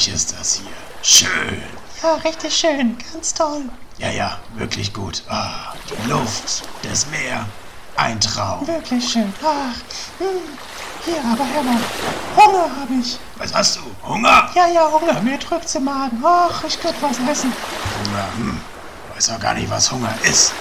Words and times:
herrlich 0.00 0.14
ist 0.14 0.32
das 0.38 0.54
hier. 0.54 0.70
Schön. 1.02 1.62
Ja, 2.02 2.14
richtig 2.14 2.54
schön, 2.56 2.96
ganz 3.12 3.34
toll. 3.34 3.64
Ja, 3.98 4.10
ja, 4.10 4.38
wirklich 4.54 4.92
gut. 4.92 5.22
Ah, 5.28 5.74
die 5.88 6.08
Luft, 6.08 6.62
das 6.82 7.06
Meer, 7.08 7.44
ein 7.96 8.18
Traum. 8.20 8.66
Wirklich 8.66 9.06
schön. 9.12 9.32
Ach, 9.44 9.74
hm. 10.18 10.26
hier, 11.04 11.18
aber 11.18 11.44
Hermann, 11.44 11.82
Hunger 12.36 12.70
habe 12.80 12.94
ich. 13.00 13.18
Was 13.36 13.52
hast 13.52 13.76
du? 13.76 13.80
Hunger? 14.06 14.50
Ja, 14.54 14.68
ja, 14.68 14.90
Hunger, 14.90 15.20
mir 15.20 15.36
drückt's 15.36 15.74
im 15.74 15.84
Magen. 15.84 16.22
Ach, 16.24 16.64
ich 16.64 16.80
könnte 16.80 17.02
was 17.02 17.18
essen. 17.30 17.52
Hunger, 18.06 18.28
hm. 18.36 18.60
Weiß 19.14 19.30
auch 19.30 19.40
gar 19.40 19.54
nicht, 19.54 19.68
was 19.68 19.92
Hunger 19.92 20.14
ist. 20.22 20.54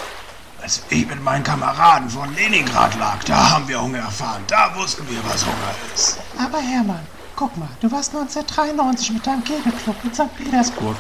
Als 0.61 0.82
ich 0.89 1.07
mit 1.07 1.24
meinen 1.24 1.43
Kameraden 1.43 2.10
von 2.10 2.36
Leningrad 2.36 2.93
lag, 3.00 3.24
da 3.24 3.51
haben 3.51 3.68
wir 3.69 3.82
Hunger 3.82 4.00
erfahren. 4.00 4.43
Da 4.47 4.75
wussten 4.75 5.07
wir, 5.10 5.24
was 5.24 5.46
Hunger 5.46 5.74
ist. 5.96 6.18
Aber 6.37 6.60
Hermann, 6.60 7.07
guck 7.39 7.56
mal, 7.56 7.70
du 7.79 7.89
warst 7.89 8.14
1993 8.14 9.11
mit 9.14 9.25
deinem 9.25 9.42
Kegelclub 9.46 9.96
in 10.04 10.14
St. 10.14 10.36
Petersburg. 10.36 10.97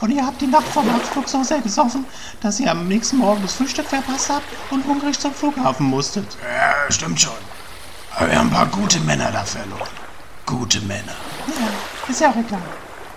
Und 0.00 0.10
ihr 0.12 0.24
habt 0.24 0.40
die 0.40 0.46
Nacht 0.46 0.68
vom 0.68 0.88
Abflug 0.88 1.28
so 1.28 1.42
sehr 1.42 1.60
gesoffen, 1.60 2.06
dass 2.40 2.60
ihr 2.60 2.70
am 2.70 2.86
nächsten 2.86 3.18
Morgen 3.18 3.42
das 3.42 3.54
Frühstück 3.54 3.86
verpasst 3.86 4.30
habt 4.30 4.46
und 4.70 4.86
hungrig 4.86 5.18
zum 5.18 5.34
Flughafen 5.34 5.86
musstet. 5.86 6.24
Ja, 6.42 6.90
stimmt 6.92 7.20
schon. 7.20 7.32
Aber 8.16 8.30
wir 8.30 8.38
haben 8.38 8.46
ein 8.48 8.52
paar 8.54 8.66
gute 8.66 9.00
Männer 9.00 9.32
da 9.32 9.44
verloren. 9.44 9.90
Gute 10.46 10.80
Männer. 10.82 11.16
Ja, 11.48 12.08
ist 12.08 12.20
ja 12.20 12.30
auch 12.30 12.36
egal. 12.36 12.62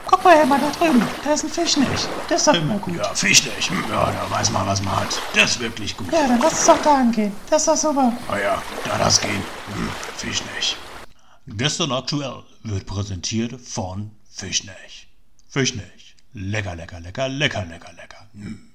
Guck 0.07 0.23
mal, 0.23 0.35
Hermann, 0.35 0.59
da 0.61 0.71
drüben. 0.85 1.01
Da 1.23 1.33
ist 1.33 1.43
ein 1.43 1.49
Fisch 1.51 1.77
nicht. 1.77 2.09
Das 2.27 2.41
ist 2.41 2.47
doch 2.47 2.55
immer 2.55 2.77
gut. 2.79 2.95
Ja, 2.95 3.13
Fisch 3.13 3.43
nicht. 3.45 3.69
Hm, 3.69 3.83
Ja, 3.89 4.11
da 4.11 4.35
weiß 4.35 4.49
man, 4.51 4.65
was 4.65 4.81
man 4.81 4.95
hat. 4.95 5.21
Das 5.35 5.51
ist 5.51 5.59
wirklich 5.59 5.95
gut. 5.95 6.11
Ja, 6.11 6.27
dann 6.27 6.39
lass 6.41 6.53
uns 6.53 6.65
doch 6.65 6.81
da 6.83 6.95
angehen. 6.95 7.33
Das 7.51 7.61
ist 7.61 7.67
doch 7.67 7.77
super. 7.77 8.11
Ah 8.29 8.37
ja, 8.37 8.61
da 8.83 8.97
das 8.97 9.21
gehen. 9.21 9.43
Hm, 9.73 9.89
Fisch 10.17 10.41
nicht. 10.55 10.75
Gestern 11.45 11.91
aktuell 11.91 12.43
wird 12.63 12.85
präsentiert 12.85 13.59
von 13.59 14.11
Fischnech. 14.31 15.07
Fischnech. 15.49 16.15
Lecker, 16.33 16.73
lecker, 16.75 17.01
lecker, 17.01 17.27
lecker, 17.27 17.65
lecker, 17.65 17.93
lecker. 17.93 18.27
Hm. 18.33 18.69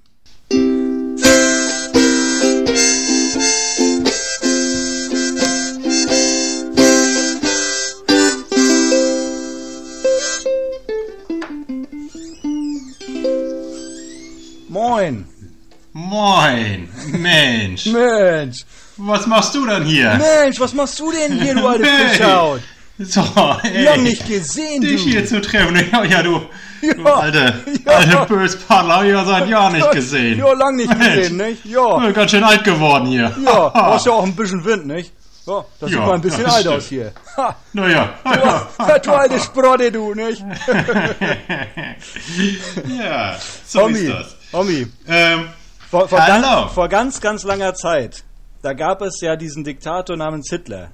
Moin. 14.69 15.27
Moin, 15.94 16.88
Mensch. 17.12 17.86
Mensch. 17.86 18.64
Was 18.98 19.27
machst 19.27 19.54
du 19.54 19.66
denn 19.66 19.84
hier? 19.84 20.14
Mensch, 20.18 20.58
was 20.60 20.72
machst 20.74 20.98
du 20.98 21.12
denn 21.12 21.41
hier, 21.41 21.54
du 21.54 21.66
alte 21.66 21.84
Hey. 21.84 22.08
Fischhaut? 22.08 22.60
So, 22.98 23.22
ey. 23.62 23.84
Lang 23.84 24.02
nicht 24.02 24.27
gesehen, 24.27 24.80
Dich 24.80 25.04
du. 25.04 25.10
hier 25.10 25.24
zu 25.24 25.41
treffen. 25.41 25.77
Ja, 25.92 26.02
ja 26.04 26.20
du, 26.22 26.41
du 26.80 27.02
Ja. 27.04 27.14
alte, 27.14 27.54
Ja. 27.86 27.92
alte 27.92 28.34
Böspaddler, 28.34 28.96
hab 28.96 29.04
ich 29.04 29.10
ja 29.10 29.24
seit 29.24 29.48
Jahren 29.48 29.72
nicht 29.74 29.91
gesehen. 29.92 30.38
Ja, 30.41 30.52
lang 30.52 30.74
nicht 30.74 30.88
Mensch. 30.98 31.14
gesehen, 31.14 31.36
nicht? 31.36 31.64
Ja. 31.64 32.02
Ja, 32.04 32.10
Ganz 32.10 32.30
schön 32.32 32.42
alt 32.42 32.64
geworden 32.64 33.06
hier. 33.06 33.32
Ja, 33.44 33.69
brauchst 33.72 34.06
ja 34.06 34.12
auch 34.12 34.24
ein 34.24 34.34
bisschen 34.34 34.64
Wind, 34.64 34.86
nicht? 34.88 35.12
Ja, 35.46 35.64
das 35.80 35.91
sieht 35.91 35.98
Ja, 35.98 36.06
mal 36.06 36.14
ein 36.16 36.20
bisschen 36.20 36.44
alt 36.44 36.60
stimmt. 36.60 36.74
aus 36.76 36.86
hier. 36.88 37.12
Ha, 37.36 37.54
Naja. 37.72 38.08
du, 38.24 39.00
du 39.04 39.12
alte 39.12 39.38
Sprotte, 39.38 39.92
du, 39.92 40.12
nicht? 40.14 40.44
ja, 42.98 43.36
so 43.64 43.82
Homie, 43.82 43.98
ist 43.98 44.12
das. 44.12 44.36
Homie, 44.52 44.86
Ähm, 45.06 45.48
vor, 45.88 46.08
vor, 46.08 46.19
ganz, 46.19 46.72
vor 46.72 46.88
ganz, 46.88 47.20
ganz 47.20 47.44
langer 47.44 47.74
Zeit, 47.74 48.24
da 48.62 48.73
gab 48.73 49.03
es 49.03 49.20
ja 49.20 49.37
diesen 49.37 49.64
Diktator 49.64 50.17
namens 50.17 50.48
Hitler, 50.51 50.91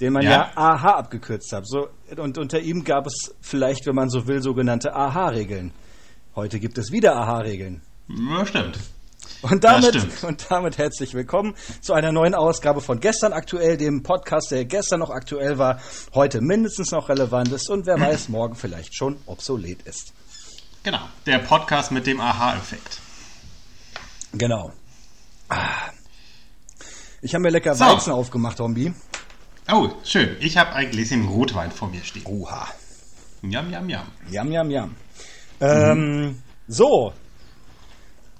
den 0.00 0.12
man 0.12 0.22
ja, 0.22 0.30
Ja. 0.30 0.52
AH 0.56 0.84
abgekürzt 0.98 1.52
hat. 1.52 1.66
So, 1.66 1.88
und 2.16 2.38
unter 2.38 2.60
ihm 2.60 2.84
gab 2.84 3.06
es 3.06 3.34
vielleicht, 3.40 3.86
wenn 3.86 3.94
man 3.94 4.10
so 4.10 4.26
will, 4.26 4.42
sogenannte 4.42 4.94
AH-Regeln. 4.94 5.72
Heute 6.34 6.58
gibt 6.58 6.78
es 6.78 6.90
wieder 6.90 7.14
AH-Regeln. 7.16 7.82
ja, 8.08 8.44
stimmt. 8.46 8.78
Und 9.42 9.64
damit, 9.64 9.94
stimmt. 9.94 10.24
und 10.24 10.46
damit 10.50 10.78
herzlich 10.78 11.14
willkommen 11.14 11.54
zu 11.80 11.92
einer 11.94 12.12
neuen 12.12 12.34
Ausgabe 12.34 12.80
von 12.80 13.00
Gestern 13.00 13.32
aktuell, 13.32 13.76
dem 13.76 14.02
Podcast, 14.02 14.50
der 14.50 14.64
gestern 14.64 15.00
noch 15.00 15.10
aktuell 15.10 15.58
war, 15.58 15.80
heute 16.14 16.40
mindestens 16.40 16.90
noch 16.90 17.08
relevant 17.08 17.52
ist 17.52 17.70
und 17.70 17.86
wer 17.86 17.98
weiß, 17.98 18.28
morgen 18.28 18.54
vielleicht 18.54 18.94
schon 18.94 19.16
obsolet 19.26 19.82
ist. 19.82 20.12
Genau, 20.82 21.00
der 21.24 21.38
Podcast 21.38 21.90
mit 21.92 22.06
dem 22.06 22.20
Aha-Effekt. 22.20 23.00
Genau. 24.32 24.72
Ah. 25.48 25.90
Ich 27.24 27.32
habe 27.32 27.40
mir 27.40 27.48
lecker 27.48 27.74
So. 27.74 27.86
Weizen 27.86 28.12
aufgemacht, 28.12 28.60
Hombi. 28.60 28.92
Oh, 29.72 29.88
schön. 30.04 30.36
Ich 30.40 30.58
habe 30.58 30.74
ein 30.74 30.90
Gläschen 30.90 31.26
Rotwein 31.26 31.70
vor 31.70 31.88
mir 31.88 32.02
stehen. 32.04 32.26
Oha. 32.26 32.68
Yum, 33.40 33.72
yum, 33.72 33.88
yum. 33.88 34.02
Jam, 34.30 34.52
jam, 34.52 34.70
jam. 34.70 34.94
Ähm, 35.58 36.42
so. 36.68 37.14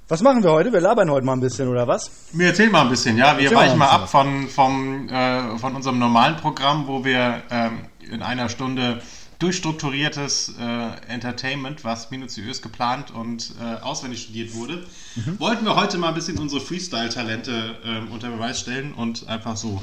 Was 0.07 0.21
machen 0.21 0.43
wir 0.45 0.53
heute? 0.53 0.71
Wir 0.71 0.83
labern 0.83 1.11
heute 1.11 1.25
mal 1.25 1.33
ein 1.33 1.41
bisschen, 1.41 1.67
oder 1.67 1.89
was? 1.89 2.11
Wir 2.35 2.49
erzählen 2.49 2.71
mal 2.71 2.83
ein 2.83 2.91
bisschen, 2.91 3.17
ja. 3.17 3.39
Wir 3.39 3.51
mal 3.53 3.61
weichen 3.61 3.79
mal 3.79 3.87
bisschen 3.87 4.03
ab 4.03 4.09
von, 4.11 4.49
vom, 4.49 5.09
äh, 5.09 5.57
von 5.57 5.77
unserem 5.77 5.99
normalen 5.99 6.37
Programm, 6.37 6.87
wo 6.87 7.03
wir 7.03 7.43
ähm, 7.51 7.87
in 8.13 8.23
einer 8.23 8.51
Stunde 8.51 9.01
durchstrukturiertes 9.45 10.55
äh, 10.59 10.89
Entertainment, 11.09 11.85
was 11.85 12.11
minutiös 12.11 12.63
geplant 12.63 13.11
und 13.11 13.53
äh, 13.61 13.83
auswendig 13.83 14.23
studiert 14.23 14.55
wurde, 14.55 14.87
Mhm. 15.17 15.39
wollten 15.39 15.65
wir 15.65 15.77
heute 15.77 15.97
mal 15.99 16.09
ein 16.09 16.15
bisschen 16.15 16.39
unsere 16.39 16.61
Freestyle-Talente 16.61 17.77
ähm, 17.85 18.11
unter 18.11 18.31
Beweis 18.31 18.59
stellen 18.59 18.93
und 18.95 19.29
einfach 19.29 19.57
so 19.57 19.81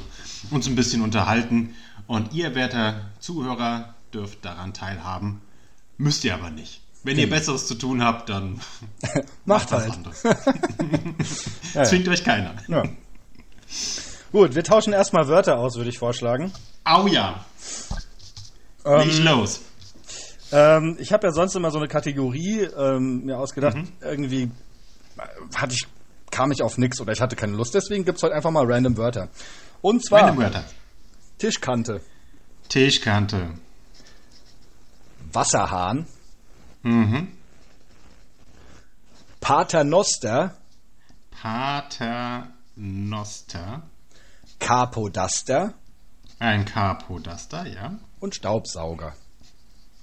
uns 0.50 0.66
ein 0.66 0.74
bisschen 0.76 1.00
unterhalten. 1.00 1.74
Und 2.06 2.34
ihr, 2.34 2.54
werter 2.54 3.00
Zuhörer, 3.20 3.94
dürft 4.12 4.44
daran 4.44 4.74
teilhaben. 4.74 5.40
Müsst 5.96 6.24
ihr 6.24 6.34
aber 6.34 6.50
nicht. 6.50 6.80
Wenn 7.04 7.18
ihr 7.18 7.30
Besseres 7.30 7.66
zu 7.66 7.76
tun 7.76 8.02
habt, 8.04 8.28
dann 8.28 8.60
Macht 9.46 9.70
was 9.72 9.84
halt. 9.84 9.92
anderes. 9.94 10.22
ja. 11.74 11.84
Zwingt 11.84 12.08
euch 12.08 12.24
keiner. 12.24 12.54
Ja. 12.68 12.82
Gut, 14.32 14.54
wir 14.54 14.64
tauschen 14.64 14.92
erstmal 14.92 15.28
Wörter 15.28 15.58
aus, 15.58 15.76
würde 15.76 15.88
ich 15.90 15.98
vorschlagen. 15.98 16.52
Au 16.84 17.06
ja. 17.06 17.44
Nicht 18.84 19.22
los. 19.22 19.60
Ähm, 20.50 20.96
ich 20.98 21.12
habe 21.12 21.26
ja 21.26 21.32
sonst 21.32 21.54
immer 21.56 21.70
so 21.70 21.78
eine 21.78 21.88
Kategorie 21.88 22.60
ähm, 22.76 23.24
mir 23.24 23.38
ausgedacht. 23.38 23.76
Mhm. 23.76 23.88
Irgendwie 24.00 24.42
äh, 24.42 24.50
hatte 25.54 25.74
ich, 25.74 25.86
kam 26.30 26.52
ich 26.52 26.62
auf 26.62 26.78
nix 26.78 27.00
oder 27.00 27.12
ich 27.12 27.20
hatte 27.20 27.36
keine 27.36 27.56
Lust. 27.56 27.74
Deswegen 27.74 28.04
gibt's 28.04 28.22
heute 28.22 28.34
einfach 28.34 28.50
mal 28.50 28.64
random 28.70 28.96
Wörter. 28.96 29.28
Und 29.80 30.04
zwar 30.04 30.22
Random 30.22 30.38
Wörter. 30.38 30.64
Tischkante, 31.38 32.00
Tischkante. 32.68 33.50
Wasserhahn, 35.32 36.06
Mhm. 36.82 37.28
Paternoster, 39.40 40.56
Paternoster. 41.30 43.82
Capodaster 44.58 45.74
Ein 46.38 46.64
Capodaster, 46.64 47.66
ja. 47.66 47.98
Und 48.22 48.36
Staubsauger. 48.36 49.14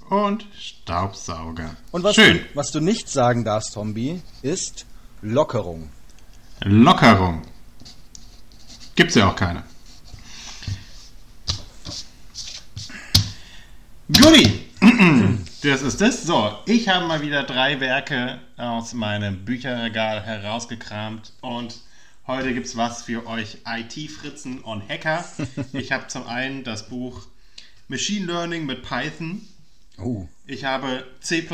Und 0.09 0.45
Staubsauger. 0.57 1.77
Und 1.91 2.03
was, 2.03 2.15
Schön. 2.15 2.39
Du, 2.39 2.43
was 2.55 2.71
du 2.71 2.81
nicht 2.81 3.07
sagen 3.07 3.45
darfst, 3.45 3.73
Tombi, 3.73 4.21
ist 4.41 4.85
Lockerung. 5.21 5.89
Lockerung. 6.61 7.41
Gibt's 8.95 9.15
ja 9.15 9.29
auch 9.29 9.35
keine. 9.35 9.63
Goodie. 14.09 14.65
Das 15.61 15.81
ist 15.81 15.99
das. 15.99 16.23
So, 16.23 16.57
ich 16.67 16.87
habe 16.87 17.05
mal 17.05 17.21
wieder 17.21 17.43
drei 17.43 17.81
Werke 17.81 18.39
aus 18.55 18.93
meinem 18.93 19.43
Bücherregal 19.43 20.21
herausgekramt 20.21 21.33
und 21.41 21.81
heute 22.25 22.53
gibt's 22.53 22.77
was 22.77 23.01
für 23.01 23.27
euch 23.27 23.57
IT-Fritzen 23.67 24.59
und 24.59 24.87
Hacker. 24.87 25.25
Ich 25.73 25.91
habe 25.91 26.07
zum 26.07 26.25
einen 26.27 26.63
das 26.63 26.87
Buch 26.87 27.27
Machine 27.89 28.27
Learning 28.27 28.67
mit 28.67 28.83
Python. 28.83 29.41
Oh. 29.97 30.27
Ich 30.45 30.63
habe 30.63 31.05
C++ 31.21 31.45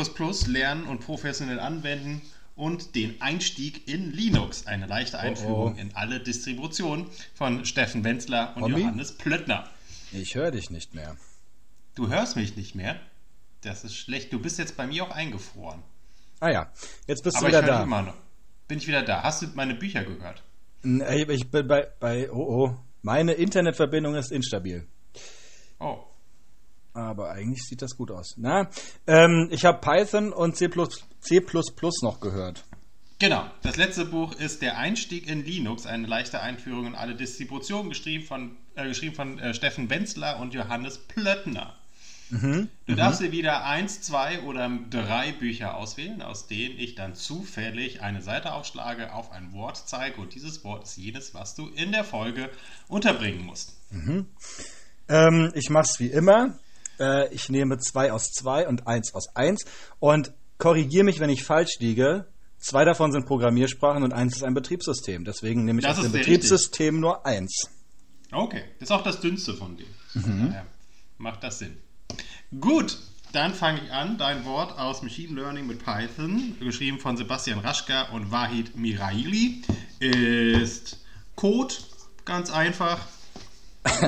lernen 0.46 0.84
und 0.84 1.00
professionell 1.00 1.58
anwenden 1.58 2.20
und 2.54 2.94
den 2.94 3.20
Einstieg 3.22 3.88
in 3.88 4.12
Linux, 4.12 4.66
eine 4.66 4.86
leichte 4.86 5.18
Einführung 5.18 5.74
oh. 5.76 5.80
in 5.80 5.94
alle 5.94 6.20
Distributionen 6.20 7.06
von 7.34 7.64
Steffen 7.64 8.04
Wenzler 8.04 8.52
und 8.54 8.64
Homie? 8.64 8.82
Johannes 8.82 9.16
Plöttner. 9.16 9.68
Ich 10.12 10.34
höre 10.34 10.50
dich 10.50 10.68
nicht 10.68 10.94
mehr. 10.94 11.16
Du 11.94 12.08
hörst 12.08 12.36
mich 12.36 12.54
nicht 12.54 12.74
mehr. 12.74 13.00
Das 13.62 13.84
ist 13.84 13.96
schlecht. 13.96 14.30
Du 14.30 14.38
bist 14.38 14.58
jetzt 14.58 14.76
bei 14.76 14.86
mir 14.86 15.04
auch 15.04 15.10
eingefroren. 15.10 15.82
Ah 16.40 16.50
ja, 16.50 16.72
jetzt 17.06 17.24
bist 17.24 17.38
Aber 17.38 17.48
du 17.48 17.56
wieder 17.56 17.66
da. 17.66 17.82
immer 17.82 18.02
noch. 18.02 18.14
Bin 18.68 18.76
ich 18.76 18.86
wieder 18.86 19.02
da? 19.02 19.22
Hast 19.22 19.40
du 19.40 19.46
meine 19.54 19.74
Bücher 19.74 20.04
gehört? 20.04 20.42
Nee, 20.82 21.22
Ich 21.32 21.50
bin 21.50 21.66
bei, 21.66 21.88
bei, 21.98 22.30
oh 22.30 22.66
oh, 22.66 22.76
meine 23.00 23.32
Internetverbindung 23.32 24.16
ist 24.16 24.30
instabil. 24.30 24.86
Oh. 25.80 26.04
Aber 26.96 27.30
eigentlich 27.30 27.62
sieht 27.62 27.82
das 27.82 27.96
gut 27.96 28.10
aus. 28.10 28.34
Na, 28.38 28.70
ähm, 29.06 29.48
ich 29.50 29.66
habe 29.66 29.80
Python 29.80 30.32
und 30.32 30.56
C++, 30.56 30.68
C++ 31.20 31.42
noch 32.02 32.20
gehört. 32.20 32.64
Genau. 33.18 33.50
Das 33.62 33.76
letzte 33.76 34.06
Buch 34.06 34.34
ist 34.34 34.62
Der 34.62 34.78
Einstieg 34.78 35.28
in 35.28 35.44
Linux, 35.44 35.86
eine 35.86 36.06
leichte 36.06 36.40
Einführung 36.40 36.86
in 36.86 36.94
alle 36.94 37.14
Distributionen, 37.14 37.90
geschrieben 37.90 38.24
von, 38.24 38.56
äh, 38.76 38.88
geschrieben 38.88 39.14
von 39.14 39.38
äh, 39.38 39.52
Steffen 39.52 39.90
Wenzler 39.90 40.40
und 40.40 40.54
Johannes 40.54 40.98
Plöttner. 40.98 41.76
Mhm. 42.30 42.68
Du 42.86 42.92
mhm. 42.92 42.96
darfst 42.96 43.20
dir 43.20 43.30
wieder 43.30 43.64
eins, 43.64 44.00
zwei 44.00 44.40
oder 44.42 44.70
drei 44.90 45.32
Bücher 45.32 45.76
auswählen, 45.76 46.22
aus 46.22 46.46
denen 46.46 46.78
ich 46.78 46.94
dann 46.94 47.14
zufällig 47.14 48.02
eine 48.02 48.22
Seite 48.22 48.52
aufschlage, 48.52 49.12
auf 49.12 49.30
ein 49.32 49.52
Wort 49.52 49.82
zeige 49.86 50.20
und 50.20 50.34
dieses 50.34 50.64
Wort 50.64 50.84
ist 50.84 50.96
jenes, 50.96 51.34
was 51.34 51.54
du 51.54 51.68
in 51.68 51.92
der 51.92 52.04
Folge 52.04 52.50
unterbringen 52.88 53.44
musst. 53.44 53.76
Mhm. 53.90 54.26
Ähm, 55.08 55.52
ich 55.54 55.70
mache 55.70 55.86
es 55.92 56.00
wie 56.00 56.08
immer. 56.08 56.58
Äh, 56.98 57.32
ich 57.34 57.48
nehme 57.48 57.78
zwei 57.78 58.12
aus 58.12 58.30
zwei 58.30 58.66
und 58.68 58.86
eins 58.86 59.14
aus 59.14 59.34
eins 59.34 59.64
und 59.98 60.32
korrigiere 60.58 61.04
mich, 61.04 61.20
wenn 61.20 61.30
ich 61.30 61.44
falsch 61.44 61.78
liege. 61.78 62.26
Zwei 62.58 62.84
davon 62.84 63.12
sind 63.12 63.26
Programmiersprachen 63.26 64.02
und 64.02 64.12
eins 64.12 64.36
ist 64.36 64.42
ein 64.42 64.54
Betriebssystem. 64.54 65.24
Deswegen 65.24 65.64
nehme 65.64 65.80
ich 65.80 65.86
das 65.86 65.98
aus 65.98 66.04
dem 66.04 66.12
Betriebssystem 66.12 66.94
richtig. 66.94 67.00
nur 67.00 67.26
eins. 67.26 67.70
Okay, 68.32 68.64
das 68.80 68.88
ist 68.88 68.92
auch 68.92 69.04
das 69.04 69.20
dünnste 69.20 69.54
von 69.54 69.76
denen. 69.76 69.94
Mhm. 70.14 70.48
Daher 70.48 70.66
macht 71.18 71.42
das 71.44 71.58
Sinn. 71.58 71.76
Gut, 72.60 72.98
dann 73.32 73.54
fange 73.54 73.82
ich 73.84 73.92
an. 73.92 74.18
Dein 74.18 74.44
Wort 74.44 74.78
aus 74.78 75.02
Machine 75.02 75.34
Learning 75.34 75.66
mit 75.66 75.84
Python, 75.84 76.56
geschrieben 76.58 76.98
von 76.98 77.16
Sebastian 77.16 77.58
Raschka 77.58 78.10
und 78.12 78.30
Wahid 78.30 78.76
Miraili, 78.76 79.62
ist 80.00 80.98
Code. 81.34 81.74
Ganz 82.24 82.50
einfach. 82.50 83.06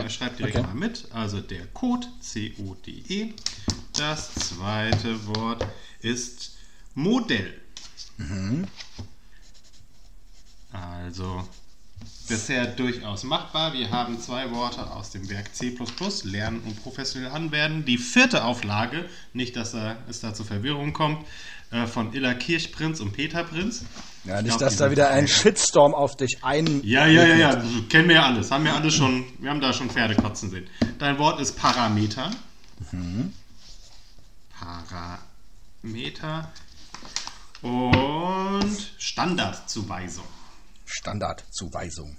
Schreibt 0.08 0.38
direkt 0.38 0.58
okay. 0.58 0.66
mal 0.66 0.74
mit. 0.74 1.06
Also 1.12 1.40
der 1.40 1.66
Code, 1.68 2.06
C-O-D-E. 2.20 3.34
Das 3.96 4.34
zweite 4.34 5.26
Wort 5.26 5.66
ist 6.00 6.56
Modell. 6.94 7.60
Mhm. 8.16 8.66
Also 10.72 11.48
bisher 12.28 12.66
durchaus 12.66 13.24
machbar. 13.24 13.72
Wir 13.72 13.90
haben 13.90 14.20
zwei 14.20 14.50
Worte 14.50 14.90
aus 14.90 15.10
dem 15.10 15.28
Werk 15.30 15.54
C++, 15.54 15.76
lernen 16.24 16.60
und 16.60 16.82
professionell 16.82 17.30
anwenden. 17.30 17.84
Die 17.84 17.98
vierte 17.98 18.44
Auflage, 18.44 19.08
nicht, 19.32 19.56
dass 19.56 19.74
es 20.08 20.20
da 20.20 20.34
zu 20.34 20.44
Verwirrung 20.44 20.92
kommt, 20.92 21.26
äh, 21.70 21.86
von 21.86 22.12
Illa 22.12 22.34
Kirchprinz 22.34 23.00
und 23.00 23.12
Peter 23.12 23.44
Prinz. 23.44 23.84
Ja, 24.24 24.42
nicht, 24.42 24.48
glaub, 24.48 24.60
dass 24.60 24.76
da 24.76 24.90
wieder 24.90 25.10
ein 25.10 25.28
Shitstorm 25.28 25.94
auf 25.94 26.16
dich 26.16 26.38
ein. 26.42 26.82
Ja, 26.84 27.06
ja, 27.06 27.24
ja, 27.24 27.36
ja, 27.36 27.62
kennen 27.88 28.08
wir 28.08 28.16
ja 28.16 28.26
alles. 28.26 28.50
Haben 28.50 28.64
wir 28.64 28.74
alles 28.74 28.94
schon, 28.94 29.24
wir 29.38 29.50
haben 29.50 29.60
da 29.60 29.72
schon 29.72 29.88
Pferde 29.90 30.16
kotzen 30.16 30.50
sehen. 30.50 30.66
Dein 30.98 31.18
Wort 31.18 31.40
ist 31.40 31.56
Parameter. 31.56 32.30
Mhm. 32.92 33.32
Parameter 35.80 36.52
und 37.62 38.92
Standardzuweisung. 38.98 40.24
Standardzuweisung. 40.84 42.16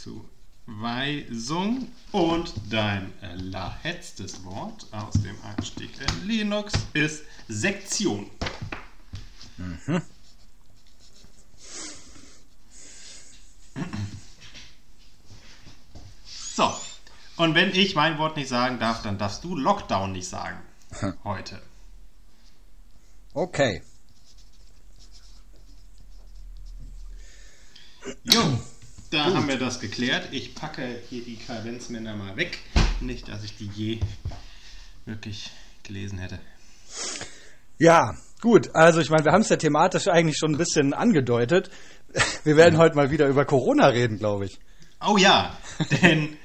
Zuweisung 0.00 1.88
und 2.12 2.54
dein 2.70 3.12
letztes 3.34 4.42
Wort 4.44 4.86
aus 4.92 5.12
dem 5.22 5.36
Einstieg 5.44 5.90
in 6.00 6.26
Linux 6.26 6.72
ist 6.94 7.24
Sektion. 7.48 8.30
Mhm. 9.60 10.02
So, 16.24 16.74
und 17.36 17.54
wenn 17.54 17.70
ich 17.74 17.94
mein 17.94 18.18
Wort 18.18 18.36
nicht 18.36 18.48
sagen 18.48 18.78
darf, 18.78 19.02
dann 19.02 19.18
darfst 19.18 19.44
du 19.44 19.56
Lockdown 19.56 20.12
nicht 20.12 20.28
sagen. 20.28 20.58
Heute. 21.24 21.60
Okay. 23.34 23.82
Jo, 28.24 28.60
da 29.10 29.24
Gut. 29.24 29.34
haben 29.34 29.48
wir 29.48 29.58
das 29.58 29.78
geklärt. 29.78 30.32
Ich 30.32 30.54
packe 30.54 31.02
hier 31.10 31.22
die 31.22 31.36
Kavenzmänner 31.36 32.16
mal 32.16 32.36
weg. 32.36 32.58
Nicht, 33.00 33.28
dass 33.28 33.44
ich 33.44 33.56
die 33.58 33.68
je 33.68 34.00
wirklich 35.04 35.50
gelesen 35.82 36.18
hätte. 36.18 36.40
Ja, 37.78 38.16
gut. 38.40 38.74
Also 38.74 39.00
ich 39.00 39.10
meine, 39.10 39.24
wir 39.24 39.32
haben 39.32 39.42
es 39.42 39.48
ja 39.48 39.56
thematisch 39.56 40.08
eigentlich 40.08 40.36
schon 40.38 40.52
ein 40.52 40.58
bisschen 40.58 40.94
angedeutet. 40.94 41.70
Wir 42.44 42.56
werden 42.56 42.78
heute 42.78 42.96
mal 42.96 43.10
wieder 43.10 43.28
über 43.28 43.44
Corona 43.44 43.86
reden, 43.88 44.18
glaube 44.18 44.46
ich. 44.46 44.58
Oh 45.06 45.16
ja, 45.16 45.56
denn 46.02 46.36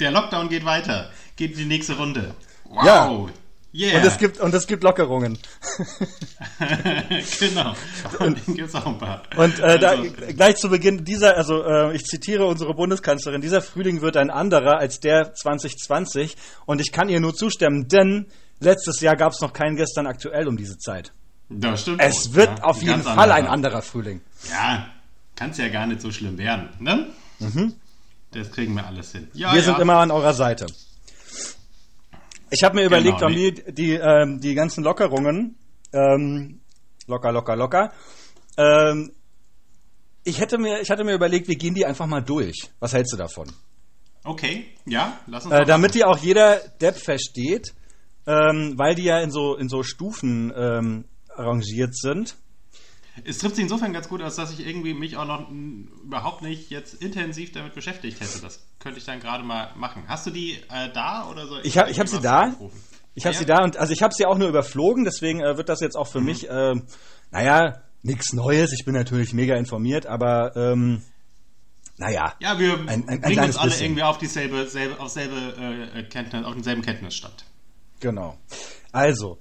der 0.00 0.10
Lockdown 0.10 0.48
geht 0.48 0.64
weiter. 0.64 1.10
Geht 1.36 1.52
in 1.52 1.58
die 1.58 1.64
nächste 1.66 1.96
Runde. 1.96 2.34
Wow. 2.64 2.84
Ja. 2.84 3.28
Yeah. 3.76 3.98
Und 3.98 4.06
es 4.06 4.16
gibt, 4.16 4.40
und 4.40 4.54
es 4.54 4.66
gibt 4.66 4.82
Lockerungen. 4.82 5.38
genau. 7.40 7.74
Und 8.18 8.42
gibt 8.46 8.68
es 8.68 8.74
auch 8.74 8.86
ein 8.86 8.96
paar. 8.96 9.22
Und 9.36 9.58
äh, 9.58 9.78
da, 9.78 9.90
also- 9.90 10.10
gleich 10.34 10.56
zu 10.56 10.70
Beginn 10.70 11.04
dieser, 11.04 11.36
also 11.36 11.62
äh, 11.62 11.94
ich 11.94 12.04
zitiere 12.04 12.46
unsere 12.46 12.72
Bundeskanzlerin, 12.72 13.42
dieser 13.42 13.60
Frühling 13.60 14.00
wird 14.00 14.16
ein 14.16 14.30
anderer 14.30 14.78
als 14.78 15.00
der 15.00 15.34
2020 15.34 16.36
und 16.64 16.80
ich 16.80 16.90
kann 16.90 17.10
ihr 17.10 17.20
nur 17.20 17.34
zustimmen, 17.34 17.86
denn 17.88 18.28
letztes 18.60 19.00
Jahr 19.00 19.16
gab 19.16 19.32
es 19.32 19.40
noch 19.40 19.52
keinen 19.52 19.76
gestern 19.76 20.06
aktuell 20.06 20.48
um 20.48 20.56
diese 20.56 20.78
Zeit. 20.78 21.12
Das 21.48 21.82
stimmt. 21.82 22.00
Es 22.00 22.34
wird 22.34 22.58
ja, 22.58 22.64
auf 22.64 22.82
jeden 22.82 23.02
Fall 23.02 23.18
anderer. 23.18 23.34
ein 23.34 23.46
anderer 23.46 23.82
Frühling. 23.82 24.20
Ja, 24.50 24.88
kann 25.36 25.50
es 25.50 25.58
ja 25.58 25.68
gar 25.68 25.86
nicht 25.86 26.00
so 26.00 26.10
schlimm 26.10 26.38
werden, 26.38 26.70
ne? 26.80 27.10
Mhm. 27.38 27.74
Das 28.32 28.50
kriegen 28.50 28.74
wir 28.74 28.86
alles 28.86 29.12
hin. 29.12 29.28
Ja, 29.32 29.52
wir 29.52 29.60
ja. 29.60 29.64
sind 29.64 29.78
immer 29.78 29.98
an 29.98 30.10
eurer 30.10 30.34
Seite. 30.34 30.66
Ich 32.50 32.62
habe 32.64 32.74
mir 32.76 32.88
genau, 32.88 32.96
überlegt, 32.96 33.20
genau, 33.20 33.30
die, 33.30 33.72
die, 33.72 33.92
ähm, 33.94 34.40
die 34.40 34.54
ganzen 34.54 34.84
Lockerungen, 34.84 35.56
ähm, 35.92 36.60
locker, 37.06 37.32
locker, 37.32 37.56
locker, 37.56 37.92
ähm, 38.56 39.12
ich, 40.24 40.40
hätte 40.40 40.58
mir, 40.58 40.80
ich 40.80 40.90
hatte 40.90 41.04
mir 41.04 41.14
überlegt, 41.14 41.48
wir 41.48 41.56
gehen 41.56 41.74
die 41.74 41.86
einfach 41.86 42.06
mal 42.06 42.22
durch. 42.22 42.70
Was 42.80 42.92
hältst 42.92 43.12
du 43.12 43.16
davon? 43.16 43.52
Okay, 44.24 44.66
ja, 44.86 45.18
lass 45.26 45.44
uns. 45.44 45.54
Äh, 45.54 45.64
damit 45.64 45.94
die 45.94 46.04
auch 46.04 46.18
jeder 46.18 46.56
Depp 46.80 46.96
versteht, 46.96 47.74
ähm, 48.26 48.74
weil 48.76 48.94
die 48.94 49.04
ja 49.04 49.20
in 49.20 49.30
so, 49.30 49.56
in 49.56 49.68
so 49.68 49.82
Stufen 49.82 50.52
ähm, 50.56 51.04
arrangiert 51.28 51.96
sind. 51.96 52.36
Es 53.24 53.38
trifft 53.38 53.56
sich 53.56 53.62
insofern 53.62 53.92
ganz 53.92 54.08
gut 54.08 54.20
aus, 54.20 54.36
dass 54.36 54.52
ich 54.52 54.66
irgendwie 54.66 54.92
mich 54.92 55.16
auch 55.16 55.24
noch 55.24 55.50
überhaupt 55.50 56.42
nicht 56.42 56.70
jetzt 56.70 56.94
intensiv 56.94 57.52
damit 57.52 57.74
beschäftigt 57.74 58.20
hätte. 58.20 58.40
Das 58.42 58.66
könnte 58.78 58.98
ich 58.98 59.06
dann 59.06 59.20
gerade 59.20 59.42
mal 59.42 59.72
machen. 59.76 60.04
Hast 60.06 60.26
du 60.26 60.30
die 60.30 60.54
äh, 60.70 60.92
da 60.92 61.28
oder 61.30 61.46
so? 61.46 61.58
Ich, 61.60 61.76
ich 61.76 61.78
habe 61.78 61.92
hab 61.92 62.08
sie 62.08 62.20
da. 62.20 62.48
Aufrufen? 62.48 62.80
Ich 63.14 63.24
habe 63.24 63.32
ja? 63.32 63.38
sie 63.38 63.46
da 63.46 63.64
und 63.64 63.78
also 63.78 63.92
ich 63.94 64.02
habe 64.02 64.12
sie 64.12 64.26
auch 64.26 64.36
nur 64.36 64.48
überflogen, 64.48 65.04
deswegen 65.04 65.40
äh, 65.40 65.56
wird 65.56 65.70
das 65.70 65.80
jetzt 65.80 65.96
auch 65.96 66.06
für 66.06 66.20
mhm. 66.20 66.26
mich, 66.26 66.50
äh, 66.50 66.74
naja, 67.30 67.82
nichts 68.02 68.34
Neues. 68.34 68.72
Ich 68.72 68.84
bin 68.84 68.94
natürlich 68.94 69.32
mega 69.32 69.56
informiert, 69.56 70.04
aber 70.06 70.54
ähm, 70.54 71.02
naja. 71.96 72.34
Ja, 72.40 72.58
wir 72.58 72.78
ein, 72.86 73.08
ein, 73.08 73.20
bringen 73.22 73.44
uns 73.44 73.56
alle 73.56 73.70
bisschen. 73.70 73.86
irgendwie 73.86 74.02
auf 74.02 74.18
dieselbe, 74.18 74.66
selbe, 74.68 75.00
auf 75.00 75.08
selbe 75.08 75.90
äh, 75.94 76.02
Kenntnis, 76.02 76.44
auf 76.44 76.52
denselben 76.52 76.82
Kenntnisstand. 76.82 77.46
Genau. 78.00 78.36
Also, 78.92 79.38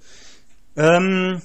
ähm, 0.76 1.42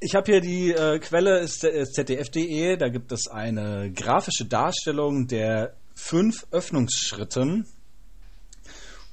ich 0.00 0.14
habe 0.14 0.32
hier 0.32 0.40
die 0.40 0.70
äh, 0.70 0.98
Quelle 0.98 1.38
ist 1.40 1.60
zdf.de, 1.60 2.76
da 2.76 2.88
gibt 2.88 3.10
es 3.12 3.28
eine 3.28 3.90
grafische 3.90 4.44
Darstellung 4.44 5.26
der 5.26 5.74
fünf 5.94 6.46
Öffnungsschritten 6.50 7.66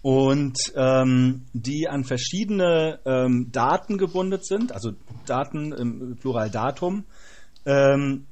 und 0.02 0.58
ähm, 0.76 1.46
die 1.54 1.88
an 1.88 2.04
verschiedene 2.04 3.00
ähm, 3.06 3.52
Daten 3.52 3.98
gebunden 3.98 4.42
sind, 4.42 4.72
also 4.72 4.92
Daten 5.26 5.72
im 5.72 6.18
Plural 6.18 6.50
Datum 6.50 7.06
ähm, 7.66 8.26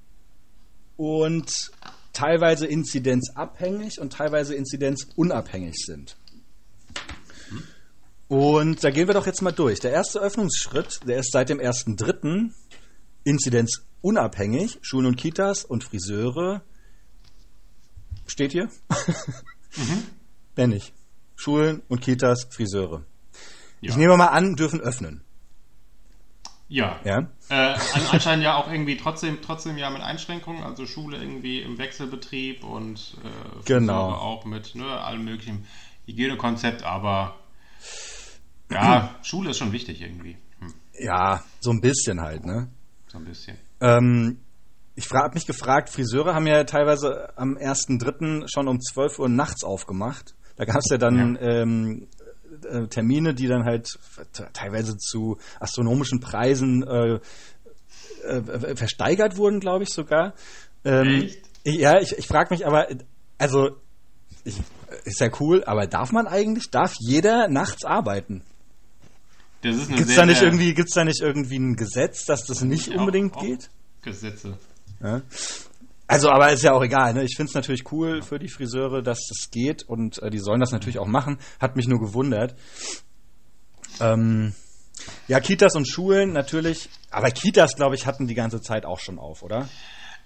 und 0.98 1.72
teilweise 2.12 2.66
inzidenzabhängig 2.66 4.02
und 4.02 4.14
teilweise 4.14 4.56
inzidenzunabhängig 4.56 5.76
sind. 5.78 6.18
Und 8.30 8.84
da 8.84 8.92
gehen 8.92 9.08
wir 9.08 9.16
doch 9.16 9.26
jetzt 9.26 9.42
mal 9.42 9.52
durch. 9.52 9.80
Der 9.80 9.92
erste 9.92 10.20
Öffnungsschritt, 10.20 11.00
der 11.08 11.18
ist 11.18 11.32
seit 11.32 11.50
dem 11.50 11.58
1.3. 11.60 12.52
Inzidenz 13.24 13.84
unabhängig. 14.02 14.78
Schulen 14.82 15.08
und 15.08 15.16
Kitas 15.16 15.66
und 15.66 15.84
Friseure. 15.84 16.62
Steht 18.28 18.52
hier? 18.52 18.70
mhm. 19.76 20.04
Wenn 20.56 20.70
nicht. 20.70 20.94
Schulen 21.36 21.82
und 21.88 22.02
Kitas, 22.02 22.48
Friseure. 22.52 23.04
Ja. 23.82 23.90
Ich 23.90 23.98
nehme 23.98 24.16
mal 24.16 24.28
an, 24.28 24.56
dürfen 24.56 24.80
öffnen. 24.80 25.24
Ja. 26.68 27.00
ja? 27.04 27.28
Äh, 27.50 27.76
anscheinend 28.12 28.44
ja 28.44 28.58
auch 28.58 28.72
irgendwie 28.72 28.96
trotzdem, 28.96 29.42
trotzdem 29.42 29.76
ja 29.80 29.90
mit 29.90 30.04
Einschränkungen, 30.04 30.62
also 30.64 30.86
Schule 30.86 31.18
irgendwie 31.18 31.62
im 31.62 31.80
Wechselbetrieb 31.80 32.64
und 32.64 33.18
äh, 33.24 33.64
genau. 33.66 34.12
auch 34.12 34.46
mit 34.46 34.76
ne, 34.76 34.86
allem 34.86 35.24
möglichen 35.24 35.66
Hygienekonzept, 36.06 36.84
aber 36.84 37.40
ja, 38.72 39.16
Schule 39.24 39.52
ist 39.52 39.58
schon 39.58 39.72
wichtig 39.72 40.02
irgendwie. 40.02 40.38
Hm. 40.60 40.74
Ja, 41.00 41.44
so 41.60 41.72
ein 41.72 41.82
bisschen 41.82 42.22
halt, 42.22 42.46
ne? 42.46 42.70
So 43.08 43.18
ein 43.18 43.26
bisschen. 43.26 43.58
Ähm, 43.82 44.40
ich 44.96 45.10
habe 45.12 45.34
mich 45.34 45.46
gefragt, 45.46 45.90
Friseure 45.90 46.36
haben 46.36 46.46
ja 46.46 46.64
teilweise 46.66 47.38
am 47.38 47.58
1.3. 47.58 48.46
schon 48.52 48.68
um 48.68 48.80
12 48.82 49.20
Uhr 49.20 49.30
nachts 49.30 49.64
aufgemacht. 49.64 50.36
Da 50.58 50.66
gab 50.66 50.78
es 50.78 50.90
ja 50.92 50.98
dann 50.98 51.36
ja. 51.36 51.62
Ähm, 51.62 52.08
äh, 52.70 52.88
Termine, 52.88 53.34
die 53.34 53.48
dann 53.48 53.64
halt 53.64 53.88
teilweise 54.54 54.98
zu 54.98 55.38
astronomischen 55.60 56.20
Preisen 56.20 56.84
äh, 56.84 57.20
äh, 58.24 58.76
versteigert 58.76 59.38
wurden, 59.38 59.60
glaube 59.60 59.84
ich 59.84 59.90
sogar. 59.90 60.34
Ähm, 60.84 61.24
Echt? 61.24 61.40
Ja, 61.64 62.00
ich, 62.00 62.18
ich 62.18 62.28
frage 62.28 62.54
mich 62.54 62.66
aber, 62.66 62.88
also 63.38 63.78
ich, 64.44 64.58
ist 65.06 65.20
ja 65.20 65.30
cool, 65.40 65.64
aber 65.66 65.88
darf 65.88 66.12
man 66.12 66.28
eigentlich, 66.28 66.72
darf 66.72 66.94
jeder 67.00 67.48
nachts 67.48 67.86
arbeiten? 67.86 68.44
Das 69.62 69.76
ist 69.76 69.88
eine 69.90 69.98
Gibt's 69.98 70.14
sehr, 70.14 70.22
da 70.22 70.26
nicht 70.26 70.42
irgendwie, 70.42 70.74
gibt's 70.74 70.94
da 70.94 71.04
nicht 71.04 71.22
irgendwie 71.22 71.58
ein 71.58 71.76
Gesetz, 71.76 72.26
dass 72.26 72.46
das 72.46 72.62
nicht 72.62 72.92
auch- 72.92 72.96
unbedingt 73.02 73.36
auch 73.36 73.42
geht? 73.42 73.70
Gesetze. 74.02 74.58
Ja. 75.04 75.22
Also, 76.08 76.30
aber 76.30 76.52
ist 76.52 76.64
ja 76.64 76.74
auch 76.74 76.82
egal. 76.84 77.14
Ne? 77.14 77.24
Ich 77.24 77.36
finde 77.36 77.50
es 77.50 77.54
natürlich 77.56 77.92
cool 77.92 78.22
für 78.22 78.40
die 78.40 78.48
Friseure, 78.50 79.04
dass 79.04 79.20
das 79.28 79.52
geht 79.52 79.84
und 79.84 80.22
äh, 80.24 80.30
die 80.30 80.40
sollen 80.40 80.60
das 80.60 80.72
natürlich 80.72 80.98
auch 80.98 81.08
machen. 81.08 81.38
Hat 81.60 81.76
mich 81.76 81.88
nur 81.88 82.00
gewundert. 82.00 82.56
Ähm, 84.00 84.54
ja, 85.28 85.40
Kitas 85.40 85.76
und 85.76 85.88
Schulen 85.88 86.34
natürlich. 86.34 86.90
Aber 87.12 87.30
Kitas, 87.32 87.76
glaube 87.76 87.96
ich, 87.96 88.06
hatten 88.06 88.28
die 88.28 88.34
ganze 88.36 88.62
Zeit 88.62 88.86
auch 88.86 89.00
schon 89.00 89.20
auf, 89.20 89.44
oder? 89.44 89.68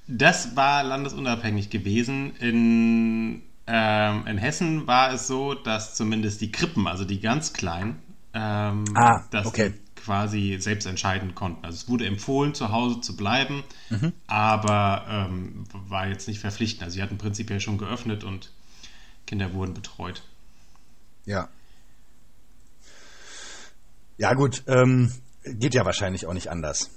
Das 0.07 0.55
war 0.55 0.83
landesunabhängig 0.83 1.69
gewesen. 1.69 2.35
In, 2.37 3.43
ähm, 3.67 4.27
in 4.27 4.37
Hessen 4.37 4.87
war 4.87 5.13
es 5.13 5.27
so, 5.27 5.53
dass 5.53 5.95
zumindest 5.95 6.41
die 6.41 6.51
Krippen, 6.51 6.87
also 6.87 7.05
die 7.05 7.19
ganz 7.19 7.53
kleinen, 7.53 8.01
ähm, 8.33 8.83
Ah, 8.95 9.23
dass 9.31 9.47
okay. 9.47 9.69
die 9.71 10.01
quasi 10.01 10.57
selbst 10.59 10.85
entscheiden 10.85 11.33
konnten. 11.35 11.63
Also 11.63 11.77
es 11.77 11.87
wurde 11.87 12.05
empfohlen, 12.05 12.53
zu 12.53 12.71
Hause 12.71 12.99
zu 13.01 13.15
bleiben, 13.15 13.63
Mhm. 13.89 14.11
aber 14.27 15.05
ähm, 15.07 15.63
war 15.71 16.07
jetzt 16.07 16.27
nicht 16.27 16.39
verpflichtend. 16.39 16.83
Also 16.83 16.95
sie 16.95 17.01
hatten 17.01 17.17
prinzipiell 17.17 17.59
schon 17.61 17.77
geöffnet 17.77 18.23
und 18.23 18.51
Kinder 19.25 19.53
wurden 19.53 19.73
betreut. 19.73 20.23
Ja. 21.25 21.47
Ja, 24.17 24.33
gut. 24.33 24.63
Ähm, 24.67 25.11
geht 25.45 25.73
ja 25.73 25.85
wahrscheinlich 25.85 26.25
auch 26.27 26.33
nicht 26.33 26.49
anders. 26.49 26.89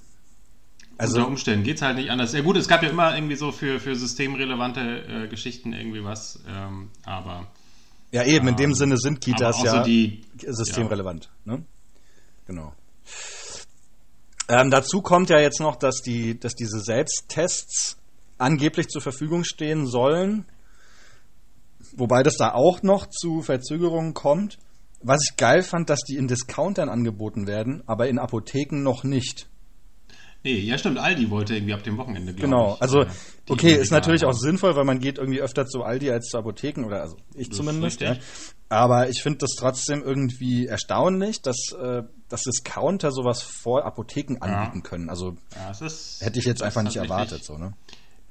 Unter 0.93 1.03
Also, 1.03 1.27
Umständen 1.27 1.65
geht 1.65 1.77
es 1.77 1.83
halt 1.83 1.97
nicht 1.97 2.11
anders. 2.11 2.33
Ja 2.33 2.41
gut, 2.41 2.57
es 2.57 2.69
gab 2.69 2.83
ja 2.83 2.89
immer 2.89 3.15
irgendwie 3.15 3.37
so 3.37 3.53
für, 3.53 3.81
für 3.81 3.95
systemrelevante 3.97 5.25
äh, 5.25 5.29
Geschichten 5.29 5.73
irgendwie 5.73 6.03
was, 6.05 6.41
ähm, 6.49 6.91
aber 7.05 7.47
ja, 8.13 8.25
eben, 8.25 8.49
in 8.49 8.57
dem 8.57 8.75
Sinne 8.75 8.97
sind 8.97 9.21
Kitas 9.21 9.63
ja 9.63 9.83
die 9.83 10.25
systemrelevant. 10.47 11.31
Ne? 11.45 11.65
Genau. 12.47 12.73
Ähm, 14.49 14.71
dazu 14.71 15.03
kommt 15.03 15.29
ja 15.29 15.41
jetzt 15.41 15.61
noch, 15.61 15.77
dass, 15.77 16.03
die, 16.03 16.39
dass 16.39 16.55
diese 16.55 16.81
Selbsttests 16.81 17.99
angeblich 18.39 18.89
zur 18.89 19.03
Verfügung 19.03 19.45
stehen 19.45 19.87
sollen. 19.87 20.47
Wobei 21.97 22.23
das 22.23 22.37
da 22.37 22.53
auch 22.53 22.83
noch 22.83 23.07
zu 23.07 23.43
Verzögerungen 23.43 24.15
kommt. 24.15 24.59
Was 25.03 25.21
ich 25.29 25.37
geil 25.37 25.63
fand, 25.63 25.91
dass 25.91 26.01
die 26.01 26.17
in 26.17 26.29
Discountern 26.29 26.89
angeboten 26.89 27.47
werden, 27.47 27.83
aber 27.87 28.09
in 28.09 28.19
Apotheken 28.19 28.83
noch 28.83 29.05
nicht. 29.05 29.49
Nee, 30.47 30.61
ja 30.61 30.79
stimmt, 30.79 30.99
Aldi 30.99 31.29
wollte 31.29 31.57
irgendwie 31.57 31.75
ab 31.75 31.83
dem 31.83 31.97
Wochenende, 31.97 32.33
glaube 32.33 32.43
Genau, 32.49 32.75
ich. 32.77 32.83
also 32.83 33.01
äh, 33.01 33.07
die 33.49 33.53
okay, 33.53 33.75
ist 33.75 33.91
natürlich 33.91 34.25
auch 34.25 34.33
sinnvoll, 34.33 34.77
weil 34.77 34.85
man 34.85 35.01
geht 35.01 35.19
irgendwie 35.19 35.41
öfter 35.41 35.67
zu 35.67 35.83
Aldi 35.83 36.09
als 36.13 36.29
zu 36.29 36.39
Apotheken 36.39 36.85
oder 36.85 37.01
also 37.03 37.17
ich 37.35 37.49
Das 37.49 37.57
zumindest. 37.57 38.01
Ja. 38.01 38.17
Aber 38.69 39.09
ich 39.09 39.25
finde 39.25 39.39
das 39.39 39.51
trotzdem 39.59 40.05
irgendwie 40.05 40.67
erstaunlich, 40.67 41.43
dass, 41.43 41.57
äh, 41.73 42.05
dass 42.29 42.43
Discounter 42.43 43.11
sowas 43.11 43.43
vor 43.43 43.85
Apotheken 43.85 44.37
anbieten 44.41 44.85
können. 44.85 45.11
Also 45.11 45.37
Ja, 45.57 45.73
ist, 45.85 46.21
hätte 46.21 46.39
ich 46.39 46.45
jetzt 46.45 46.63
einfach 46.63 46.85
nicht 46.85 46.95
erwartet. 46.97 47.43
So, 47.45 47.59
ne? 47.59 47.73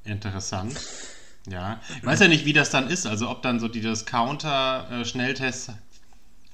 Interessant. 0.05 0.79
Ja, 1.49 1.81
ich 1.97 2.05
weiß 2.05 2.21
ja 2.21 2.29
nicht, 2.29 2.45
wie 2.45 2.53
das 2.53 2.69
dann 2.69 2.87
ist. 2.89 3.05
Also 3.05 3.29
ob 3.29 3.41
dann 3.41 3.59
so 3.59 3.67
die 3.67 3.81
Discounter-Schnelltests 3.81 5.73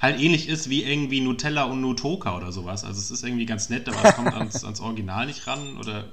halt 0.02 0.20
ähnlich 0.20 0.48
ist 0.50 0.70
wie 0.70 0.84
irgendwie 0.84 1.22
Nutella 1.22 1.64
und 1.66 1.82
Nutoka 1.82 2.36
oder 2.36 2.52
sowas. 2.52 2.84
Also 2.84 3.00
es 3.00 3.12
ist 3.12 3.24
irgendwie 3.24 3.46
ganz 3.46 3.70
nett, 3.70 3.88
aber 3.88 4.04
es 4.04 4.16
kommt 4.16 4.34
ans, 4.34 4.64
ans 4.64 4.80
Original 4.82 5.26
nicht 5.28 5.46
ran. 5.48 5.78
Oder 5.78 6.10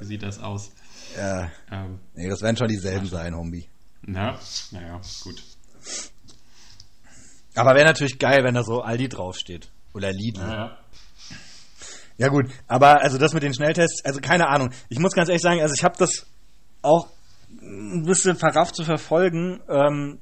wie 0.00 0.04
sieht 0.06 0.22
das 0.22 0.38
aus? 0.40 0.70
Ja, 1.16 1.50
Ähm, 1.70 1.98
nee, 2.14 2.28
das 2.28 2.40
werden 2.40 2.56
schon 2.56 2.68
dieselben 2.68 3.06
sein, 3.06 3.34
Hombi. 3.36 3.68
na, 4.02 4.38
naja, 4.70 5.00
gut. 5.22 5.42
Aber 7.54 7.74
wäre 7.74 7.84
natürlich 7.84 8.18
geil, 8.18 8.44
wenn 8.44 8.54
da 8.54 8.62
so 8.64 8.80
Aldi 8.80 9.08
draufsteht. 9.10 9.70
Oder 9.94 10.10
Lidl. 10.10 10.40
Ja, 10.40 10.78
Ja 12.16 12.28
gut, 12.28 12.46
aber 12.66 13.02
also 13.02 13.18
das 13.18 13.34
mit 13.34 13.42
den 13.42 13.52
Schnelltests, 13.54 14.04
also 14.04 14.20
keine 14.20 14.48
Ahnung. 14.48 14.70
Ich 14.88 14.98
muss 14.98 15.12
ganz 15.12 15.28
ehrlich 15.28 15.42
sagen, 15.42 15.60
also 15.60 15.74
ich 15.76 15.84
habe 15.84 15.96
das 15.98 16.26
auch 16.80 17.08
ein 17.60 18.04
bisschen 18.06 18.36
verrafft 18.36 18.74
zu 18.74 18.84
verfolgen, 18.84 19.60
ähm, 19.68 20.18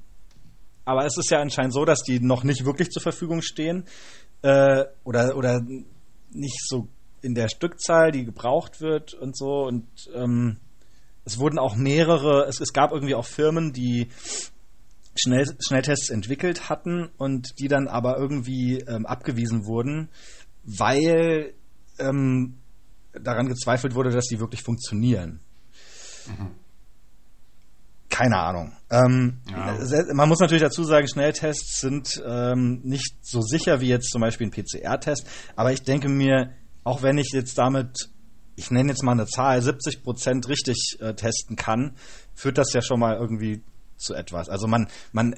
aber 0.85 1.05
es 1.05 1.17
ist 1.17 1.31
ja 1.31 1.41
anscheinend 1.41 1.75
so, 1.75 1.85
dass 1.85 2.03
die 2.03 2.21
noch 2.21 2.45
nicht 2.45 2.65
wirklich 2.65 2.91
zur 2.91 3.03
Verfügung 3.03 3.43
stehen 3.43 3.85
äh, 4.43 4.85
oder 5.05 5.37
oder 5.37 5.61
nicht 6.33 6.61
so 6.67 6.89
in 7.23 7.35
der 7.35 7.49
Stückzahl, 7.49 8.13
die 8.13 8.25
gebraucht 8.25 8.81
wird 8.81 9.15
und 9.15 9.37
so 9.37 9.67
und 9.67 9.87
ähm, 10.15 10.57
es 11.25 11.39
wurden 11.39 11.59
auch 11.59 11.77
mehrere, 11.77 12.47
es, 12.49 12.61
es 12.61 12.73
gab 12.73 12.93
irgendwie 12.93 13.15
auch 13.15 13.27
Firmen, 13.27 13.73
die 13.73 14.09
Schnell, 15.17 15.45
Schnelltests 15.61 16.09
entwickelt 16.09 16.69
hatten 16.69 17.11
und 17.19 17.59
die 17.59 17.69
dann 17.69 17.89
aber 17.89 18.17
irgendwie 18.17 18.79
ähm, 18.79 19.07
abgewiesen 19.07 19.67
wurden, 19.67 20.09
weil 20.65 21.53
ähm, 21.99 22.57
daran 23.13 23.49
gezweifelt 23.49 23.95
wurde, 23.95 24.11
dass 24.11 24.27
die 24.27 24.41
wirklich 24.41 24.63
funktionieren. 24.63 25.41
Keine 28.21 28.39
Ahnung. 28.39 28.73
Ähm, 28.91 29.41
Ja. 29.51 29.77
Man 30.13 30.29
muss 30.29 30.41
natürlich 30.41 30.63
dazu 30.63 30.85
sagen, 30.85 31.09
Schnelltests 31.09 31.81
sind 31.81 32.23
ähm, 32.27 32.81
nicht 32.83 33.15
so 33.23 33.41
sicher 33.41 33.81
wie 33.81 33.89
jetzt 33.89 34.11
zum 34.11 34.21
Beispiel 34.21 34.49
ein 34.49 34.51
PCR-Test, 34.51 35.27
aber 35.57 35.73
ich 35.73 35.83
denke 35.83 36.09
mir, 36.09 36.53
auch 36.85 37.03
wenn 37.03 37.19
ich 37.19 37.31
jetzt 37.33 37.57
damit, 37.57 38.11
ich 38.57 38.71
nenne 38.71 38.91
jetzt 38.91 39.03
mal 39.03 39.13
eine 39.13 39.27
Zahl, 39.27 39.63
70 39.63 40.03
Prozent 40.03 40.49
richtig 40.49 40.97
äh, 41.01 41.15
testen 41.15 41.57
kann, 41.57 41.97
führt 42.35 42.59
das 42.59 42.73
ja 42.73 42.83
schon 42.83 43.01
mal 43.01 43.17
irgendwie 43.17 43.63
zu 43.97 44.15
etwas. 44.15 44.49
Also 44.49 44.67
man, 44.67 44.89
man, 45.13 45.35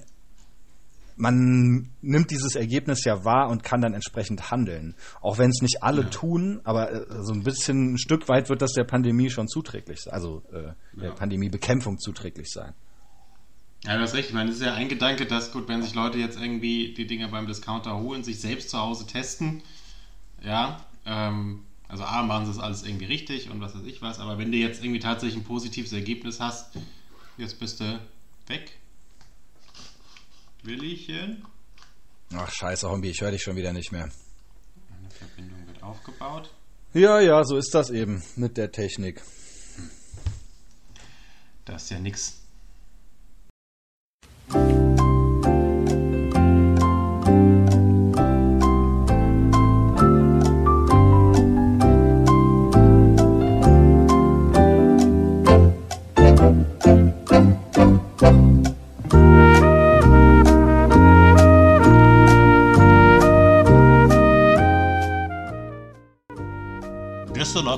man 1.16 1.90
nimmt 2.00 2.31
dieses 2.31 2.54
Ergebnis 2.54 3.04
ja 3.04 3.25
wahr 3.25 3.49
und 3.49 3.62
kann 3.62 3.81
dann 3.81 3.95
entsprechend 3.95 4.50
handeln. 4.50 4.95
Auch 5.21 5.38
wenn 5.38 5.50
es 5.50 5.61
nicht 5.62 5.83
alle 5.83 6.09
tun, 6.11 6.61
aber 6.64 6.92
äh, 6.92 7.23
so 7.23 7.33
ein 7.33 7.42
bisschen, 7.42 7.95
ein 7.95 7.99
Stück 7.99 8.28
weit 8.28 8.49
wird 8.49 8.62
das 8.62 8.73
der 8.73 8.85
Pandemie 8.85 9.31
schon 9.31 9.49
zuträglich 9.49 10.00
sein, 10.00 10.14
also 10.14 10.42
äh, 10.52 10.73
der 10.99 11.09
Ja. 11.09 11.11
Pandemiebekämpfung 11.12 11.99
zuträglich 11.99 12.50
sein. 12.50 12.75
Ja, 13.85 13.97
du 13.97 14.02
hast 14.02 14.14
recht. 14.14 14.28
Ich 14.28 14.35
meine, 14.35 14.50
es 14.50 14.57
ist 14.57 14.62
ja 14.62 14.75
ein 14.75 14.88
Gedanke, 14.88 15.26
dass, 15.26 15.52
gut, 15.52 15.66
wenn 15.69 15.83
sich 15.83 15.95
Leute 15.95 16.19
jetzt 16.19 16.40
irgendwie 16.40 16.95
die 16.95 17.07
Dinger 17.07 17.28
beim 17.28 17.47
Discounter 17.47 17.99
holen, 17.99 18.23
sich 18.23 18.40
selbst 18.40 18.71
zu 18.71 18.78
Hause 18.78 19.07
testen, 19.07 19.62
ja, 20.42 20.85
ähm, 21.04 21.64
also 21.88 22.04
A, 22.04 22.23
machen 22.23 22.47
sie 22.47 22.52
das 22.52 22.62
alles 22.62 22.85
irgendwie 22.85 23.04
richtig 23.07 23.50
und 23.50 23.61
was 23.61 23.75
weiß 23.75 23.85
ich 23.85 24.00
was, 24.00 24.19
aber 24.19 24.38
wenn 24.38 24.50
du 24.50 24.57
jetzt 24.57 24.83
irgendwie 24.83 25.00
tatsächlich 25.00 25.40
ein 25.42 25.45
positives 25.45 25.92
Ergebnis 25.92 26.40
hast, 26.40 26.75
jetzt 27.37 27.59
bist 27.59 27.81
du 27.81 28.00
weg. 28.47 28.78
Willchen. 30.62 31.45
Ach 32.35 32.50
scheiße, 32.50 32.88
Hombi, 32.88 33.11
ich 33.11 33.21
höre 33.21 33.33
dich 33.33 33.42
schon 33.42 33.57
wieder 33.57 33.73
nicht 33.73 33.92
mehr. 33.92 34.04
Eine 34.04 35.11
Verbindung 35.11 35.66
wird 35.66 35.83
aufgebaut. 35.83 36.50
Ja, 36.95 37.21
ja, 37.21 37.45
so 37.45 37.57
ist 37.57 37.75
das 37.75 37.90
eben 37.90 38.23
mit 38.37 38.57
der 38.57 38.71
Technik. 38.71 39.23
Das 41.64 41.85
ist 41.85 41.90
ja 41.90 41.99
nix. 41.99 42.38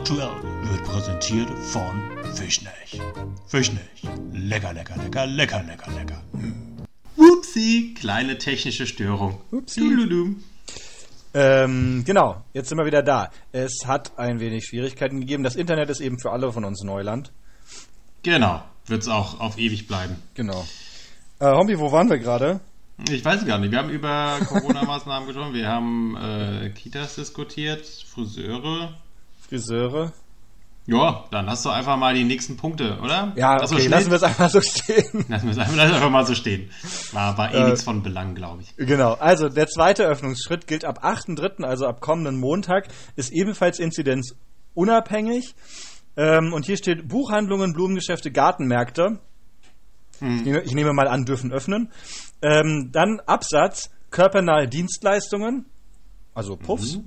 Aktuell 0.04 0.36
wird 0.64 0.84
präsentiert 0.84 1.48
von 1.48 1.98
Fischnech. 2.34 3.00
Fischnech. 3.46 4.02
Lecker, 4.34 4.74
lecker, 4.74 4.96
lecker, 4.98 5.26
lecker, 5.26 5.62
lecker, 5.62 5.90
lecker. 5.92 6.22
Upsi, 7.16 7.94
kleine 7.98 8.36
technische 8.36 8.86
Störung. 8.86 9.40
Upsi. 9.50 9.80
Duludum. 9.80 10.44
Ähm, 11.32 12.02
genau, 12.04 12.44
jetzt 12.52 12.68
sind 12.68 12.76
wir 12.76 12.84
wieder 12.84 13.02
da. 13.02 13.30
Es 13.52 13.86
hat 13.86 14.18
ein 14.18 14.40
wenig 14.40 14.66
Schwierigkeiten 14.66 15.20
gegeben. 15.20 15.42
Das 15.42 15.56
Internet 15.56 15.88
ist 15.88 16.00
eben 16.00 16.18
für 16.18 16.32
alle 16.32 16.52
von 16.52 16.66
uns 16.66 16.82
Neuland. 16.82 17.32
Genau, 18.22 18.62
wird 18.84 19.00
es 19.00 19.08
auch 19.08 19.40
auf 19.40 19.56
ewig 19.56 19.86
bleiben. 19.86 20.16
Genau. 20.34 20.66
Äh, 21.38 21.46
Hombi, 21.46 21.78
wo 21.78 21.90
waren 21.92 22.10
wir 22.10 22.18
gerade? 22.18 22.60
Ich 23.08 23.24
weiß 23.24 23.46
gar 23.46 23.58
nicht. 23.58 23.70
Wir 23.70 23.78
haben 23.78 23.88
über 23.88 24.36
Corona-Maßnahmen 24.48 25.26
gesprochen. 25.28 25.54
Wir 25.54 25.68
haben 25.68 26.14
äh, 26.14 26.68
Kitas 26.74 27.14
diskutiert, 27.14 27.86
Friseure. 27.86 28.98
Friseure. 29.58 30.12
Ja, 30.86 31.24
dann 31.30 31.48
hast 31.48 31.64
du 31.64 31.70
einfach 31.70 31.96
mal 31.96 32.12
die 32.12 32.24
nächsten 32.24 32.56
Punkte, 32.58 32.98
oder? 33.00 33.32
Ja, 33.36 33.64
so, 33.66 33.76
okay, 33.76 33.86
lassen 33.86 34.10
wir 34.10 34.16
es 34.16 34.22
einfach 34.22 34.50
so 34.50 34.60
stehen. 34.60 35.24
Lassen 35.28 35.46
wir 35.46 35.52
es 35.52 35.58
einfach, 35.58 35.78
einfach 35.78 36.10
mal 36.10 36.26
so 36.26 36.34
stehen. 36.34 36.68
War, 37.12 37.38
war 37.38 37.54
eh 37.54 37.58
Äh, 37.58 37.64
nichts 37.66 37.84
von 37.84 38.02
Belang, 38.02 38.34
glaube 38.34 38.62
ich. 38.62 38.76
Genau, 38.76 39.14
also 39.14 39.48
der 39.48 39.66
zweite 39.68 40.04
Öffnungsschritt 40.04 40.66
gilt 40.66 40.84
ab 40.84 41.02
8.3., 41.02 41.62
also 41.64 41.86
ab 41.86 42.02
kommenden 42.02 42.38
Montag, 42.38 42.88
ist 43.16 43.32
ebenfalls 43.32 43.78
inzidenzunabhängig. 43.78 45.54
Ähm, 46.16 46.52
und 46.52 46.66
hier 46.66 46.76
steht 46.76 47.08
Buchhandlungen, 47.08 47.72
Blumengeschäfte, 47.72 48.30
Gartenmärkte. 48.30 49.20
Ich, 50.20 50.20
nehme, 50.20 50.60
ich 50.62 50.74
nehme 50.74 50.92
mal 50.92 51.08
an, 51.08 51.24
dürfen 51.24 51.50
öffnen. 51.50 51.90
Ähm, 52.42 52.90
dann 52.92 53.20
Absatz, 53.26 53.90
körpernahe 54.10 54.68
Dienstleistungen, 54.68 55.64
also 56.34 56.56
Puffs, 56.56 56.98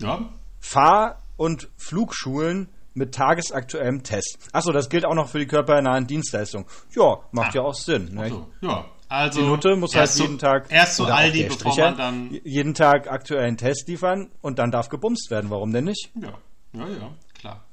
Ja. 0.00 0.28
Fahr- 0.60 1.16
und 1.40 1.70
Flugschulen 1.78 2.68
mit 2.92 3.14
tagesaktuellem 3.14 4.02
Test. 4.02 4.36
Achso, 4.52 4.72
das 4.72 4.90
gilt 4.90 5.06
auch 5.06 5.14
noch 5.14 5.28
für 5.30 5.38
die 5.38 5.46
körpernahen 5.46 6.06
Dienstleistungen. 6.06 6.66
Ja, 6.94 7.20
macht 7.32 7.52
Ah. 7.52 7.54
ja 7.54 7.62
auch 7.62 7.74
Sinn. 7.74 8.14
Ne? 8.14 8.28
So, 8.28 8.46
ja. 8.60 8.84
Also 9.08 9.40
Die 9.40 9.46
Nutte 9.46 9.74
muss 9.74 9.96
halt 9.96 10.14
jeden 10.16 10.38
zu, 10.38 10.44
Tag 10.44 10.66
erst 10.70 11.00
auch 11.00 11.08
Aldi, 11.08 11.44
bevor 11.44 11.74
man 11.76 11.96
dann 11.96 12.38
jeden 12.44 12.74
Tag 12.74 13.10
aktuellen 13.10 13.56
Test 13.56 13.88
liefern 13.88 14.30
und 14.42 14.58
dann 14.58 14.70
darf 14.70 14.88
gebumst 14.90 15.30
werden. 15.30 15.48
Warum 15.50 15.72
denn 15.72 15.84
nicht? 15.84 16.10
Ja, 16.20 16.34
ja, 16.74 16.88
ja, 16.88 17.10
klar. 17.38 17.64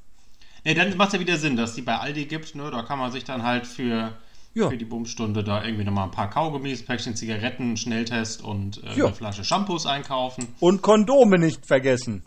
Nee, 0.64 0.74
dann 0.74 0.96
macht 0.96 1.10
es 1.10 1.14
ja 1.16 1.20
wieder 1.20 1.38
Sinn, 1.38 1.58
dass 1.58 1.76
die 1.76 1.82
bei 1.82 1.98
Aldi 1.98 2.26
gibt, 2.26 2.56
ne? 2.56 2.72
Da 2.72 2.82
kann 2.84 2.98
man 2.98 3.12
sich 3.12 3.24
dann 3.26 3.44
halt 3.44 3.68
für, 3.68 4.14
Ja. 4.54 4.70
für 4.70 4.78
die 4.78 4.86
Bumstunde 4.86 5.44
da 5.44 5.64
irgendwie 5.64 5.84
nochmal 5.84 6.06
ein 6.06 6.12
paar 6.12 6.30
Kaugummis, 6.30 6.84
Päckchen 6.86 7.16
Zigaretten, 7.16 7.76
Schnelltest 7.78 8.42
und 8.44 8.82
äh, 8.84 8.90
eine 8.92 9.14
Flasche 9.14 9.44
Shampoos 9.44 9.86
einkaufen. 9.86 10.48
Und 10.60 10.82
Kondome 10.82 11.38
nicht 11.38 11.68
vergessen. 11.68 12.24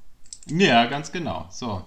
Ja, 0.46 0.86
ganz 0.86 1.12
genau. 1.12 1.46
So. 1.50 1.84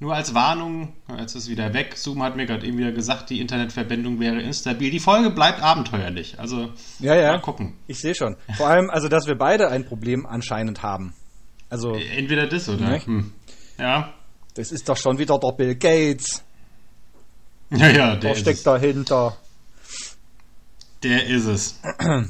Nur 0.00 0.14
als 0.14 0.32
Warnung, 0.32 0.92
jetzt 1.18 1.34
ist 1.34 1.44
es 1.44 1.48
wieder 1.48 1.74
weg. 1.74 1.96
Zoom 1.96 2.22
hat 2.22 2.36
mir 2.36 2.46
gerade 2.46 2.64
eben 2.64 2.78
wieder 2.78 2.92
gesagt, 2.92 3.30
die 3.30 3.40
Internetverbindung 3.40 4.20
wäre 4.20 4.40
instabil. 4.40 4.92
Die 4.92 5.00
Folge 5.00 5.30
bleibt 5.30 5.60
abenteuerlich. 5.60 6.38
Also 6.38 6.72
Ja, 7.00 7.16
ja. 7.16 7.32
mal 7.32 7.40
gucken. 7.40 7.74
Ich 7.88 7.98
sehe 7.98 8.14
schon. 8.14 8.36
Vor 8.56 8.68
allem, 8.68 8.90
also, 8.90 9.08
dass 9.08 9.26
wir 9.26 9.34
beide 9.36 9.68
ein 9.70 9.84
Problem 9.84 10.24
anscheinend 10.24 10.82
haben. 10.84 11.14
Also, 11.68 11.94
Entweder 11.94 12.46
das 12.46 12.68
oder. 12.68 12.90
Ne? 12.90 13.04
Hm. 13.04 13.32
Ja. 13.76 14.12
das 14.54 14.70
ist 14.70 14.88
doch 14.88 14.96
schon 14.96 15.18
wieder 15.18 15.38
der 15.38 15.52
Bill 15.52 15.74
Gates. 15.74 16.44
Ja, 17.70 17.88
ja, 17.88 18.16
der 18.16 18.32
Der 18.32 18.34
steckt 18.34 18.66
dahinter. 18.66 19.36
der 21.02 21.26
ist 21.26 21.46
es. 21.46 21.80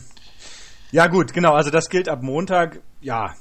Ja, 0.91 1.07
gut, 1.07 1.35
genau. 1.35 1.53
Also, 1.53 1.69
das 1.71 1.91
gilt 1.91 2.09
ab 2.09 2.23
Montag. 2.23 2.81
Ja. 3.03 3.35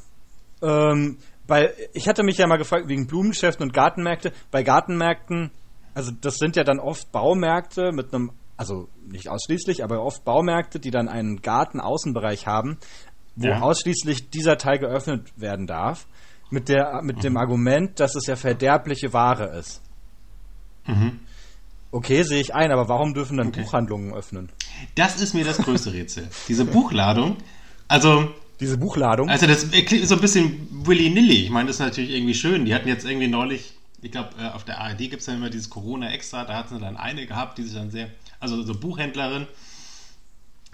Ähm, 0.62 1.18
bei, 1.48 1.74
ich 1.94 2.08
hatte 2.08 2.24
mich 2.24 2.38
ja 2.38 2.48
mal 2.48 2.58
gefragt, 2.58 2.88
wegen 2.88 3.08
Blumengeschäften 3.08 3.64
und 3.66 3.74
Gartenmärkte. 3.74 4.34
Bei 4.52 4.64
Gartenmärkten, 4.64 5.52
also, 5.94 6.12
das 6.22 6.36
sind 6.36 6.56
ja 6.56 6.64
dann 6.64 6.80
oft 6.80 7.12
Baumärkte 7.12 7.92
mit 7.92 8.14
einem, 8.14 8.32
also 8.58 8.88
nicht 9.08 9.30
ausschließlich, 9.30 9.84
aber 9.84 10.02
oft 10.04 10.24
Baumärkte, 10.26 10.80
die 10.80 10.92
dann 10.92 11.08
einen 11.08 11.42
Gartenaußenbereich 11.42 12.46
haben, 12.48 12.78
wo 13.36 13.48
Ja. 13.48 13.62
ausschließlich 13.62 14.30
dieser 14.30 14.58
Teil 14.58 14.80
geöffnet 14.80 15.32
werden 15.40 15.68
darf. 15.68 16.06
Mit, 16.50 16.70
der, 16.70 17.02
mit 17.04 17.18
Mhm. 17.18 17.22
dem 17.22 17.38
Argument, 17.38 18.00
dass 18.00 18.16
es 18.16 18.26
ja 18.26 18.36
verderbliche 18.38 19.12
Ware 19.12 19.58
ist. 19.58 19.82
Mhm. 20.86 21.20
Okay, 21.92 22.24
sehe 22.24 22.40
ich 22.42 22.54
ein, 22.56 22.72
aber 22.72 22.88
warum 22.90 23.14
dürfen 23.14 23.38
dann 23.38 23.48
Okay. 23.50 23.62
Buchhandlungen 23.64 24.14
öffnen? 24.14 24.50
Das 24.96 25.20
ist 25.22 25.34
mir 25.34 25.44
das 25.44 25.58
größte 25.58 25.92
Rätsel. 25.94 26.28
Diese 26.48 26.66
Buchladung, 26.66 27.38
also, 27.88 28.30
Diese 28.60 28.78
Buchladung? 28.78 29.30
also 29.30 29.46
das 29.46 29.70
klingt 29.70 30.08
so 30.08 30.16
ein 30.16 30.22
bisschen 30.22 30.68
willy-nilly. 30.72 31.44
Ich 31.44 31.50
meine, 31.50 31.68
das 31.68 31.76
ist 31.78 31.82
natürlich 31.82 32.12
irgendwie 32.12 32.34
schön. 32.34 32.66
Die 32.66 32.74
hatten 32.74 32.88
jetzt 32.88 33.06
irgendwie 33.06 33.28
neulich, 33.28 33.74
ich 34.02 34.12
glaube, 34.12 34.30
äh, 34.40 34.48
auf 34.50 34.64
der 34.64 34.80
ARD 34.82 34.98
gibt 34.98 35.22
es 35.22 35.28
ja 35.28 35.34
immer 35.36 35.50
dieses 35.50 35.70
Corona-Extra, 35.70 36.46
da 36.46 36.56
hatten 36.56 36.76
sie 36.76 36.82
dann 36.82 36.98
eine 36.98 37.26
gehabt, 37.28 37.58
die 37.58 37.64
sich 37.64 37.74
dann 37.74 37.92
sehr, 37.92 38.10
also 38.40 38.64
so 38.64 38.74
Buchhändlerin, 38.74 39.46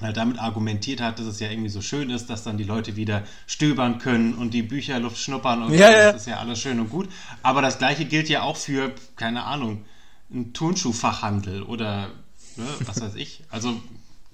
halt 0.02 0.18
damit 0.18 0.40
argumentiert 0.40 1.02
hat, 1.02 1.20
dass 1.20 1.26
es 1.28 1.40
ja 1.40 1.50
irgendwie 1.52 1.70
so 1.70 1.82
schön 1.82 2.10
ist, 2.10 2.30
dass 2.30 2.44
dann 2.44 2.58
die 2.58 2.64
Leute 2.64 2.96
wieder 2.96 3.24
stöbern 3.48 4.00
können 4.00 4.34
und 4.34 4.54
die 4.54 4.64
Bücherluft 4.64 5.18
schnuppern 5.18 5.64
und 5.64 5.74
Ja, 5.74 5.88
so. 5.88 5.94
ja. 5.94 6.12
das 6.12 6.22
ist 6.22 6.28
ja 6.28 6.40
alles 6.40 6.60
schön 6.60 6.80
und 6.80 6.90
gut. 6.90 7.10
Aber 7.44 7.62
das 7.62 7.78
gleiche 7.78 8.06
gilt 8.06 8.28
ja 8.28 8.42
auch 8.42 8.58
für, 8.58 8.94
keine 9.16 9.44
Ahnung, 9.44 9.86
einen 10.32 10.52
Turnschuhfachhandel 10.54 11.62
oder 11.64 12.08
ne, 12.56 12.66
was 12.86 13.02
weiß 13.02 13.16
ich. 13.16 13.44
Also 13.52 13.80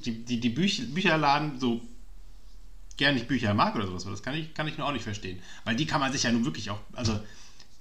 die, 0.06 0.24
die, 0.24 0.40
die 0.40 0.50
Büch, 0.50 0.94
Bücherladen, 0.94 1.60
so 1.60 1.82
gern 3.00 3.18
ich 3.18 3.28
Bücher 3.28 3.54
mag 3.56 3.76
oder 3.76 3.88
sowas, 3.88 4.04
das 4.04 4.22
kann 4.22 4.36
ich, 4.36 4.54
kann 4.54 4.68
ich 4.68 4.78
nur 4.78 4.86
auch 4.86 4.92
nicht 4.92 5.04
verstehen. 5.04 5.42
Weil 5.64 5.76
die 5.76 5.88
kann 5.88 6.00
man 6.00 6.12
sich 6.12 6.24
ja 6.24 6.32
nun 6.32 6.46
wirklich 6.46 6.70
auch, 6.70 6.80
also 6.94 7.20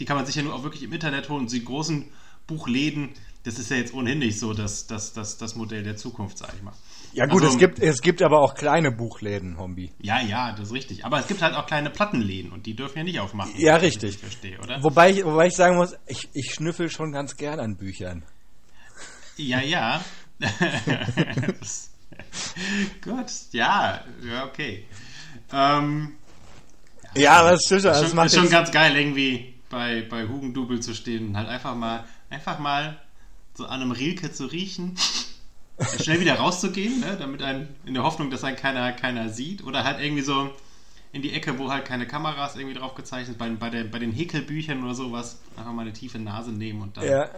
die 0.00 0.04
kann 0.06 0.16
man 0.16 0.24
sich 0.24 0.36
ja 0.36 0.42
nur 0.42 0.54
auch 0.54 0.62
wirklich 0.62 0.82
im 0.84 0.92
Internet 0.92 1.28
holen. 1.28 1.42
Und 1.42 1.52
die 1.52 1.64
großen 1.64 2.06
Buchläden, 2.46 3.10
das 3.42 3.58
ist 3.58 3.70
ja 3.70 3.76
jetzt 3.76 3.92
ohnehin 3.92 4.20
nicht 4.20 4.38
so 4.38 4.54
das, 4.54 4.86
das, 4.86 5.12
das, 5.12 5.36
das 5.36 5.56
Modell 5.56 5.82
der 5.82 5.96
Zukunft, 5.96 6.38
sag 6.38 6.54
ich 6.54 6.62
mal. 6.62 6.72
Ja 7.12 7.26
gut, 7.26 7.42
Also- 7.42 7.54
es, 7.54 7.58
gibt, 7.58 7.80
es 7.80 8.00
gibt 8.00 8.22
aber 8.22 8.40
auch 8.40 8.54
kleine 8.54 8.92
Buchläden, 8.92 9.58
Hombi. 9.58 9.90
Ja, 10.00 10.20
ja, 10.20 10.52
das 10.52 10.68
ist 10.68 10.72
richtig. 10.72 11.04
Aber 11.04 11.18
es 11.18 11.26
gibt 11.26 11.42
halt 11.42 11.54
auch 11.54 11.66
kleine 11.66 11.90
Plattenläden 11.90 12.52
und 12.52 12.66
die 12.66 12.74
dürfen 12.74 12.98
ja 12.98 13.04
nicht 13.04 13.18
aufmachen. 13.18 13.52
Ja, 13.56 13.76
ich 13.78 13.82
richtig. 13.82 14.12
das 14.12 14.20
verstehe, 14.20 14.58
oder? 14.60 14.82
Wobei 14.84 15.10
ich, 15.10 15.24
wobei 15.24 15.48
ich 15.48 15.56
sagen 15.56 15.76
muss, 15.76 15.96
ich, 16.06 16.28
ich 16.32 16.54
schnüffel 16.54 16.90
schon 16.90 17.10
ganz 17.10 17.36
gern 17.36 17.58
an 17.58 17.76
Büchern. 17.76 18.22
Ja, 19.36 19.60
ja. 19.60 20.04
Gut, 23.02 23.30
ja, 23.52 24.04
ja, 24.22 24.44
okay. 24.44 24.84
Ähm, 25.52 26.12
Ja, 27.14 27.50
das 27.50 27.64
stimmt 27.64 27.82
schon. 27.82 27.90
ist 27.92 28.00
Das 28.00 28.06
schon, 28.08 28.16
macht 28.16 28.26
ist 28.26 28.34
schon 28.34 28.50
ganz 28.50 28.70
geil, 28.70 28.96
irgendwie 28.96 29.54
bei, 29.70 30.02
bei 30.08 30.26
Hugendubel 30.28 30.80
zu 30.80 30.94
stehen 30.94 31.28
und 31.28 31.36
halt 31.36 31.48
einfach 31.48 31.74
mal, 31.74 32.04
einfach 32.30 32.58
mal 32.58 32.98
so 33.54 33.64
an 33.66 33.80
einem 33.82 33.90
Rilke 33.90 34.32
zu 34.32 34.46
riechen, 34.46 34.96
schnell 36.00 36.20
wieder 36.20 36.34
rauszugehen, 36.36 37.00
ne, 37.00 37.16
damit 37.18 37.42
ein, 37.42 37.68
in 37.84 37.94
der 37.94 38.02
Hoffnung, 38.02 38.30
dass 38.30 38.44
einen 38.44 38.56
keiner, 38.56 38.92
keiner 38.92 39.28
sieht, 39.28 39.64
oder 39.64 39.84
halt 39.84 40.00
irgendwie 40.00 40.22
so 40.22 40.50
in 41.12 41.22
die 41.22 41.32
Ecke, 41.32 41.58
wo 41.58 41.70
halt 41.70 41.84
keine 41.86 42.06
Kameras 42.06 42.54
irgendwie 42.56 42.74
drauf 42.78 42.94
gezeichnet 42.94 43.26
sind, 43.28 43.38
bei, 43.38 43.48
bei, 43.50 43.70
der, 43.70 43.84
bei 43.84 43.98
den 43.98 44.12
Häkelbüchern 44.12 44.82
oder 44.84 44.94
sowas, 44.94 45.38
einfach 45.56 45.72
mal 45.72 45.82
eine 45.82 45.92
tiefe 45.92 46.18
Nase 46.18 46.50
nehmen 46.52 46.82
und 46.82 46.96
dann. 46.96 47.04
ja. 47.04 47.24
dann 47.26 47.30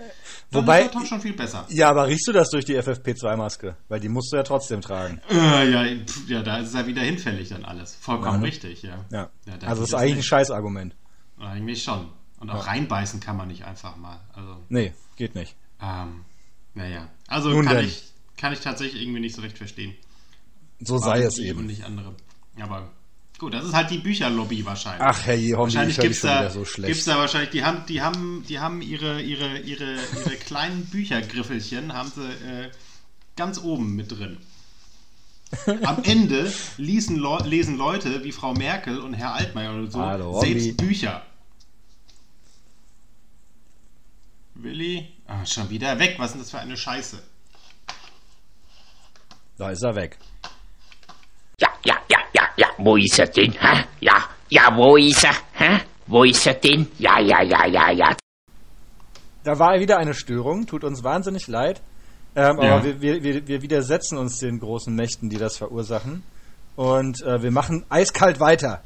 Wobei, 0.51 0.83
ist 0.83 0.95
doch 0.95 1.07
schon 1.07 1.21
viel 1.21 1.35
besser. 1.35 1.67
ja, 1.69 1.89
aber 1.91 2.09
riechst 2.09 2.27
du 2.27 2.33
das 2.33 2.51
durch 2.51 2.65
die 2.65 2.77
FFP2-Maske? 2.77 3.77
Weil 3.89 4.01
die 4.01 4.09
musst 4.09 4.33
du 4.33 4.37
ja 4.37 4.43
trotzdem 4.43 4.81
tragen. 4.81 5.21
Äh, 5.31 5.71
ja, 5.71 6.05
pf, 6.05 6.29
ja, 6.29 6.43
da 6.43 6.59
ist 6.59 6.69
es 6.69 6.75
ja 6.75 6.87
wieder 6.87 7.03
hinfällig 7.03 7.49
dann 7.51 7.65
alles. 7.65 7.95
Vollkommen 7.95 8.35
Ja, 8.35 8.39
ne? 8.39 8.47
richtig, 8.47 8.83
ja. 8.83 9.05
Ja. 9.11 9.31
da 9.61 9.67
also 9.69 9.85
ist 9.85 9.95
eigentlich 9.95 10.13
ein 10.13 10.17
nicht. 10.19 10.27
Scheißargument. 10.27 10.97
Eigentlich 11.39 11.83
schon. 11.83 12.09
Und 12.41 12.51
auch 12.51 12.67
reinbeißen 12.67 13.21
kann 13.21 13.37
man 13.37 13.49
nicht 13.49 13.65
einfach 13.65 13.97
mal. 13.97 14.19
Also, 14.35 14.57
Nee, 14.69 14.95
geht 15.17 15.35
nicht. 15.35 15.55
ähm, 15.83 16.25
naja. 16.75 17.09
Also 17.29 17.51
Nun 17.51 17.67
kann 17.67 17.77
denn. 17.77 17.85
ich, 17.87 18.13
kann 18.37 18.53
ich 18.53 18.61
tatsächlich 18.61 19.03
irgendwie 19.03 19.21
nicht 19.21 19.37
so 19.37 19.43
recht 19.43 19.59
verstehen. 19.59 19.95
So 20.81 20.97
sei 20.99 21.07
Warum 21.11 21.23
es 21.23 21.35
die 21.35 21.43
Und 21.43 21.59
eben. 21.59 21.67
nicht 21.67 21.85
andere. 21.85 22.15
Aber 22.61 22.91
gut, 23.41 23.55
das 23.55 23.65
ist 23.65 23.73
halt 23.73 23.91
die 23.91 23.99
Bücherlobby 23.99 24.65
wahrscheinlich. 24.67 25.03
Ach 25.03 25.27
hey, 25.27 25.53
wahrscheinlich 25.57 25.99
gibt's 25.99 26.21
schon 26.21 26.29
da, 26.29 26.51
so 26.51 26.63
gibt's 26.83 27.05
da 27.07 27.17
wahrscheinlich, 27.17 27.51
die 27.51 27.65
haben, 27.65 27.87
die 27.87 28.03
haben, 28.03 28.45
die 28.47 28.59
haben 28.61 28.83
ihre, 28.83 29.21
ihre, 29.23 29.59
ihre, 29.59 29.95
ihre 29.95 30.37
kleinen 30.47 30.85
Büchergriffelchen, 30.87 31.93
haben 31.95 32.13
sie 32.15 32.23
äh, 32.29 32.71
ganz 33.37 33.59
oben 33.59 33.97
mit 33.97 34.13
drin. 34.13 34.37
Am 35.85 36.05
Ende 36.05 36.53
lesen, 36.77 37.17
Leu- 37.17 37.43
lesen 37.45 37.77
Leute 37.77 38.23
wie 38.23 38.31
Frau 38.31 38.53
Merkel 38.53 39.01
und 39.01 39.15
Herr 39.15 39.35
Altmaier 39.35 39.75
oder 39.75 39.91
so 39.91 39.99
Hallo, 40.01 40.41
selbst. 40.41 40.77
Bücher. 40.77 41.23
Willi? 44.55 45.09
Ah, 45.27 45.45
schon 45.47 45.71
wieder 45.71 45.99
weg. 45.99 46.17
Was 46.19 46.27
ist 46.29 46.33
denn 46.35 46.41
das 46.43 46.51
für 46.51 46.59
eine 46.61 46.77
Scheiße? 46.77 47.23
Da 49.57 49.71
ist 49.71 49.83
er 49.83 49.95
weg. 49.97 50.19
Ja, 51.59 51.69
ja, 51.85 51.97
ja, 52.11 52.19
wo 52.83 52.97
ist 52.97 53.19
er 53.19 53.27
denn? 53.27 53.53
Hä? 53.53 53.85
Ja, 54.01 54.25
ja, 54.49 54.75
wo 54.77 54.97
ist 54.97 55.25
er? 55.25 55.35
Hä? 55.53 55.81
Wo 56.07 56.25
ist 56.25 56.47
er 56.47 56.55
denn? 56.55 56.87
Ja, 56.99 57.21
ja, 57.21 57.43
ja, 57.43 57.67
ja, 57.67 57.91
ja. 57.93 58.17
Da 59.45 59.59
war 59.59 59.79
wieder 59.81 59.99
eine 59.99 60.15
Störung, 60.15 60.67
tut 60.67 60.85
uns 60.85 61.03
wahnsinnig 61.03 61.47
leid. 61.49 61.81
Ähm, 62.37 62.59
Ja. 62.61 62.77
Aber 62.77 62.85
wir, 62.85 63.01
wir, 63.01 63.23
wir, 63.23 63.47
wir 63.49 63.63
widersetzen 63.63 64.19
uns 64.19 64.39
den 64.39 64.61
großen 64.61 64.95
Mächten, 64.95 65.31
die 65.31 65.39
das 65.39 65.57
verursachen. 65.57 66.23
Und 66.77 67.23
äh, 67.23 67.43
wir 67.43 67.51
machen 67.51 67.85
eiskalt 67.89 68.41
weiter. 68.41 68.83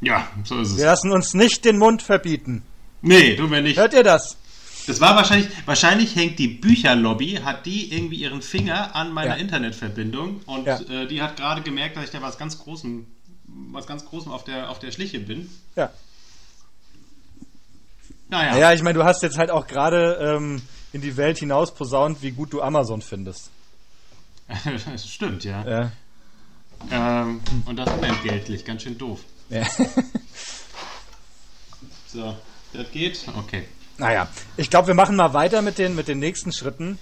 Ja, 0.00 0.26
so 0.44 0.58
ist 0.60 0.70
es. 0.72 0.78
Wir 0.78 0.86
lassen 0.86 1.12
uns 1.12 1.34
nicht 1.34 1.64
den 1.64 1.78
Mund 1.78 2.02
verbieten. 2.02 2.62
Nee, 3.02 3.36
tun 3.36 3.50
wir 3.50 3.60
nicht. 3.62 3.78
Hört 3.78 3.94
ihr 3.94 4.02
das? 4.02 4.36
Das 4.86 5.00
war 5.00 5.14
wahrscheinlich, 5.14 5.48
wahrscheinlich 5.64 6.16
hängt 6.16 6.40
die 6.40 6.48
Bücherlobby, 6.48 7.40
hat 7.44 7.66
die 7.66 7.92
irgendwie 7.94 8.16
ihren 8.16 8.42
Finger 8.42 8.96
an 8.96 9.12
meiner 9.12 9.36
Ja. 9.36 9.40
Internetverbindung 9.40 10.40
und 10.46 10.66
Ja. 10.66 10.80
äh, 10.80 11.06
die 11.06 11.22
hat 11.22 11.36
gerade 11.36 11.62
gemerkt, 11.62 11.96
dass 11.96 12.04
ich 12.04 12.10
da 12.10 12.20
was 12.20 12.36
ganz 12.36 12.58
Großem, 12.58 13.06
was 13.72 13.86
ganz 13.86 14.04
Großem 14.04 14.32
auf 14.32 14.44
der, 14.44 14.70
auf 14.70 14.78
der 14.78 14.92
Schliche 14.92 15.20
bin. 15.20 15.50
Ja. 15.76 15.90
Naja, 18.28 18.52
Naja, 18.52 18.72
ich 18.72 18.82
meine, 18.82 18.98
du 18.98 19.04
hast 19.04 19.22
jetzt 19.22 19.36
halt 19.38 19.50
auch 19.50 19.66
gerade 19.66 20.14
ähm, 20.36 20.62
in 20.92 21.00
die 21.00 21.16
Welt 21.16 21.38
hinaus 21.38 21.74
posaunt, 21.74 22.22
wie 22.22 22.32
gut 22.32 22.52
du 22.52 22.62
Amazon 22.62 23.02
findest. 23.02 23.50
das 24.86 25.08
stimmt, 25.12 25.44
ja. 25.44 25.68
Ja. 25.68 25.92
Ähm, 26.90 27.40
und 27.66 27.76
das 27.76 27.90
unentgeltlich, 27.90 28.64
ganz 28.64 28.82
schön 28.82 28.98
doof. 28.98 29.20
ja. 29.48 29.66
So, 32.06 32.36
das 32.74 32.90
geht? 32.90 33.24
Okay. 33.38 33.66
naja, 33.96 34.28
ich 34.58 34.68
glaube, 34.68 34.88
wir 34.88 34.94
machen 34.94 35.16
mal 35.16 35.32
weiter 35.32 35.62
mit 35.62 35.78
den, 35.78 35.94
mit 35.94 36.08
den 36.08 36.18
nächsten 36.18 36.52
Schritten. 36.52 36.98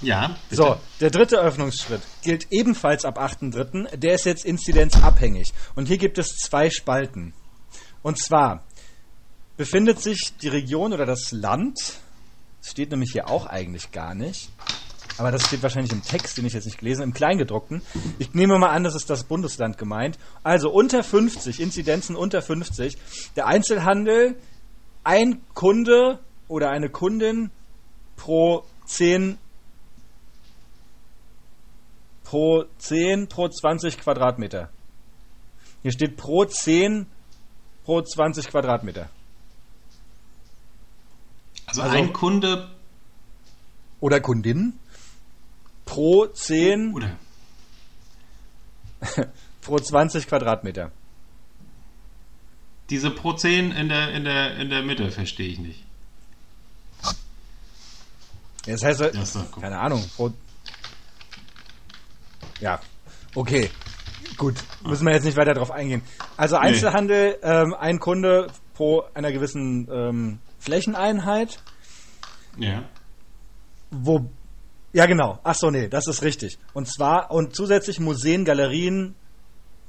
Ja, 0.00 0.36
bitte. 0.48 0.62
So, 0.62 0.76
der 1.00 1.10
dritte 1.10 1.38
Öffnungsschritt 1.38 2.02
gilt 2.22 2.46
ebenfalls 2.50 3.04
ab 3.04 3.18
8.3. 3.18 3.96
Der 3.96 4.14
ist 4.14 4.24
jetzt 4.24 4.44
inzidenzabhängig. 4.44 5.52
Und 5.74 5.86
hier 5.86 5.98
gibt 5.98 6.18
es 6.18 6.36
zwei 6.36 6.70
Spalten. 6.70 7.34
Und 8.02 8.18
zwar 8.18 8.64
befindet 9.56 10.00
sich 10.00 10.36
die 10.40 10.48
Region 10.48 10.92
oder 10.92 11.04
das 11.04 11.32
Land, 11.32 11.98
das 12.60 12.70
steht 12.70 12.90
nämlich 12.90 13.10
hier 13.12 13.28
auch 13.28 13.46
eigentlich 13.46 13.90
gar 13.90 14.14
nicht, 14.14 14.50
aber 15.18 15.32
das 15.32 15.46
steht 15.46 15.64
wahrscheinlich 15.64 15.92
im 15.92 16.02
Text, 16.02 16.38
den 16.38 16.46
ich 16.46 16.52
jetzt 16.52 16.64
nicht 16.64 16.78
gelesen 16.78 17.00
habe, 17.00 17.08
im 17.08 17.14
Kleingedruckten. 17.14 17.82
Ich 18.20 18.34
nehme 18.34 18.56
mal 18.58 18.70
an, 18.70 18.84
das 18.84 18.94
ist 18.94 19.10
das 19.10 19.24
Bundesland 19.24 19.76
gemeint. 19.76 20.16
Also 20.44 20.70
unter 20.70 21.02
50, 21.02 21.60
Inzidenzen 21.60 22.14
unter 22.14 22.40
50. 22.40 22.96
Der 23.34 23.48
Einzelhandel, 23.48 24.36
ein 25.02 25.40
Kunde 25.54 26.20
oder 26.46 26.70
eine 26.70 26.88
Kundin 26.88 27.50
pro 28.16 28.64
10 28.86 29.38
pro 32.28 32.64
10 32.76 33.28
pro 33.28 33.48
20 33.48 33.96
Quadratmeter. 33.98 34.68
Hier 35.82 35.92
steht 35.92 36.18
pro 36.18 36.44
10 36.44 37.06
pro 37.84 38.02
20 38.02 38.48
Quadratmeter. 38.48 39.08
Also, 41.66 41.80
Also- 41.82 41.96
ein 41.96 42.12
Kunde 42.12 42.68
Oder 44.00 44.20
Kundin 44.20 44.74
pro 45.86 46.26
10 46.26 46.92
oder 46.94 47.16
pro 49.62 49.78
20 49.78 50.26
Quadratmeter. 50.26 50.92
diese 52.90 53.10
Pro 53.10 53.32
10 53.32 53.70
in 53.72 53.88
der, 53.88 54.12
in 54.14 54.24
der, 54.24 54.56
in 54.58 54.68
der 54.70 54.82
Mitte 54.82 55.10
verstehe 55.10 55.48
ich 55.48 55.58
nicht. 55.58 55.82
Das 58.66 58.82
heißt, 58.84 59.00
Das 59.00 59.36
keine 59.60 59.78
Ahnung. 59.78 60.04
Pro 60.16 60.30
ja, 62.60 62.80
okay. 63.34 63.70
Gut, 64.36 64.54
müssen 64.84 65.04
wir 65.06 65.12
jetzt 65.14 65.24
nicht 65.24 65.36
weiter 65.36 65.54
drauf 65.54 65.70
eingehen. 65.70 66.02
Also 66.36 66.56
Einzelhandel, 66.56 67.38
ähm, 67.42 67.74
ein 67.74 67.98
Kunde 67.98 68.48
pro 68.74 69.02
einer 69.14 69.32
gewissen 69.32 69.88
ähm, 69.90 70.38
Flächeneinheit. 70.60 71.58
Ja. 72.56 72.84
Wo. 73.90 74.30
Ja, 74.92 75.06
genau. 75.06 75.38
Ach 75.42 75.54
so, 75.54 75.70
nee, 75.70 75.88
das 75.88 76.06
ist 76.06 76.22
richtig. 76.22 76.58
Und 76.72 76.86
zwar, 76.86 77.30
und 77.30 77.54
zusätzlich 77.54 78.00
Museen, 78.00 78.44
Galerien, 78.44 79.14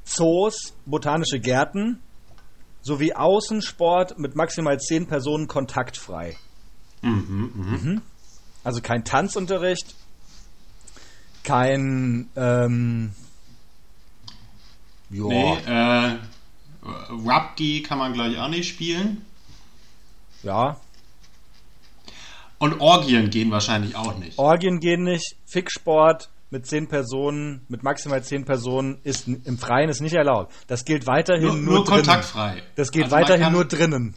Zoos, 0.04 0.74
botanische 0.86 1.40
Gärten 1.40 2.02
sowie 2.82 3.14
Außensport 3.14 4.18
mit 4.18 4.36
maximal 4.36 4.80
10 4.80 5.08
Personen 5.08 5.48
kontaktfrei. 5.48 6.36
Mhm, 7.02 7.52
mhm. 7.56 8.02
Also 8.64 8.82
kein 8.82 9.04
Tanzunterricht, 9.04 9.96
kein. 11.44 12.30
Ähm, 12.36 13.12
joa. 15.10 15.30
Nee, 15.30 15.58
äh, 15.66 16.18
Rugby 17.12 17.84
kann 17.84 17.98
man 17.98 18.14
gleich 18.14 18.38
auch 18.38 18.50
nicht 18.50 18.70
spielen. 18.70 19.26
Ja. 20.44 20.78
Und 22.58 22.80
Orgien 22.82 23.30
gehen 23.30 23.52
wahrscheinlich 23.52 23.96
auch 23.96 24.18
nicht. 24.18 24.38
Orgien 24.38 24.80
gehen 24.80 25.04
nicht. 25.04 25.36
Ficksport 25.46 26.30
mit 26.52 26.66
10 26.66 26.88
Personen, 26.88 27.66
mit 27.70 27.84
maximal 27.84 28.24
10 28.24 28.44
Personen 28.46 29.00
ist 29.04 29.28
im 29.28 29.58
Freien 29.58 29.90
ist 29.90 30.02
nicht 30.02 30.14
erlaubt. 30.16 30.54
Das 30.68 30.84
gilt 30.84 31.06
weiterhin 31.08 31.44
nur, 31.48 31.56
nur, 31.56 31.74
nur 31.76 31.86
kontaktfrei. 31.86 32.64
Das 32.76 32.92
geht 32.92 33.04
Also 33.06 33.16
weiterhin 33.16 33.44
kann- 33.44 33.54
nur 33.54 33.66
drinnen. 33.66 34.16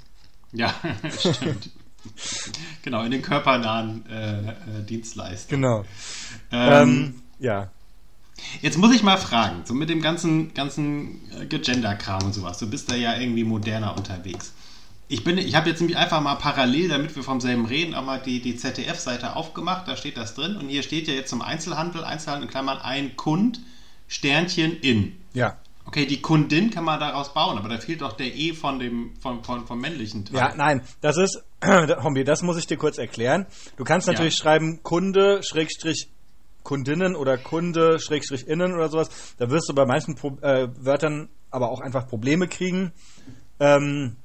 Ja, 0.52 0.74
stimmt. 1.18 1.70
genau, 2.82 3.02
in 3.04 3.10
den 3.10 3.22
körpernahen 3.22 4.04
äh, 4.08 4.38
äh, 4.40 4.84
Dienstleistungen. 4.88 5.62
Genau. 5.62 5.84
Ähm, 6.50 6.82
Ähm, 6.82 7.22
ja. 7.38 7.70
Jetzt 8.60 8.78
muss 8.78 8.94
ich 8.94 9.02
mal 9.02 9.18
fragen, 9.18 9.62
so 9.64 9.74
mit 9.74 9.88
dem 9.88 10.02
ganzen, 10.02 10.52
ganzen 10.54 11.20
äh, 11.40 11.46
Gender-Kram 11.46 12.24
und 12.24 12.32
sowas, 12.32 12.58
du 12.58 12.68
bist 12.68 12.90
da 12.90 12.94
ja 12.94 13.16
irgendwie 13.16 13.44
moderner 13.44 13.96
unterwegs. 13.96 14.52
Ich, 15.08 15.24
bin, 15.24 15.36
ich 15.36 15.54
habe 15.54 15.68
jetzt 15.68 15.80
nämlich 15.80 15.98
einfach 15.98 16.20
mal 16.20 16.36
parallel, 16.36 16.88
damit 16.88 17.14
wir 17.14 17.22
vom 17.22 17.40
selben 17.40 17.66
reden, 17.66 17.94
auch 17.94 18.04
mal 18.04 18.20
die, 18.20 18.40
die 18.40 18.56
ZDF-Seite 18.56 19.36
aufgemacht, 19.36 19.86
da 19.86 19.96
steht 19.96 20.16
das 20.16 20.34
drin 20.34 20.56
und 20.56 20.68
hier 20.68 20.82
steht 20.82 21.06
ja 21.06 21.14
jetzt 21.14 21.28
zum 21.28 21.42
Einzelhandel, 21.42 22.02
Einzelhandel 22.04 22.46
in 22.46 22.50
Klammern, 22.50 22.78
ein 22.78 23.16
Kund, 23.16 23.60
Sternchen 24.08 24.78
in. 24.80 25.16
Ja. 25.34 25.58
Okay, 25.84 26.06
die 26.06 26.22
Kundin 26.22 26.70
kann 26.70 26.84
man 26.84 27.00
daraus 27.00 27.34
bauen, 27.34 27.58
aber 27.58 27.68
da 27.68 27.78
fehlt 27.78 28.00
doch 28.00 28.12
der 28.12 28.34
E 28.34 28.54
von 28.54 28.78
dem, 28.78 29.14
von, 29.20 29.44
von, 29.44 29.66
vom 29.66 29.80
männlichen 29.80 30.24
Teil. 30.24 30.36
Ja, 30.36 30.54
nein, 30.54 30.80
das 31.00 31.16
ist, 31.16 31.42
Hombi, 32.02 32.24
das 32.24 32.42
muss 32.42 32.56
ich 32.58 32.66
dir 32.66 32.76
kurz 32.76 32.98
erklären. 32.98 33.46
Du 33.76 33.84
kannst 33.84 34.06
natürlich 34.08 34.38
Ja. 34.38 34.42
schreiben 34.42 34.82
Kunde, 34.82 35.42
Schrägstrich, 35.42 36.08
Kundinnen 36.62 37.14
oder 37.16 37.38
Kunde, 37.38 37.98
Schrägstrich, 38.00 38.46
innen 38.46 38.74
oder 38.74 38.88
sowas. 38.88 39.34
Da 39.38 39.50
wirst 39.50 39.68
du 39.68 39.74
bei 39.74 39.84
manchen 39.86 40.14
Pro 40.14 40.36
äh, 40.42 40.68
Wörtern 40.76 41.28
aber 41.50 41.70
auch 41.70 41.80
einfach 41.80 42.08
Probleme 42.08 42.48
kriegen, 42.48 42.92
ähm, 43.60 44.16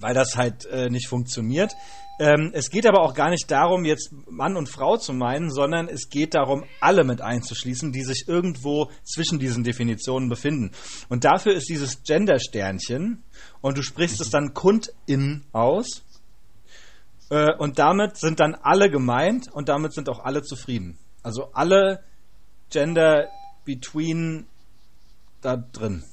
weil 0.00 0.14
das 0.14 0.36
halt 0.36 0.66
äh, 0.66 0.88
nicht 0.90 1.08
funktioniert. 1.08 1.72
Ähm, 2.20 2.50
es 2.52 2.70
geht 2.70 2.84
aber 2.84 3.00
auch 3.02 3.14
gar 3.14 3.30
nicht 3.30 3.48
darum, 3.48 3.84
jetzt 3.84 4.10
Mann 4.28 4.56
und 4.56 4.68
Frau 4.68 4.96
zu 4.96 5.12
meinen, 5.12 5.50
sondern 5.50 5.88
es 5.88 6.08
geht 6.08 6.34
darum, 6.34 6.64
alle 6.80 7.04
mit 7.04 7.20
einzuschließen, 7.20 7.92
die 7.92 8.02
sich 8.02 8.24
irgendwo 8.26 8.90
zwischen 9.04 9.38
diesen 9.38 9.62
Definitionen 9.62 10.28
befinden. 10.28 10.72
Und 11.08 11.24
dafür 11.24 11.54
ist 11.54 11.68
dieses 11.68 12.02
Gender-Sternchen 12.02 13.22
und 13.60 13.78
du 13.78 13.82
sprichst 13.82 14.20
es 14.20 14.30
dann 14.30 14.52
Kundin 14.52 15.44
aus. 15.52 16.02
Äh, 17.30 17.54
und 17.54 17.78
damit 17.78 18.16
sind 18.16 18.40
dann 18.40 18.54
alle 18.54 18.90
gemeint 18.90 19.52
und 19.52 19.68
damit 19.68 19.92
sind 19.92 20.08
auch 20.08 20.24
alle 20.24 20.42
zufrieden. 20.42 20.98
Also 21.22 21.50
alle 21.52 22.02
Gender 22.70 23.28
between 23.64 24.46
da 25.40 25.56
drin. 25.56 26.04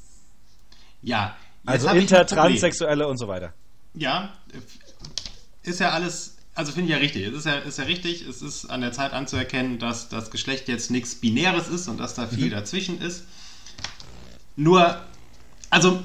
Ja. 1.01 1.35
Also 1.65 1.89
hab 1.89 1.95
ich 1.95 2.03
inter, 2.03 2.19
ein 2.19 2.25
Problem. 2.27 2.43
transsexuelle 2.43 3.07
und 3.07 3.17
so 3.17 3.27
weiter. 3.27 3.53
Ja, 3.93 4.33
ist 5.63 5.79
ja 5.79 5.91
alles, 5.91 6.37
also 6.53 6.71
finde 6.71 6.89
ich 6.89 6.95
ja 6.95 6.97
richtig. 6.97 7.25
Es 7.27 7.33
ist 7.33 7.45
ja, 7.45 7.55
ist 7.55 7.77
ja 7.77 7.85
richtig, 7.85 8.27
es 8.27 8.41
ist 8.41 8.65
an 8.65 8.81
der 8.81 8.91
Zeit 8.91 9.13
anzuerkennen, 9.13 9.79
dass 9.79 10.09
das 10.09 10.31
Geschlecht 10.31 10.67
jetzt 10.67 10.91
nichts 10.91 11.15
Binäres 11.15 11.69
ist 11.69 11.87
und 11.87 11.97
dass 11.97 12.13
da 12.13 12.27
viel 12.27 12.49
dazwischen 12.49 13.01
ist. 13.01 13.25
Nur, 14.55 15.01
also, 15.69 16.03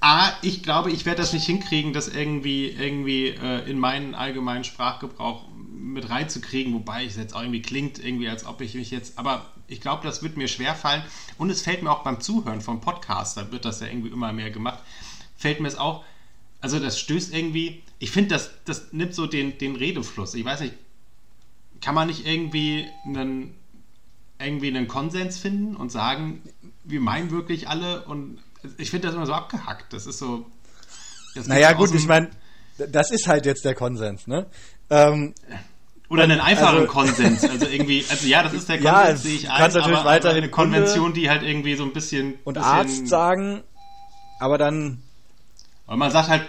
A, 0.00 0.32
ich 0.42 0.62
glaube, 0.62 0.92
ich 0.92 1.06
werde 1.06 1.20
das 1.22 1.32
nicht 1.32 1.46
hinkriegen, 1.46 1.92
das 1.92 2.08
irgendwie, 2.08 2.68
irgendwie 2.68 3.28
äh, 3.28 3.68
in 3.68 3.78
meinen 3.78 4.14
allgemeinen 4.14 4.64
Sprachgebrauch 4.64 5.44
mit 5.48 6.08
reinzukriegen, 6.08 6.72
wobei 6.72 7.04
es 7.04 7.16
jetzt 7.16 7.34
auch 7.34 7.40
irgendwie 7.40 7.62
klingt, 7.62 7.98
irgendwie, 7.98 8.28
als 8.28 8.46
ob 8.46 8.60
ich 8.60 8.74
mich 8.74 8.90
jetzt, 8.90 9.18
aber 9.18 9.46
ich 9.66 9.80
glaube, 9.80 10.06
das 10.06 10.22
wird 10.22 10.36
mir 10.36 10.46
schwerfallen 10.46 11.02
und 11.36 11.50
es 11.50 11.62
fällt 11.62 11.82
mir 11.82 11.90
auch 11.90 12.04
beim 12.04 12.20
Zuhören 12.20 12.60
vom 12.60 12.80
Podcast, 12.80 13.36
da 13.36 13.50
wird 13.50 13.64
das 13.64 13.80
ja 13.80 13.88
irgendwie 13.88 14.10
immer 14.10 14.32
mehr 14.32 14.50
gemacht, 14.50 14.78
fällt 15.36 15.60
mir 15.60 15.68
es 15.68 15.76
auch, 15.76 16.04
also 16.60 16.78
das 16.78 17.00
stößt 17.00 17.34
irgendwie, 17.34 17.82
ich 17.98 18.10
finde, 18.10 18.30
das, 18.30 18.50
das 18.64 18.92
nimmt 18.92 19.14
so 19.14 19.26
den, 19.26 19.58
den 19.58 19.76
Redefluss. 19.76 20.34
Ich 20.34 20.44
weiß 20.44 20.60
nicht, 20.60 20.74
kann 21.80 21.94
man 21.94 22.08
nicht 22.08 22.26
irgendwie 22.26 22.86
einen, 23.04 23.54
irgendwie 24.38 24.68
einen 24.68 24.88
Konsens 24.88 25.38
finden 25.38 25.76
und 25.76 25.90
sagen, 25.90 26.42
wir 26.84 27.00
meinen 27.00 27.30
wirklich 27.30 27.68
alle 27.68 28.04
und 28.04 28.38
ich 28.78 28.90
finde 28.90 29.06
das 29.08 29.14
immer 29.16 29.26
so 29.26 29.32
abgehackt. 29.32 29.92
Das 29.92 30.06
ist 30.06 30.18
so. 30.18 30.46
Das 31.34 31.46
Naja, 31.46 31.72
gut, 31.72 31.94
ich 31.94 32.06
meine, 32.06 32.30
das 32.78 33.10
ist 33.10 33.28
halt 33.28 33.46
jetzt 33.46 33.64
der 33.64 33.74
Konsens, 33.74 34.26
ne? 34.26 34.46
Ähm, 34.90 35.34
Oder 36.08 36.24
einen 36.24 36.40
einfachen 36.40 36.78
also- 36.80 36.86
Konsens. 36.92 37.44
Also 37.44 37.66
irgendwie, 37.66 38.04
also 38.08 38.26
ja, 38.26 38.42
das 38.42 38.54
ist 38.54 38.68
der 38.68 38.76
Ja, 38.80 38.92
Konsens, 38.94 39.16
es- 39.18 39.22
sehe 39.24 39.34
ich 39.36 39.42
du 39.42 39.50
ein, 39.52 39.58
kannst 39.58 39.76
natürlich 39.76 39.98
aber, 39.98 40.08
weiterhin 40.08 40.36
aber 40.38 40.42
eine 40.44 40.50
Konvention, 40.50 41.12
die 41.14 41.28
halt 41.28 41.42
irgendwie 41.42 41.74
so 41.76 41.84
ein 41.84 41.92
bisschen. 41.92 42.34
und 42.44 42.54
bisschen, 42.54 42.68
Arzt 42.70 43.08
sagen, 43.08 43.62
aber 44.40 44.58
dann 44.58 45.02
Und 45.86 45.98
man 45.98 46.10
sagt 46.10 46.28
halt 46.28 46.48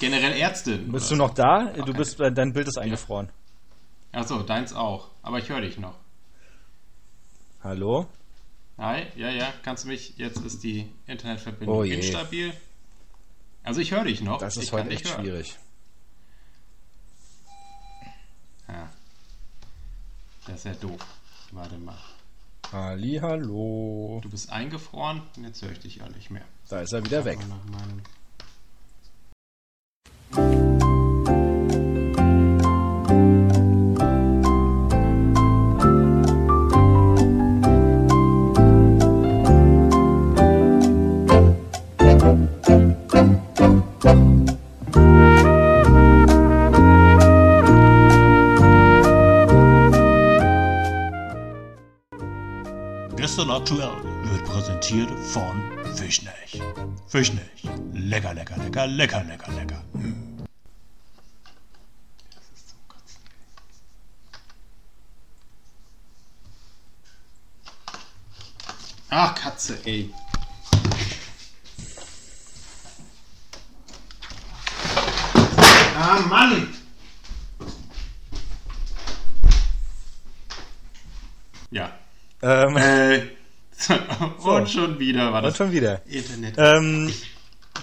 generell 0.00 0.32
Ärztin. 0.32 0.90
bist 0.92 1.10
du 1.10 1.16
noch 1.16 1.34
da? 1.34 1.72
Du 1.74 1.82
Okay. 1.82 1.92
bist, 1.92 2.18
dein 2.20 2.52
Bild 2.52 2.68
ist 2.68 2.78
eingefroren. 2.78 3.28
Achso, 4.12 4.42
deins 4.42 4.72
auch. 4.72 5.08
Aber 5.22 5.38
ich 5.38 5.48
höre 5.50 5.60
dich 5.60 5.78
noch. 5.78 5.94
Hallo? 7.62 8.06
Hi, 8.78 9.06
ja, 9.16 9.28
ja, 9.30 9.52
kannst 9.64 9.84
du 9.84 9.88
mich, 9.88 10.16
jetzt 10.18 10.38
ist 10.38 10.62
die 10.62 10.88
Internetverbindung 11.08 11.78
Oh 11.78 11.82
instabil. 11.82 12.52
Also 13.64 13.80
ich 13.80 13.90
höre 13.90 14.04
dich 14.04 14.20
noch. 14.20 14.38
Das 14.38 14.56
ist 14.56 14.62
ich 14.64 14.72
heute 14.72 14.90
echt 14.90 15.08
schwierig. 15.08 15.58
Ja. 18.68 18.88
Das 20.46 20.56
ist 20.56 20.64
ja 20.64 20.74
doof. 20.74 21.00
Warte 21.50 21.76
mal. 21.76 21.98
Ali, 22.70 23.18
hallo. 23.20 24.20
Du 24.22 24.30
bist 24.30 24.50
eingefroren 24.50 25.22
und 25.36 25.44
jetzt 25.44 25.60
höre 25.60 25.72
ich 25.72 25.80
dich 25.80 26.02
auch 26.02 26.10
nicht 26.10 26.30
mehr. 26.30 26.44
Da 26.68 26.80
ist 26.80 26.92
er 26.92 27.04
wieder 27.04 27.24
weg. 27.24 27.40
Nach 27.48 27.64
meinem 27.64 28.02
aktuell 53.68 54.02
wird 54.22 54.44
präsentiert 54.46 55.10
von 55.10 55.62
Fischnech. 55.94 56.62
Fischnech. 57.06 57.42
Lecker, 57.92 58.32
lecker, 58.32 58.56
lecker, 58.56 58.86
lecker, 58.86 59.24
lecker, 59.24 59.52
lecker. 59.52 59.84
Hm. 59.92 60.38
Ach, 69.10 69.34
Katze, 69.34 69.78
ey. 69.84 70.14
Ah, 76.00 76.20
Mann! 76.26 76.74
Ja. 81.70 81.92
Ähm. 82.40 82.76
Äh, 82.76 83.37
und 84.44 84.68
schon 84.70 84.98
wieder 84.98 85.32
war 85.32 85.38
und 85.38 85.44
das 85.44 85.56
schon 85.56 85.72
wieder. 85.72 86.00
Internet. 86.06 86.54
Ähm, 86.58 87.12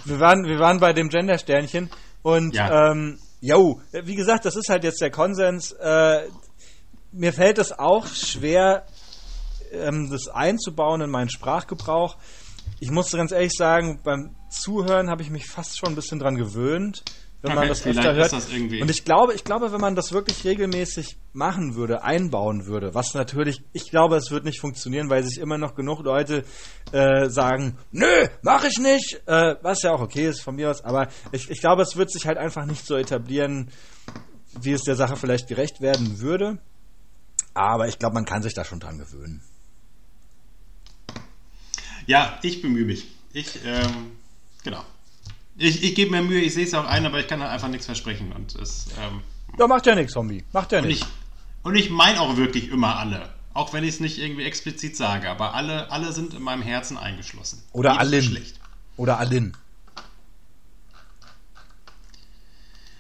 wir, 0.06 0.20
waren, 0.20 0.44
wir 0.44 0.60
waren 0.60 0.80
bei 0.80 0.94
dem 0.94 1.10
Gender-Sternchen 1.10 1.90
und 2.22 2.54
Ja. 2.56 2.92
ähm, 2.92 3.20
jo, 3.42 3.80
wie 3.92 4.16
gesagt, 4.16 4.46
das 4.46 4.56
ist 4.56 4.70
halt 4.70 4.84
jetzt 4.84 5.02
der 5.02 5.12
Konsens. 5.12 5.72
Äh, 5.74 6.28
mir 7.12 7.32
fällt 7.34 7.58
es 7.60 7.72
auch 7.72 8.08
schwer, 8.08 8.86
ähm, 9.72 10.10
das 10.12 10.28
einzubauen 10.28 11.02
in 11.02 11.10
meinen 11.10 11.30
Sprachgebrauch. 11.30 12.18
Ich 12.80 12.92
muss 12.92 13.12
ganz 13.12 13.32
ehrlich 13.32 13.54
sagen, 13.56 14.02
beim 14.04 14.36
Zuhören 14.50 15.10
habe 15.10 15.22
ich 15.22 15.30
mich 15.30 15.46
fast 15.48 15.78
schon 15.78 15.90
ein 15.90 15.96
bisschen 15.96 16.20
dran 16.20 16.36
gewöhnt, 16.36 17.04
wenn 17.46 17.56
man 17.56 17.68
das 17.68 17.86
öfter 17.86 18.14
hört. 18.16 18.34
das 18.34 18.50
Und 18.50 18.90
ich 18.90 19.06
glaube, 19.06 19.34
ich 19.34 19.44
glaube, 19.44 19.72
wenn 19.72 19.82
man 19.82 19.96
das 19.96 20.12
wirklich 20.12 20.44
regelmäßig 20.44 21.18
machen 21.34 21.76
würde, 21.76 22.04
einbauen 22.04 22.66
würde, 22.66 22.94
was 22.94 23.14
natürlich, 23.14 23.62
ich 23.74 23.90
glaube, 23.90 24.16
es 24.16 24.32
wird 24.32 24.46
nicht 24.46 24.60
funktionieren, 24.60 25.10
weil 25.10 25.24
sich 25.24 25.38
immer 25.40 25.58
noch 25.58 25.76
genug 25.76 26.04
Leute 26.04 26.44
äh, 26.92 27.30
sagen, 27.30 27.78
nö, 27.92 28.28
mach 28.42 28.64
ich 28.64 28.80
nicht, 28.80 29.22
äh, 29.26 29.56
was 29.62 29.82
ja 29.82 29.94
auch 29.94 30.02
okay 30.02 30.28
ist 30.28 30.42
von 30.42 30.56
mir 30.56 30.70
aus, 30.70 30.84
aber 30.84 31.08
ich, 31.32 31.50
ich 31.50 31.60
glaube, 31.60 31.82
es 31.82 31.96
wird 31.96 32.12
sich 32.12 32.28
halt 32.28 32.38
einfach 32.38 32.66
nicht 32.66 32.86
so 32.86 32.96
etablieren, 32.96 33.72
wie 34.62 34.72
es 34.72 34.84
der 34.84 34.96
Sache 34.96 35.16
vielleicht 35.16 35.48
gerecht 35.48 35.82
werden 35.82 36.20
würde. 36.20 36.60
Aber 37.54 37.88
ich 37.88 38.00
glaube, 38.00 38.16
man 38.16 38.26
kann 38.26 38.44
sich 38.44 38.54
da 38.54 38.66
schon 38.66 38.80
dran 38.80 38.98
gewöhnen. 38.98 39.42
Ja, 42.06 42.40
ich 42.44 42.62
bemühe 42.62 42.86
mich. 42.86 43.08
Ich, 43.34 43.60
ähm, 43.66 44.12
genau. 44.64 44.84
Ich, 45.58 45.84
ich 45.84 45.96
gebe 45.96 46.12
mir 46.12 46.22
Mühe, 46.22 46.42
ich 46.42 46.54
sehe 46.54 46.66
es 46.66 46.74
auch 46.74 46.86
ein, 46.86 47.06
aber 47.06 47.20
ich 47.20 47.28
kann 47.28 47.40
da 47.40 47.50
einfach 47.50 47.70
nichts 47.70 47.86
versprechen. 47.86 48.32
Und 48.34 48.56
es, 48.56 48.88
ähm, 49.02 49.22
Ja, 49.58 49.68
macht 49.68 49.86
ja 49.86 49.96
nichts, 49.96 50.14
Zombie. 50.14 50.44
Macht 50.52 50.72
ja 50.74 50.82
nichts. 50.82 51.02
ich, 51.06 51.08
und 51.64 51.76
ich 51.76 51.90
meine 51.90 52.20
auch 52.22 52.36
wirklich 52.38 52.70
immer 52.70 52.98
alle. 52.98 53.30
Auch 53.54 53.72
wenn 53.72 53.84
ich 53.86 53.92
es 53.96 54.00
nicht 54.02 54.18
irgendwie 54.20 54.44
explizit 54.44 54.98
sage, 54.98 55.30
aber 55.30 55.54
alle, 55.54 55.90
alle 55.90 56.12
sind 56.12 56.34
in 56.34 56.42
meinem 56.42 56.62
Herzen 56.62 56.98
eingeschlossen. 56.98 57.64
Oder 57.72 57.92
Jedes 57.94 58.02
allen. 58.02 58.12
Geschlecht. 58.22 58.60
Oder 58.98 59.18
Alin. 59.20 59.56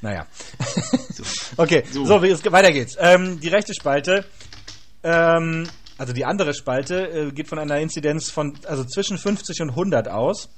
Naja. 0.01 0.25
So. 1.13 1.23
Okay, 1.57 1.83
so, 1.91 2.05
So. 2.05 2.21
wie 2.23 2.29
es, 2.29 2.43
weiter 2.51 2.71
geht's. 2.71 2.95
Ähm, 2.99 3.39
die 3.39 3.47
rechte 3.47 3.73
Spalte, 3.73 4.25
ähm, 5.03 5.67
also 5.97 6.13
die 6.13 6.25
andere 6.25 6.53
Spalte, 6.53 7.07
äh, 7.09 7.31
geht 7.31 7.47
von 7.47 7.59
einer 7.59 7.79
Inzidenz 7.79 8.29
von, 8.29 8.57
also 8.65 8.83
zwischen 8.83 9.17
50 9.17 9.61
und 9.61 9.69
100 9.71 10.07
aus. 10.09 10.49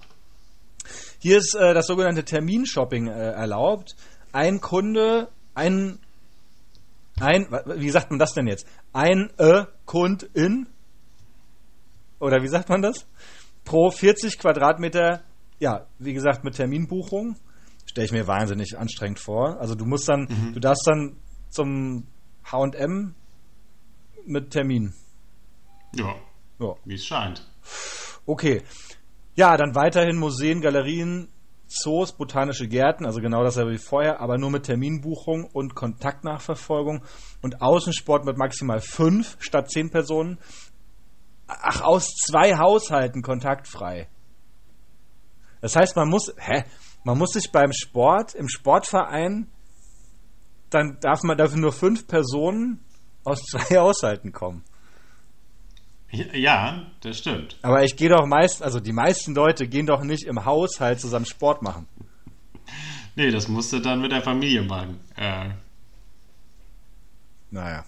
Hier 1.20 1.38
ist 1.38 1.56
äh, 1.56 1.74
das 1.74 1.88
sogenannte 1.88 2.24
Terminshopping 2.24 3.08
äh, 3.08 3.32
erlaubt. 3.32 3.96
Ein 4.32 4.60
Kunde, 4.62 5.30
ein, 5.56 6.00
ein, 7.20 7.48
wie 7.76 7.90
sagt 7.90 8.10
man 8.12 8.20
das 8.20 8.34
denn 8.34 8.48
jetzt? 8.48 8.68
Ein 8.94 9.32
äh, 9.38 9.66
Kundin, 9.86 10.68
oder 12.20 12.42
wie 12.44 12.48
sagt 12.48 12.70
man 12.70 12.82
das? 12.82 13.06
Pro 13.64 13.90
40 13.92 14.40
Quadratmeter, 14.40 15.24
ja, 15.60 15.86
wie 16.00 16.14
gesagt, 16.14 16.44
mit 16.44 16.56
Terminbuchung. 16.56 17.36
Stelle 17.86 18.06
ich 18.06 18.12
mir 18.12 18.28
wahnsinnig 18.28 18.78
anstrengend 18.78 19.20
vor. 19.20 19.60
Also 19.60 19.76
du 19.76 19.86
musst 19.86 20.08
dann, 20.10 20.28
du 20.54 20.60
darfst 20.60 20.86
dann 20.88 21.18
zum 21.50 22.06
H&M 22.52 23.16
mit 24.26 24.52
Termin. 24.52 24.94
Ja, 25.96 26.16
Ja. 26.60 26.76
wie 26.86 26.96
es 26.96 27.06
scheint. 27.06 27.48
Okay. 28.26 28.62
Ja, 29.38 29.56
dann 29.56 29.76
weiterhin 29.76 30.18
Museen, 30.18 30.62
Galerien, 30.62 31.30
Zoos, 31.68 32.12
botanische 32.12 32.68
Gärten, 32.68 33.06
also 33.06 33.22
genau 33.22 33.44
dasselbe 33.44 33.72
wie 33.72 33.78
vorher, 33.78 34.20
aber 34.20 34.40
nur 34.40 34.50
mit 34.50 34.64
Terminbuchung 34.64 35.46
und 35.46 35.76
Kontaktnachverfolgung 35.76 37.04
und 37.44 37.62
Außensport 37.62 38.26
mit 38.26 38.36
maximal 38.36 38.82
fünf 38.82 39.38
statt 39.40 39.70
zehn 39.70 39.92
Personen. 39.92 40.40
Ach, 41.46 41.82
aus 41.82 42.16
zwei 42.16 42.58
Haushalten 42.58 43.22
kontaktfrei. 43.22 44.10
Das 45.62 45.76
heißt, 45.76 45.96
man 45.96 46.10
muss, 46.10 46.34
hä? 46.38 46.64
Man 47.04 47.20
muss 47.20 47.34
sich 47.34 47.52
beim 47.52 47.74
Sport, 47.74 48.34
im 48.34 48.50
Sportverein, 48.50 49.52
dann 50.72 50.98
darf 51.00 51.22
man 51.22 51.38
dafür 51.38 51.60
nur 51.60 51.74
fünf 51.74 52.08
Personen 52.08 52.84
aus 53.24 53.42
zwei 53.52 53.78
Haushalten 53.78 54.32
kommen. 54.32 54.64
Ja, 56.12 56.86
das 57.02 57.18
stimmt. 57.18 57.58
Aber 57.62 57.84
ich 57.84 57.96
gehe 57.98 58.10
doch 58.10 58.26
meist, 58.26 58.64
also 58.64 58.80
die 58.80 58.94
meisten 58.94 59.36
Leute 59.36 59.68
gehen 59.68 59.86
doch 59.86 60.04
nicht 60.04 60.24
im 60.24 60.46
Haushalt 60.46 61.02
zusammen 61.02 61.26
Sport 61.26 61.62
machen. 61.62 61.88
Nee, 63.16 63.30
das 63.32 63.48
musst 63.48 63.74
du 63.74 63.80
dann 63.80 64.00
mit 64.02 64.12
der 64.12 64.22
Familie 64.22 64.62
machen. 64.62 65.00
Äh, 65.16 65.50
Naja, 67.52 67.84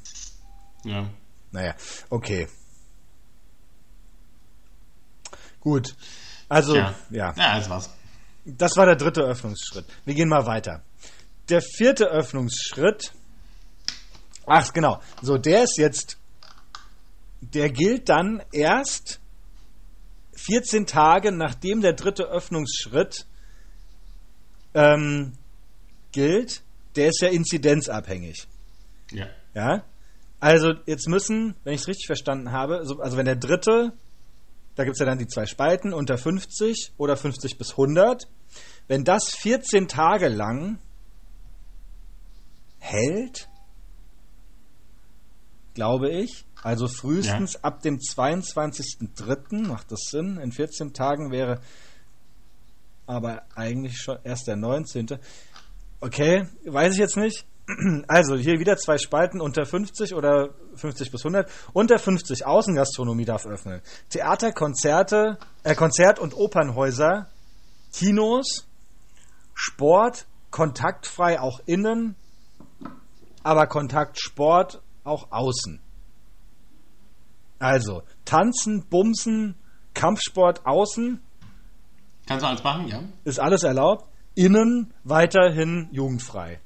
ja. 0.84 1.10
naja, 1.52 1.76
okay. 2.10 2.48
Gut. 5.62 5.96
Also, 6.48 6.74
Tja. 6.74 6.96
ja, 7.10 7.34
Ja, 7.38 7.58
das 7.58 7.70
war's. 7.70 7.90
das 8.46 8.76
war 8.78 8.86
der 8.86 8.96
dritte 8.96 9.22
Öffnungsschritt. 9.22 9.86
Wir 10.06 10.14
gehen 10.16 10.30
mal 10.30 10.46
weiter. 10.46 10.82
Der 11.50 11.62
vierte 11.62 12.06
Öffnungsschritt, 12.06 13.12
ach 14.46 14.72
genau, 14.74 15.00
so 15.22 15.38
der 15.38 15.64
ist 15.64 15.78
jetzt, 15.78 16.18
der 17.42 17.70
gilt 17.70 18.10
dann 18.10 18.42
erst 18.52 19.20
14 20.34 20.86
Tage 20.86 21.32
nachdem 21.32 21.82
der 21.82 21.94
dritte 21.94 22.24
Öffnungsschritt 22.24 23.26
ähm, 24.74 25.34
gilt. 26.12 26.64
Der 26.96 27.10
ist 27.10 27.22
ja 27.22 27.30
inzidenzabhängig. 27.30 28.48
Ja. 29.12 29.28
Ja. 29.54 29.84
Also 30.40 30.74
jetzt 30.86 31.08
müssen, 31.08 31.56
wenn 31.64 31.74
ich 31.74 31.82
es 31.82 31.88
richtig 31.88 32.08
verstanden 32.08 32.52
habe, 32.52 32.86
so, 32.86 33.00
also 33.00 33.18
wenn 33.18 33.26
der 33.26 33.36
dritte, 33.36 33.94
da 34.76 34.86
gibt 34.86 34.96
es 34.96 35.00
ja 35.00 35.06
dann 35.06 35.20
die 35.20 35.28
zwei 35.28 35.46
Spalten, 35.46 35.94
unter 35.94 36.18
50 36.18 36.94
oder 36.98 37.18
50 37.18 37.58
bis 37.58 37.72
100, 37.72 38.28
wenn 38.88 39.04
das 39.04 39.36
14 39.36 39.88
Tage 39.88 40.30
lang 40.30 40.80
hält, 42.80 43.50
glaube 45.74 46.10
ich, 46.10 46.46
also 46.64 46.88
frühestens 46.88 47.64
ab 47.64 47.82
dem 47.82 47.98
22.03. 47.98 49.68
macht 49.68 49.92
das 49.92 50.02
Sinn, 50.10 50.38
in 50.38 50.52
14 50.52 50.94
Tagen 50.94 51.32
wäre 51.32 51.62
aber 53.10 53.42
eigentlich 53.56 53.98
schon 53.98 54.20
erst 54.24 54.48
der 54.48 54.56
19. 54.56 55.18
Okay, 56.00 56.48
weiß 56.66 56.94
ich 56.94 57.00
jetzt 57.00 57.18
nicht. 57.18 57.46
Also 58.08 58.36
hier 58.36 58.60
wieder 58.60 58.78
zwei 58.78 58.98
Spalten 58.98 59.42
unter 59.42 59.64
50 59.64 60.16
oder 60.16 60.50
50 60.76 61.12
bis 61.12 61.22
100. 61.22 61.50
Unter 61.74 62.00
50 62.00 62.46
Außengastronomie 62.46 63.26
darf 63.26 63.46
öffnen. 63.46 63.82
Theater, 64.10 64.52
Konzerte, 64.52 65.38
äh, 65.64 65.76
Konzert- 65.76 66.18
und 66.18 66.34
Opernhäuser, 66.36 67.28
Kinos, 67.94 68.68
Sport, 69.54 70.26
kontaktfrei 70.50 71.40
auch 71.40 71.60
innen, 71.68 72.16
aber 73.44 73.68
Kontaktsport 73.68 74.82
auch 75.04 75.32
außen. 75.32 75.80
Also 77.60 78.04
Tanzen, 78.26 78.86
Bumsen, 78.90 79.56
Kampfsport 79.94 80.66
außen 80.66 81.22
Kannst 82.26 82.44
du 82.44 82.48
alles 82.48 82.64
machen, 82.64 82.88
ja? 82.88 83.04
ist 83.24 83.40
alles 83.40 83.64
erlaubt. 83.64 84.06
Innen 84.36 84.94
weiterhin 85.04 85.90
jugendfrei. 85.92 86.62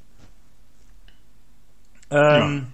Ähm, 2.12 2.73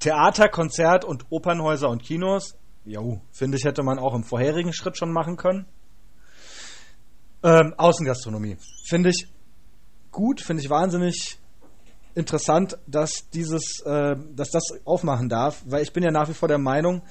Theater, 0.00 0.48
Konzert 0.48 1.04
und 1.04 1.26
Opernhäuser 1.30 1.88
und 1.88 2.02
Kinos, 2.02 2.56
jo, 2.84 3.20
finde 3.30 3.58
ich, 3.58 3.64
hätte 3.64 3.82
man 3.82 3.98
auch 3.98 4.14
im 4.14 4.24
vorherigen 4.24 4.72
Schritt 4.72 4.96
schon 4.96 5.12
machen 5.12 5.36
können. 5.36 5.66
Ähm, 7.44 7.74
Außengastronomie. 7.76 8.56
Finde 8.88 9.10
ich 9.10 9.28
gut, 10.10 10.40
finde 10.40 10.62
ich 10.62 10.70
wahnsinnig 10.70 11.38
interessant, 12.14 12.78
dass 12.86 13.28
dieses, 13.30 13.80
äh, 13.84 14.16
dass 14.34 14.50
das 14.50 14.62
aufmachen 14.84 15.28
darf, 15.28 15.62
weil 15.66 15.82
ich 15.82 15.92
bin 15.92 16.02
ja 16.02 16.10
nach 16.10 16.28
wie 16.28 16.34
vor 16.34 16.48
der 16.48 16.58
Meinung, 16.58 17.02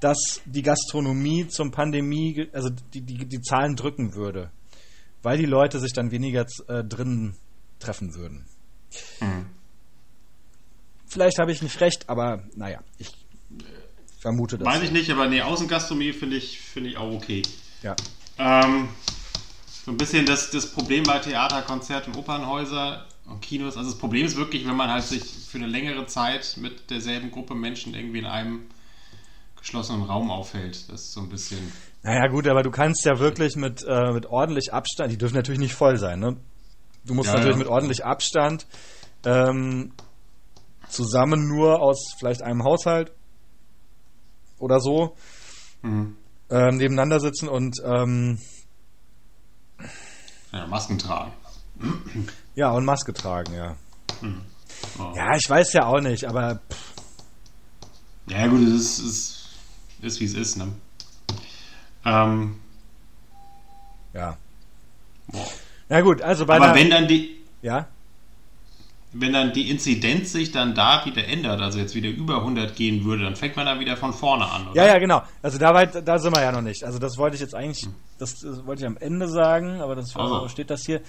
dass 0.00 0.40
die 0.44 0.62
Gastronomie 0.62 1.48
zum 1.48 1.70
Pandemie, 1.70 2.48
also 2.52 2.70
die, 2.94 3.00
die, 3.00 3.26
die 3.26 3.40
Zahlen 3.40 3.76
drücken 3.76 4.14
würde, 4.14 4.50
weil 5.22 5.38
die 5.38 5.46
Leute 5.46 5.80
sich 5.80 5.92
dann 5.92 6.10
weniger 6.10 6.46
äh, 6.68 6.84
drinnen 6.84 7.36
treffen 7.80 8.14
würden. 8.14 8.46
Mhm. 9.20 9.46
Vielleicht 11.06 11.38
habe 11.38 11.52
ich 11.52 11.62
nicht 11.62 11.80
recht, 11.80 12.08
aber 12.08 12.44
naja, 12.54 12.80
ich 12.98 13.10
vermute 14.20 14.58
das. 14.58 14.66
Weiß 14.66 14.82
ich 14.82 14.90
nicht, 14.90 15.10
aber 15.10 15.26
nee, 15.26 15.40
Außengastronomie 15.40 16.12
finde 16.12 16.36
ich, 16.36 16.60
finde 16.60 16.90
ich 16.90 16.96
auch 16.96 17.12
okay. 17.12 17.42
Ja. 17.82 17.96
Ähm, 18.38 18.88
so 19.84 19.90
ein 19.90 19.96
bisschen 19.96 20.26
das, 20.26 20.50
das 20.50 20.70
Problem 20.70 21.04
bei 21.04 21.18
Theater, 21.18 21.62
Konzert 21.62 22.06
und 22.08 22.16
Opernhäuser 22.16 23.06
und 23.26 23.40
Kinos. 23.40 23.76
Also 23.76 23.90
das 23.90 23.98
Problem 23.98 24.26
ist 24.26 24.36
wirklich, 24.36 24.66
wenn 24.66 24.76
man 24.76 24.90
halt 24.90 25.04
sich 25.04 25.22
für 25.22 25.58
eine 25.58 25.66
längere 25.66 26.06
Zeit 26.06 26.56
mit 26.60 26.90
derselben 26.90 27.30
Gruppe 27.30 27.54
Menschen 27.54 27.94
irgendwie 27.94 28.18
in 28.18 28.26
einem 28.26 28.66
geschlossenen 29.58 30.02
Raum 30.04 30.30
aufhält. 30.30 30.88
Das 30.90 31.00
ist 31.02 31.12
so 31.12 31.20
ein 31.20 31.28
bisschen. 31.28 31.72
Naja, 32.02 32.28
gut, 32.28 32.46
aber 32.48 32.62
du 32.62 32.70
kannst 32.70 33.04
ja 33.04 33.18
wirklich 33.18 33.56
mit, 33.56 33.84
äh, 33.86 34.12
mit 34.12 34.26
ordentlich 34.26 34.72
Abstand, 34.72 35.12
die 35.12 35.18
dürfen 35.18 35.34
natürlich 35.34 35.60
nicht 35.60 35.74
voll 35.74 35.98
sein, 35.98 36.20
ne? 36.20 36.36
Du 37.04 37.14
musst 37.14 37.28
Ja, 37.28 37.34
natürlich 37.34 37.56
ja. 37.56 37.58
mit 37.64 37.68
ordentlich 37.68 38.04
Abstand 38.04 38.66
ähm, 39.24 39.92
zusammen 40.88 41.48
nur 41.48 41.80
aus 41.82 42.14
vielleicht 42.18 42.42
einem 42.42 42.62
Haushalt 42.64 43.12
oder 44.58 44.80
so 44.80 45.16
Mhm. 45.82 46.16
ähm, 46.50 46.76
nebeneinander 46.76 47.20
sitzen 47.20 47.48
und 47.48 47.76
ähm, 47.84 48.38
Ja, 50.52 50.66
Masken 50.66 50.98
tragen. 50.98 51.32
ja, 52.54 52.70
und 52.72 52.84
Maske 52.84 53.12
tragen, 53.12 53.54
ja. 53.54 53.76
Oh. 54.98 55.12
Ja, 55.14 55.36
ich 55.36 55.48
weiß 55.48 55.72
ja 55.74 55.86
auch 55.86 56.00
nicht, 56.00 56.24
aber 56.24 56.60
pff, 56.70 56.92
Ja, 58.26 58.46
gut, 58.48 58.60
es 58.62 58.98
ist, 58.98 58.98
ist, 58.98 59.37
ist 60.02 60.20
wie 60.20 60.24
es 60.24 60.34
ist, 60.34 60.56
ne? 60.56 60.68
Ähm, 62.04 62.56
ja. 64.14 64.36
boah. 65.28 65.46
Na 65.88 66.00
gut, 66.00 66.22
also 66.22 66.46
bei 66.46 66.56
Aber 66.56 66.74
wenn 66.74 66.90
dann 66.90 67.08
die, 67.08 67.36
ja, 67.62 67.86
wenn 69.12 69.32
dann 69.32 69.52
die 69.52 69.70
Inzidenz 69.70 70.32
sich 70.32 70.52
dann 70.52 70.74
da 70.74 71.04
wieder 71.04 71.26
ändert, 71.26 71.60
also 71.60 71.78
jetzt 71.78 71.94
wieder 71.94 72.10
über 72.10 72.36
100 72.38 72.76
gehen 72.76 73.04
würde, 73.04 73.24
dann 73.24 73.36
fängt 73.36 73.56
man 73.56 73.66
da 73.66 73.80
wieder 73.80 73.96
von 73.96 74.12
vorne 74.12 74.44
an, 74.44 74.68
oder? 74.68 74.76
ja, 74.76 74.86
ja, 74.86 74.98
genau. 74.98 75.22
Also 75.42 75.58
da, 75.58 75.72
weit, 75.72 76.06
da 76.06 76.18
sind 76.18 76.36
wir 76.36 76.42
ja 76.42 76.52
noch 76.52 76.60
nicht. 76.60 76.84
Also 76.84 76.98
das 76.98 77.16
wollte 77.16 77.34
ich 77.36 77.40
jetzt 77.40 77.54
eigentlich, 77.54 77.88
das, 78.18 78.40
das 78.40 78.66
wollte 78.66 78.82
ich 78.82 78.86
am 78.86 78.98
Ende 78.98 79.28
sagen, 79.28 79.80
aber 79.80 79.94
das 79.96 80.14
Also. 80.14 80.48
steht 80.48 80.70
das 80.70 80.84
hier. 80.84 81.00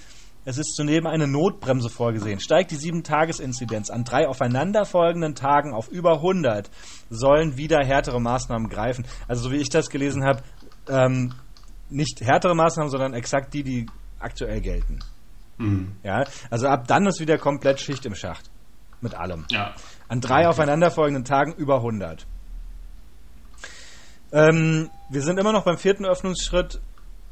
Es 0.44 0.56
ist 0.56 0.74
zudem 0.74 1.06
eine 1.06 1.26
Notbremse 1.26 1.90
vorgesehen. 1.90 2.40
Steigt 2.40 2.70
die 2.70 2.78
7-Tages-Inzidenz 2.78 3.90
an 3.90 4.04
drei 4.04 4.26
aufeinanderfolgenden 4.26 5.34
Tagen 5.34 5.74
auf 5.74 5.88
über 5.88 6.14
100, 6.14 6.70
sollen 7.10 7.56
wieder 7.56 7.84
härtere 7.84 8.20
Maßnahmen 8.20 8.68
greifen. 8.68 9.06
Also 9.28 9.42
so 9.42 9.52
wie 9.52 9.58
ich 9.58 9.68
das 9.68 9.90
gelesen 9.90 10.24
habe, 10.24 10.42
ähm, 10.88 11.34
nicht 11.90 12.20
härtere 12.22 12.54
Maßnahmen, 12.54 12.90
sondern 12.90 13.14
exakt 13.14 13.52
die, 13.52 13.62
die 13.62 13.86
aktuell 14.18 14.60
gelten. 14.60 15.00
Mhm. 15.58 15.92
Ja, 16.02 16.24
also 16.50 16.68
ab 16.68 16.86
dann 16.86 17.06
ist 17.06 17.20
wieder 17.20 17.36
komplett 17.36 17.80
Schicht 17.80 18.06
im 18.06 18.14
Schacht. 18.14 18.50
Mit 19.02 19.14
allem. 19.14 19.46
Ja. 19.50 19.74
An 20.08 20.20
drei 20.20 20.48
aufeinanderfolgenden 20.48 21.24
Tagen 21.24 21.54
über 21.54 21.76
100. 21.76 22.26
Ähm, 24.32 24.90
wir 25.08 25.22
sind 25.22 25.38
immer 25.38 25.52
noch 25.52 25.64
beim 25.64 25.78
vierten 25.78 26.04
Öffnungsschritt. 26.04 26.80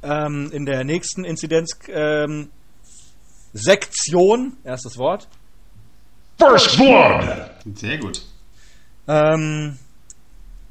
Ähm, 0.03 0.51
in 0.53 0.65
der 0.65 0.85
nächsten 0.85 1.25
Inzidenz 1.25 1.79
ähm, 1.89 2.51
Sektion, 3.59 4.57
erstes 4.65 4.97
Wort. 4.97 5.29
First 6.39 6.77
Blood! 6.77 7.51
Sehr 7.75 7.99
gut. 7.99 8.23
Ähm, 9.07 9.79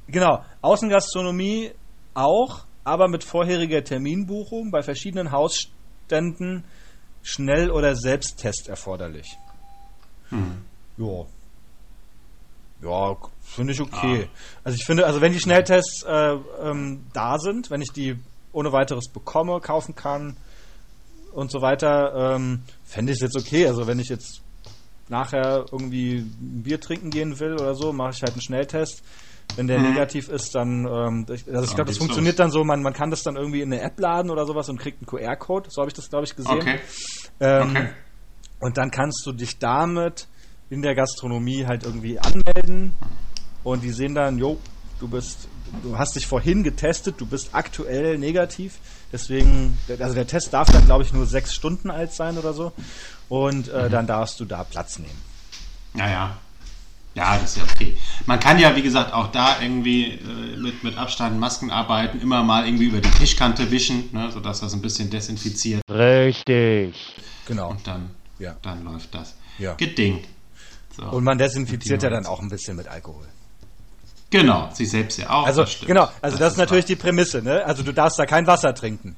genau, 0.07 0.43
Außengastronomie 0.61 1.71
auch, 2.13 2.65
aber 2.83 3.09
mit 3.09 3.23
vorheriger 3.23 3.83
Terminbuchung 3.83 4.71
bei 4.71 4.81
verschiedenen 4.81 5.31
Hausständen 5.31 6.63
Schnell- 7.21 7.71
oder 7.71 7.95
Selbsttest 7.95 8.69
erforderlich. 8.69 9.37
Hm. 10.29 10.63
Ja. 10.97 11.25
Ja, 12.81 13.17
finde 13.41 13.73
ich 13.73 13.81
okay. 13.81 14.29
Also 14.63 14.75
ich 14.75 14.85
finde, 14.85 15.05
also 15.05 15.19
wenn 15.19 15.33
die 15.33 15.39
Schnelltests 15.39 16.03
äh, 16.03 16.37
ähm, 16.61 17.07
da 17.11 17.39
sind, 17.39 17.71
wenn 17.71 17.81
ich 17.81 17.91
die 17.91 18.17
ohne 18.53 18.71
weiteres 18.71 19.09
bekomme, 19.09 19.59
kaufen 19.61 19.95
kann 19.95 20.37
und 21.33 21.51
so 21.51 21.61
weiter, 21.61 22.35
ähm, 22.35 22.63
fände 22.87 23.11
ich 23.11 23.17
es 23.17 23.21
jetzt 23.21 23.37
okay. 23.37 23.67
Also 23.67 23.85
wenn 23.85 23.99
ich 23.99 24.09
jetzt 24.09 24.41
nachher 25.09 25.65
irgendwie 25.71 26.17
ein 26.17 26.63
Bier 26.63 26.79
trinken 26.79 27.09
gehen 27.11 27.39
will 27.39 27.53
oder 27.53 27.75
so, 27.75 27.93
mache 27.93 28.11
ich 28.11 28.21
halt 28.21 28.31
einen 28.33 28.41
Schnelltest. 28.41 29.03
Wenn 29.55 29.67
der 29.67 29.79
negativ 29.79 30.27
ist, 30.27 30.53
dann, 30.55 30.85
ähm, 30.85 31.25
ich, 31.33 31.47
also 31.47 31.63
ich 31.63 31.73
glaube, 31.73 31.89
das 31.89 31.97
funktioniert 31.97 32.33
los. 32.37 32.43
dann 32.45 32.51
so, 32.51 32.65
man, 32.65 32.81
man 32.81 32.93
kann 32.93 33.09
das 33.09 33.23
dann 33.23 33.37
irgendwie 33.37 33.61
in 33.61 33.71
eine 33.71 33.81
App 33.81 33.97
laden 33.97 34.29
oder 34.29 34.45
sowas 34.45 34.67
und 34.67 34.77
kriegt 34.77 34.99
einen 34.99 35.07
QR-Code. 35.07 35.69
So 35.71 35.81
habe 35.81 35.89
ich 35.89 35.93
das, 35.93 36.09
glaube 36.09 36.25
ich, 36.25 36.35
gesehen. 36.35 36.57
Okay. 36.59 36.79
Ähm, 37.39 37.69
Okay. 37.69 37.87
Und 38.59 38.77
dann 38.77 38.89
kannst 38.91 39.25
du 39.25 39.31
dich 39.33 39.59
damit 39.59 40.27
in 40.69 40.81
der 40.81 40.95
Gastronomie 40.95 41.65
halt 41.65 41.83
irgendwie 41.83 42.19
anmelden 42.19 42.93
und 43.63 43.83
die 43.83 43.91
sehen 43.91 44.15
dann, 44.15 44.37
jo, 44.39 44.57
du 44.99 45.07
bist, 45.07 45.47
du 45.83 45.97
hast 45.97 46.15
dich 46.15 46.25
vorhin 46.27 46.63
getestet, 46.63 47.15
du 47.19 47.25
bist 47.25 47.49
aktuell 47.53 48.17
negativ. 48.17 48.79
Deswegen, 49.11 49.77
also 49.99 50.13
der 50.13 50.27
Test 50.27 50.53
darf 50.53 50.69
dann, 50.71 50.85
glaube 50.85 51.03
ich, 51.03 51.13
nur 51.13 51.25
sechs 51.25 51.53
Stunden 51.53 51.89
alt 51.89 52.11
sein 52.13 52.37
oder 52.37 52.53
so. 52.53 52.73
Und 53.29 53.69
äh, 53.69 53.89
dann 53.89 54.05
darfst 54.07 54.39
du 54.39 54.45
da 54.45 54.63
Platz 54.63 54.99
nehmen. 54.99 55.21
Naja. 55.93 56.37
Ja, 57.15 57.35
das 57.39 57.51
ist 57.51 57.57
ja 57.57 57.63
okay. 57.63 57.97
Man 58.27 58.39
kann 58.39 58.59
ja, 58.59 58.75
wie 58.75 58.83
gesagt, 58.83 59.11
auch 59.11 59.31
da 59.31 59.59
irgendwie 59.59 60.11
äh, 60.19 60.57
mit, 60.57 60.83
mit 60.83 60.97
Abstand, 60.99 61.39
Masken 61.39 61.71
arbeiten, 61.71 62.19
immer 62.21 62.43
mal 62.43 62.65
irgendwie 62.67 62.85
über 62.85 63.01
die 63.01 63.09
Tischkante 63.09 63.71
wischen, 63.71 64.09
ne, 64.11 64.29
sodass 64.31 64.59
das 64.59 64.73
ein 64.73 64.81
bisschen 64.81 65.09
desinfiziert 65.09 65.81
Richtig. 65.89 66.95
Genau. 67.47 67.71
und 67.71 67.87
dann, 67.87 68.11
Ja. 68.37 68.55
dann 68.61 68.83
läuft 68.83 69.15
das. 69.15 69.33
Ja. 69.57 69.73
Geding. 69.73 70.23
So. 70.95 71.03
Und 71.05 71.23
man 71.23 71.39
desinfiziert 71.39 72.03
ja 72.03 72.11
dann 72.11 72.27
auch 72.27 72.39
ein 72.39 72.49
bisschen 72.49 72.75
mit 72.77 72.87
Alkohol. 72.87 73.25
Genau, 74.29 74.69
sich 74.73 74.89
selbst 74.89 75.17
ja 75.17 75.29
auch. 75.29 75.45
Also 75.45 75.61
das 75.61 75.79
genau, 75.81 76.09
also 76.21 76.37
das, 76.37 76.53
ist 76.53 76.57
natürlich 76.57 76.85
wahr. 76.85 76.87
die 76.87 76.95
Prämisse, 76.95 77.41
ne? 77.41 77.65
Also 77.65 77.83
du 77.83 77.91
darfst 77.93 78.19
da 78.19 78.25
kein 78.25 78.45
Wasser 78.47 78.73
trinken. 78.73 79.15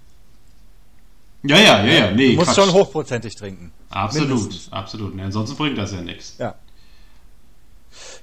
Ja, 1.44 1.58
ja, 1.58 1.84
ja, 1.86 1.94
ja. 1.94 2.12
Nee, 2.12 2.32
Du 2.32 2.36
musst 2.40 2.54
Quatsch. 2.54 2.66
schon 2.66 2.74
hochprozentig 2.74 3.34
trinken. 3.36 3.72
Absolut, 3.90 4.30
mindestens. 4.30 4.74
absolut. 4.74 5.16
Nee, 5.16 5.24
ansonsten 5.24 5.56
bringt 5.58 5.78
das 5.78 5.94
ja 5.94 6.02
nichts. 6.02 6.36
Ja. 6.38 6.56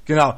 Genau. 0.05 0.35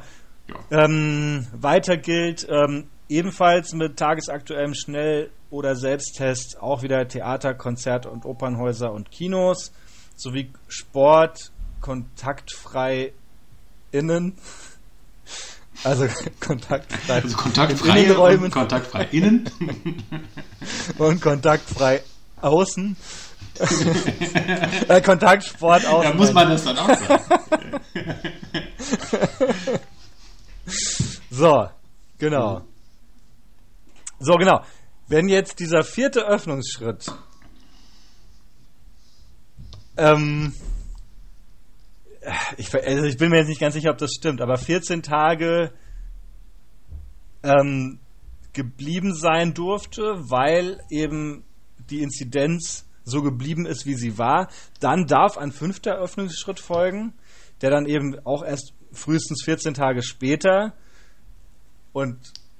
Ja. 0.71 0.85
Ähm, 0.85 1.45
weiter 1.53 1.97
gilt 1.97 2.47
ähm, 2.49 2.87
ebenfalls 3.09 3.73
mit 3.73 3.97
tagesaktuellem 3.97 4.73
Schnell- 4.73 5.29
oder 5.51 5.75
Selbsttest 5.75 6.57
auch 6.61 6.81
wieder 6.83 7.07
Theater, 7.07 7.53
Konzert- 7.53 8.05
und 8.05 8.25
Opernhäuser 8.25 8.91
und 8.91 9.11
Kinos 9.11 9.71
sowie 10.15 10.51
Sport 10.67 11.51
kontaktfrei 11.81 13.13
innen. 13.91 14.37
Also 15.83 16.07
kontaktfrei 16.39 17.13
Also 17.13 17.27
in 17.29 17.33
kontaktfrei 17.33 18.03
Innenräumen 18.03 18.45
und 18.45 18.51
kontaktfrei 18.51 19.07
innen. 19.11 19.49
und 20.97 21.21
kontaktfrei 21.21 22.03
außen. 22.41 22.97
äh, 24.87 25.01
Kontaktsport 25.01 25.85
außen. 25.85 26.11
da 26.11 26.17
muss 26.17 26.33
man 26.33 26.49
das 26.49 26.63
dann 26.63 26.77
auch 26.77 26.87
sagen. 26.87 27.23
So, 31.29 31.69
genau. 32.17 32.61
So, 34.19 34.33
genau. 34.33 34.63
Wenn 35.07 35.29
jetzt 35.29 35.59
dieser 35.59 35.83
vierte 35.83 36.25
Öffnungsschritt 36.25 37.11
ähm, 39.97 40.53
ich, 42.57 42.73
also 42.73 43.05
ich 43.05 43.17
bin 43.17 43.29
mir 43.29 43.37
jetzt 43.37 43.47
nicht 43.47 43.61
ganz 43.61 43.73
sicher, 43.73 43.91
ob 43.91 43.97
das 43.97 44.11
stimmt, 44.11 44.41
aber 44.41 44.57
14 44.57 45.01
Tage 45.03 45.71
ähm, 47.43 47.99
geblieben 48.53 49.13
sein 49.15 49.53
durfte, 49.53 50.01
weil 50.29 50.79
eben 50.89 51.43
die 51.89 52.01
Inzidenz 52.01 52.85
so 53.03 53.21
geblieben 53.21 53.65
ist, 53.65 53.85
wie 53.85 53.95
sie 53.95 54.17
war, 54.17 54.49
dann 54.79 55.05
darf 55.07 55.37
ein 55.37 55.51
fünfter 55.51 55.97
Öffnungsschritt 55.97 56.59
folgen, 56.59 57.13
der 57.61 57.71
dann 57.71 57.85
eben 57.85 58.19
auch 58.25 58.43
erst 58.43 58.73
frühestens 58.91 59.43
14 59.43 59.73
Tage 59.73 60.03
später 60.03 60.73
und 61.93 62.17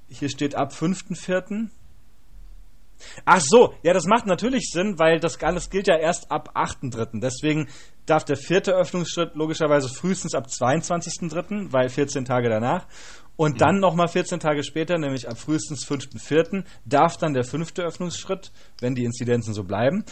hier 0.08 0.30
steht 0.30 0.56
ab 0.56 0.72
5.4. 0.72 1.70
Ach 3.26 3.42
so, 3.42 3.74
ja, 3.84 3.94
das 3.94 4.06
macht 4.06 4.26
natürlich 4.26 4.70
Sinn, 4.72 5.00
weil 5.00 5.20
das 5.20 5.42
alles 5.42 5.70
gilt 5.70 5.88
ja 5.88 5.98
erst 5.98 6.32
ab 6.32 6.56
8.3. 6.56 7.20
Deswegen 7.20 7.68
darf 8.06 8.26
der 8.26 8.38
vierte 8.38 8.74
Öffnungsschritt 8.74 9.36
logischerweise 9.36 9.90
frühestens 9.90 10.36
ab 10.36 10.48
22.3., 10.48 11.72
weil 11.72 11.90
14 11.90 12.26
Tage 12.26 12.50
danach. 12.50 12.88
Und 13.36 13.62
dann 13.62 13.80
nochmal 13.80 14.10
14 14.10 14.40
Tage 14.40 14.64
später, 14.64 14.98
nämlich 14.98 15.30
ab 15.30 15.38
frühestens 15.38 15.88
5.4., 15.88 16.66
darf 16.86 17.18
dann 17.18 17.34
der 17.34 17.46
fünfte 17.46 17.84
Öffnungsschritt, 17.84 18.52
wenn 18.82 18.96
die 18.96 19.06
Inzidenzen 19.06 19.54
so 19.54 19.64
bleiben. 19.64 20.04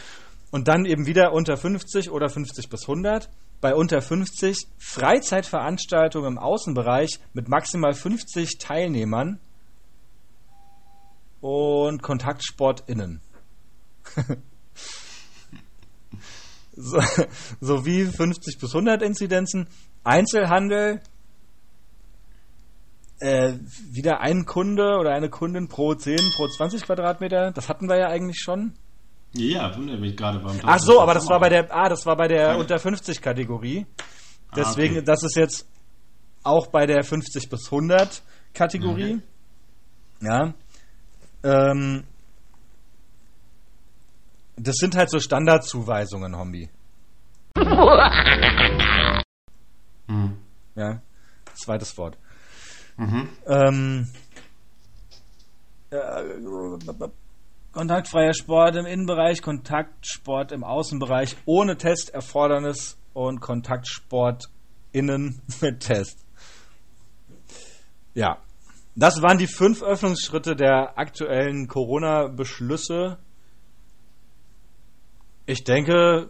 Und 0.49 0.69
dann 0.69 0.85
eben 0.85 1.05
wieder 1.07 1.33
unter 1.33 1.57
50 1.57 2.09
oder 2.09 2.29
50 2.29 2.69
bis 2.69 2.83
100. 2.83 3.29
Bei 3.59 3.75
unter 3.75 4.01
50 4.01 4.67
Freizeitveranstaltungen 4.77 6.33
im 6.33 6.37
Außenbereich 6.37 7.19
mit 7.33 7.49
maximal 7.49 7.93
50 7.93 8.59
Teilnehmern 8.59 9.39
und 11.41 12.01
Kontaktsport 12.01 12.83
innen. 12.87 13.21
so, 16.75 16.99
sowie 17.59 18.05
50 18.05 18.59
bis 18.59 18.73
100 18.73 19.01
Inzidenzen. 19.01 19.67
Einzelhandel, 20.03 21.01
äh, 23.19 23.53
wieder 23.91 24.21
ein 24.21 24.45
Kunde 24.45 24.97
oder 24.99 25.11
eine 25.13 25.29
Kundin 25.29 25.67
pro 25.67 25.93
10, 25.93 26.17
pro 26.35 26.47
20 26.47 26.83
Quadratmeter. 26.83 27.51
Das 27.51 27.69
hatten 27.69 27.89
wir 27.89 27.97
ja 27.97 28.07
eigentlich 28.07 28.39
schon. 28.39 28.73
Ja, 29.33 29.75
wundert 29.75 29.99
mich 29.99 30.15
gerade 30.15 30.39
beim 30.39 30.59
Ach 30.63 30.79
so, 30.79 31.01
aber 31.01 31.13
das 31.13 31.27
war 31.27 31.39
bei 31.39 31.49
der, 31.49 31.67
ah, 31.75 31.89
das 31.89 32.05
war 32.05 32.15
bei 32.15 32.27
der 32.27 32.57
unter 32.57 32.79
50 32.79 33.21
Kategorie. 33.21 33.85
Ah, 34.49 34.55
Deswegen, 34.55 34.97
okay. 34.97 35.05
das 35.05 35.23
ist 35.23 35.35
jetzt 35.35 35.67
auch 36.43 36.67
bei 36.67 36.85
der 36.85 37.03
50 37.03 37.49
bis 37.49 37.65
100 37.65 38.21
Kategorie. 38.53 39.21
Ja. 40.21 40.53
Ähm, 41.47 42.03
das 44.57 44.75
sind 44.75 44.95
halt 44.95 45.09
so 45.09 45.19
Standardzuweisungen, 45.19 46.35
Hombi. 46.37 46.69
Hm. 50.07 50.37
Ja. 50.75 51.01
Zweites 51.53 51.97
Wort. 51.97 52.17
Mhm. 52.97 53.29
Ähm, 53.45 54.07
äh, 55.89 56.23
kontaktfreier 57.71 58.33
Sport 58.33 58.75
im 58.75 58.85
Innenbereich, 58.85 59.41
Kontaktsport 59.41 60.51
im 60.51 60.63
Außenbereich 60.63 61.37
ohne 61.45 61.77
Testerfordernis 61.77 62.97
und 63.13 63.39
Kontaktsport 63.39 64.49
innen 64.91 65.41
mit 65.61 65.79
Test. 65.81 66.25
Ja. 68.13 68.41
Das 68.99 69.21
waren 69.21 69.37
die 69.37 69.45
fünf 69.45 69.83
Öffnungsschritte 69.83 70.55
der 70.55 70.97
aktuellen 70.97 71.67
Corona-Beschlüsse. 71.67 73.19
Ich 75.45 75.63
denke, 75.63 76.29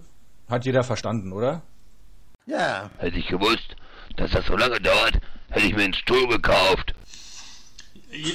hat 0.49 0.65
jeder 0.65 0.84
verstanden, 0.84 1.32
oder? 1.32 1.61
Ja. 2.45 2.89
Hätte 2.97 3.20
ich 3.20 3.28
gewusst, 3.28 3.78
dass 4.18 4.32
das 4.32 4.45
so 4.47 4.57
lange 4.57 4.82
dauert, 4.82 5.18
hätte 5.49 5.65
ich 5.65 5.76
mir 5.78 5.86
einen 5.86 5.93
Stuhl 5.93 6.28
gekauft. 6.28 6.93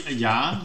Ja. 0.09 0.63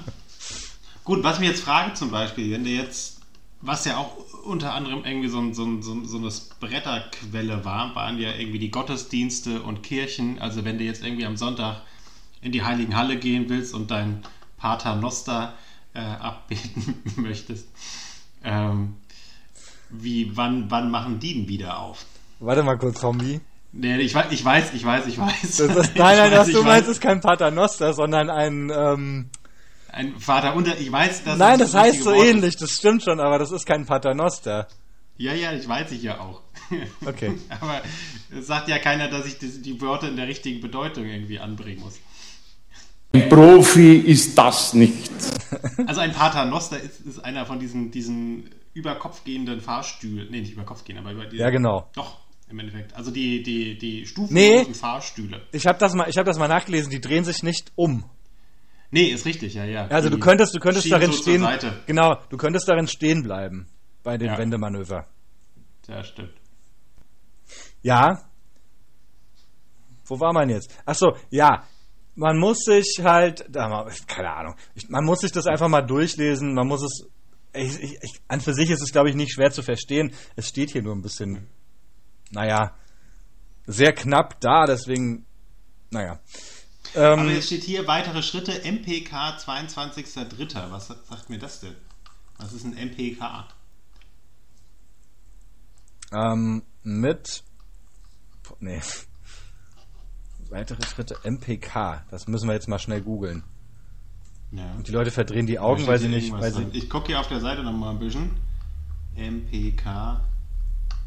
Gut, 1.04 1.26
was 1.26 1.36
ich 1.36 1.42
mir 1.42 1.48
jetzt 1.48 1.64
frage 1.64 1.94
zum 1.94 2.10
Beispiel, 2.10 2.54
wenn 2.54 2.64
du 2.64 2.70
jetzt, 2.70 3.20
was 3.60 3.84
ja 3.84 3.98
auch 3.98 4.16
unter 4.46 4.76
anderem 4.76 5.04
irgendwie 5.04 5.28
so, 5.28 5.40
ein, 5.42 5.54
so, 5.54 5.66
ein, 5.66 5.82
so, 5.82 5.94
ein, 5.94 6.06
so 6.06 6.18
eine 6.18 6.32
Bretterquelle 6.62 7.66
war, 7.66 7.94
waren 7.96 8.18
ja 8.18 8.34
irgendwie 8.34 8.60
die 8.60 8.72
Gottesdienste 8.72 9.62
und 9.62 9.84
Kirchen. 9.84 10.40
Also 10.40 10.64
wenn 10.64 10.78
du 10.78 10.86
jetzt 10.86 11.04
irgendwie 11.04 11.26
am 11.26 11.36
Sonntag 11.36 11.82
in 12.42 12.52
die 12.52 12.64
Heiligen 12.64 12.96
Halle 12.96 13.18
gehen 13.18 13.50
willst 13.50 13.74
und 13.74 13.92
dein 13.92 14.24
Pater 14.58 14.96
Noster 14.96 15.54
äh, 15.94 16.00
abbeten 16.00 17.04
möchtest, 17.16 17.68
ähm, 18.44 18.96
wie, 19.90 20.36
wann, 20.36 20.70
wann 20.70 20.92
machen 20.92 21.20
die 21.20 21.34
denn 21.34 21.48
wieder 21.48 21.80
auf? 21.80 22.06
Warte 22.40 22.64
mal 22.64 22.78
kurz, 22.78 23.00
Zombie. 23.00 23.42
Nee, 23.72 23.98
ich 24.00 24.14
weiß, 24.14 24.28
ich 24.32 24.44
weiß, 24.44 24.74
ich 24.74 24.86
weiß, 24.86 25.08
ich 25.08 25.18
weiß. 25.18 25.58
Das 25.58 25.60
ist, 25.60 25.96
nein, 25.96 26.18
nein, 26.18 26.32
was 26.32 26.52
du 26.52 26.64
meinst, 26.64 26.90
ist 26.90 27.02
kein 27.02 27.22
Paternoster, 27.22 27.94
sondern 27.94 28.30
ein. 28.30 28.72
Ähm, 28.74 29.30
ein 29.90 30.20
Vater 30.20 30.56
unter. 30.56 30.78
Ich 30.80 30.92
weiß, 30.92 31.24
dass. 31.24 31.38
Nein, 31.38 31.60
das, 31.60 31.72
das 31.72 31.82
heißt 31.82 32.04
so 32.04 32.12
Wort 32.12 32.26
ähnlich, 32.26 32.56
ist. 32.56 32.62
das 32.62 32.72
stimmt 32.72 33.04
schon, 33.04 33.20
aber 33.20 33.40
das 33.40 33.52
ist 33.52 33.66
kein 33.66 33.86
Paternoster. 33.86 34.68
Ja, 35.18 35.34
ja, 35.34 35.52
ich 35.54 35.68
weiß 35.68 35.92
ich 35.92 36.04
ja 36.04 36.20
auch. 36.20 36.42
Okay. 37.06 37.34
aber 37.50 37.82
es 38.36 38.48
sagt 38.48 38.68
ja 38.68 38.78
keiner, 38.78 39.10
dass 39.10 39.26
ich 39.26 39.40
die, 39.40 39.62
die 39.62 39.82
Wörter 39.82 40.08
in 40.08 40.16
der 40.16 40.28
richtigen 40.28 40.62
Bedeutung 40.62 41.06
irgendwie 41.06 41.40
anbringen 41.40 41.82
muss. 41.82 42.00
Ein 43.18 43.30
Profi 43.30 43.98
ist 43.98 44.38
das 44.38 44.74
nicht. 44.74 45.10
Also 45.86 46.02
ein 46.02 46.12
Paternoster 46.12 46.80
ist, 46.80 47.00
ist 47.02 47.20
einer 47.20 47.46
von 47.46 47.60
diesen, 47.60 47.92
diesen 47.92 48.50
über 48.74 48.96
Kopf 48.96 49.24
gehenden 49.24 49.60
Fahrstühlen. 49.60 50.28
Nee, 50.30 50.42
nicht 50.42 50.54
über 50.54 50.64
Kopf 50.64 50.84
gehen, 50.84 50.98
aber 50.98 51.12
über 51.12 51.26
die. 51.26 51.38
Ja, 51.38 51.50
genau. 51.50 51.90
Doch, 51.96 52.18
im 52.50 52.60
Endeffekt. 52.60 52.96
Also 52.96 53.12
die, 53.12 53.42
die, 53.42 53.78
die 53.78 54.06
Stufen 54.06 54.34
nee, 54.34 54.66
Fahrstühle. 54.66 55.42
Ich 55.52 55.66
habe 55.66 55.80
das, 55.80 55.94
mal, 55.94 56.08
hab 56.08 56.26
das 56.26 56.38
mal 56.38 56.48
nachgelesen, 56.48 56.92
die 56.92 57.02
drehen 57.02 57.24
sich 57.24 57.44
nicht 57.44 57.72
um. 57.76 58.06
Nee, 58.92 59.08
ist 59.08 59.26
richtig, 59.26 59.56
ja, 59.56 59.66
ja. 59.66 59.88
Also 59.88 60.10
die 60.10 60.16
du 60.16 60.22
könntest, 60.22 60.56
du 60.56 60.60
könntest 60.60 60.90
darin 60.92 61.12
so 61.12 61.22
stehen. 61.22 61.46
Genau, 61.88 62.18
du 62.30 62.38
könntest 62.38 62.70
darin 62.70 62.88
stehen 62.88 63.24
bleiben 63.24 63.68
bei 64.04 64.18
dem 64.18 64.28
Ja. 64.28 64.38
Wendemanöver. 64.38 65.08
Ja, 65.88 66.04
stimmt. 66.04 66.34
Ja. 67.82 68.22
Wo 70.06 70.20
war 70.20 70.34
man 70.34 70.50
jetzt? 70.50 70.74
Ach 70.86 70.96
so, 70.96 71.18
ja. 71.30 71.64
Man 72.18 72.40
muss 72.40 72.64
sich 72.66 73.00
halt, 73.04 73.46
keine 73.54 74.34
Ahnung, 74.34 74.56
man 74.90 75.06
muss 75.06 75.20
sich 75.20 75.32
das 75.32 75.46
einfach 75.46 75.68
mal 75.68 75.84
durchlesen. 75.84 76.54
Man 76.56 76.68
muss 76.68 76.82
es, 76.84 77.08
ich, 77.54 77.94
ich, 78.02 78.22
an 78.28 78.42
für 78.42 78.54
sich 78.54 78.72
ist 78.72 78.82
es, 78.82 78.92
glaube 78.92 79.10
ich, 79.10 79.16
nicht 79.16 79.34
schwer 79.34 79.52
zu 79.52 79.62
verstehen. 79.62 80.12
Es 80.36 80.48
steht 80.48 80.72
hier 80.72 80.82
nur 80.82 80.96
ein 80.96 81.04
bisschen, 81.04 81.48
naja, 82.32 82.76
sehr 83.68 83.94
knapp 83.94 84.40
da, 84.42 84.66
deswegen, 84.66 85.26
naja. 85.92 86.20
Aber 86.96 87.20
Ähm, 87.20 87.30
jetzt 87.30 87.48
steht 87.48 87.64
hier 87.64 87.86
weitere 87.86 88.24
Schritte, 88.24 88.64
MPK 88.64 89.38
22.03. 89.38 90.72
Was 90.72 90.88
sagt 90.88 91.30
mir 91.30 91.38
das 91.38 91.60
denn? 91.60 91.76
Was 92.38 92.54
ist 92.54 92.66
ein 92.66 92.74
MPK? 92.74 93.48
ähm, 96.12 96.64
mit, 96.84 97.44
nee, 98.60 98.82
weitere 100.52 100.86
Schritte, 100.86 101.18
MPK, 101.24 102.04
das 102.10 102.28
müssen 102.28 102.48
wir 102.48 102.54
jetzt 102.54 102.68
mal 102.68 102.80
schnell 102.80 103.02
googeln. 103.02 103.44
Ja. 104.52 104.72
Und 104.76 104.88
die 104.88 104.92
Leute 104.92 105.12
verdrehen 105.12 105.46
die 105.46 105.60
Augen, 105.60 105.86
weil 105.88 106.00
sie 106.00 106.08
nicht, 106.08 106.32
weil 106.32 106.52
sie. 106.52 106.64
Ich 106.72 106.90
gucke 106.90 107.08
hier 107.08 107.20
auf 107.20 107.28
der 107.28 107.42
Seite 107.42 107.64
nochmal 107.64 107.92
ein 107.92 108.00
bisschen. 108.00 108.32
MPK. 109.16 110.22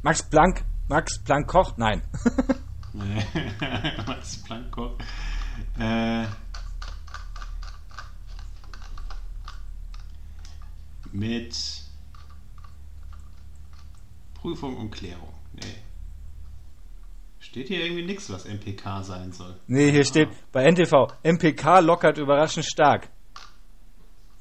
Max 0.03 0.23
Planck, 0.23 0.65
Max 0.89 1.19
Planck 1.21 1.47
Koch? 1.47 1.77
Nein. 1.77 2.03
Max 4.07 4.43
Planck. 4.43 4.77
Äh, 5.79 6.27
mit 11.13 11.57
Prüfung 14.35 14.77
und 14.77 14.91
Klärung. 14.91 15.33
Nee. 15.53 15.90
Steht 17.51 17.67
hier 17.67 17.85
irgendwie 17.85 18.05
nichts, 18.05 18.31
was 18.31 18.45
MPK 18.45 19.03
sein 19.03 19.33
soll. 19.33 19.59
nee, 19.67 19.91
hier 19.91 20.05
steht 20.05 20.29
bei 20.53 20.63
NTV, 20.71 21.09
MPK 21.25 21.81
lockert 21.81 22.17
überraschend 22.17 22.65
stark. 22.65 23.09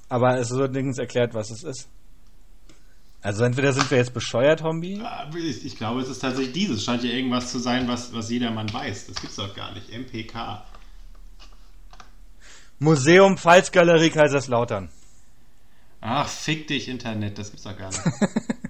Aber 0.10 0.38
es 0.38 0.51
wird 0.51 0.74
nirgends 0.74 0.99
erklärt, 0.99 1.34
was 1.34 1.49
es 1.49 1.64
ist. 1.64 1.89
Also 3.24 3.43
entweder 3.43 3.74
sind 3.74 3.89
wir 3.89 3.97
jetzt 3.97 4.14
bescheuert, 4.14 4.62
Hombi. 4.62 5.01
Ah, 5.03 5.28
Ich, 5.36 5.76
glaube, 5.76 6.01
es 6.01 6.10
ist 6.10 6.20
tatsächlich 6.20 6.53
dieses. 6.53 6.84
Scheint 6.84 7.03
ja 7.03 7.10
irgendwas 7.10 7.51
zu 7.51 7.57
sein, 7.57 7.88
was, 7.88 8.14
was 8.14 8.30
jedermann 8.30 8.72
weiß. 8.72 9.07
Das 9.07 9.20
gibt's 9.20 9.38
doch 9.38 9.55
gar 9.55 9.74
nicht. 9.74 9.89
MPK. 9.91 10.64
Museum 12.78 13.39
Pfalzgalerie 13.39 14.12
Kaiserslautern. 14.12 14.89
Ach, 15.99 16.28
fick 16.30 16.68
dich, 16.68 16.88
Internet. 16.88 17.39
Das 17.39 17.49
gibt's 17.49 17.64
doch 17.64 17.76
gar 17.76 17.89
nicht. 17.89 18.01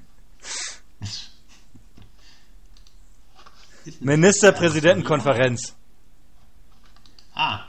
Ministerpräsidentenkonferenz. 4.00 5.76
Ah, 7.34 7.60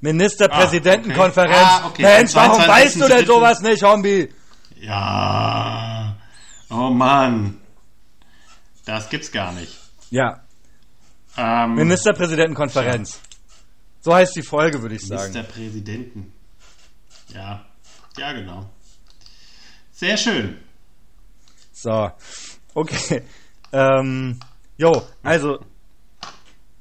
Ministerpräsidentenkonferenz. 0.00 1.56
Ah, 1.56 1.86
okay. 1.86 2.02
Mensch, 2.02 2.34
warum 2.34 2.60
22.03. 2.62 2.68
weißt 2.68 3.00
du 3.00 3.08
denn 3.08 3.26
sowas 3.26 3.60
nicht, 3.60 3.82
Hombi? 3.82 4.32
Ja. 4.80 6.16
Oh 6.70 6.90
Mann. 6.90 7.60
Das 8.84 9.08
gibt's 9.08 9.30
gar 9.32 9.52
nicht. 9.52 9.72
Ja, 10.10 10.40
Ähm, 11.36 11.74
Ministerpräsidentenkonferenz. 11.74 13.18
So 14.00 14.14
heißt 14.14 14.36
die 14.36 14.42
Folge, 14.42 14.82
würde 14.82 14.94
ich 14.96 15.06
sagen. 15.06 15.32
Ministerpräsidenten. 15.32 16.32
Ja. 17.28 17.64
Ja, 18.18 18.32
genau. 18.32 18.70
Sehr 19.92 20.16
schön. 20.16 20.58
So, 21.72 22.10
okay. 22.74 23.22
Ähm, 23.72 24.38
jo, 24.76 25.02
also 25.22 25.58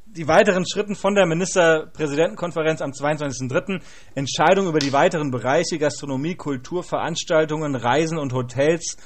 die 0.05 0.27
weiteren 0.27 0.65
Schritten 0.67 0.95
von 0.95 1.15
der 1.15 1.25
Ministerpräsidentenkonferenz 1.25 2.81
am 2.81 2.91
22.03. 2.91 3.81
Entscheidung 4.13 4.67
über 4.67 4.79
die 4.79 4.93
weiteren 4.93 5.31
Bereiche 5.31 5.79
Gastronomie, 5.79 6.35
Kultur, 6.35 6.83
Veranstaltungen, 6.83 7.75
Reisen 7.75 8.19
und 8.19 8.33
Hotels 8.33 8.97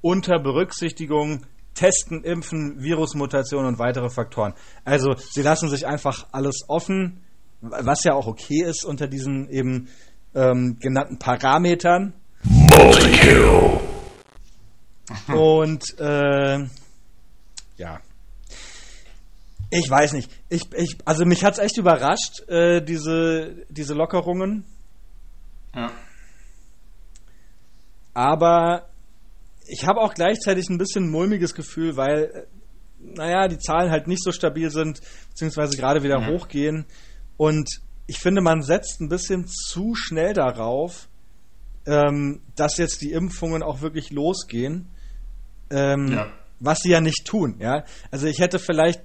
unter 0.00 0.38
Berücksichtigung 0.38 1.44
Testen, 1.74 2.22
Impfen, 2.22 2.80
Virusmutationen 2.80 3.66
und 3.66 3.78
weitere 3.78 4.08
Faktoren. 4.08 4.54
Also 4.84 5.14
sie 5.16 5.42
lassen 5.42 5.68
sich 5.68 5.86
einfach 5.86 6.26
alles 6.32 6.64
offen, 6.68 7.24
was 7.60 8.04
ja 8.04 8.14
auch 8.14 8.26
okay 8.26 8.62
ist 8.62 8.84
unter 8.84 9.08
diesen 9.08 9.48
eben 9.50 9.88
ähm, 10.34 10.78
genannten 10.80 11.18
Parametern. 11.18 12.14
Und 15.28 15.98
äh, 15.98 16.58
ja. 17.76 18.00
Ich 19.76 19.90
weiß 19.90 20.12
nicht. 20.12 20.30
Ich, 20.48 20.62
ich, 20.76 20.96
also 21.04 21.24
mich 21.24 21.44
hat's 21.44 21.58
echt 21.58 21.76
überrascht, 21.78 22.48
äh, 22.48 22.80
diese, 22.80 23.64
diese 23.68 23.94
Lockerungen. 23.94 24.64
Ja. 25.74 25.90
Aber 28.12 28.88
ich 29.66 29.86
habe 29.86 30.00
auch 30.00 30.14
gleichzeitig 30.14 30.68
ein 30.68 30.78
bisschen 30.78 31.04
ein 31.06 31.10
mulmiges 31.10 31.54
Gefühl, 31.54 31.96
weil, 31.96 32.24
äh, 32.24 32.42
naja, 33.00 33.48
die 33.48 33.58
Zahlen 33.58 33.90
halt 33.90 34.06
nicht 34.06 34.22
so 34.22 34.30
stabil 34.32 34.70
sind, 34.70 35.00
beziehungsweise 35.30 35.76
gerade 35.76 36.02
wieder 36.02 36.20
Mhm. 36.20 36.26
hochgehen. 36.28 36.86
Und 37.36 37.68
ich 38.06 38.18
finde, 38.20 38.40
man 38.42 38.62
setzt 38.62 39.00
ein 39.00 39.08
bisschen 39.08 39.46
zu 39.48 39.94
schnell 39.94 40.34
darauf, 40.34 41.08
ähm, 41.86 42.42
dass 42.56 42.76
jetzt 42.78 43.02
die 43.02 43.12
Impfungen 43.12 43.62
auch 43.62 43.80
wirklich 43.80 44.10
losgehen. 44.10 44.88
Ähm, 45.70 46.08
Ja. 46.12 46.26
Was 46.60 46.78
sie 46.78 46.90
ja 46.90 47.00
nicht 47.00 47.26
tun, 47.26 47.56
ja. 47.58 47.84
Also 48.10 48.26
ich 48.26 48.38
hätte 48.38 48.58
vielleicht, 48.58 49.02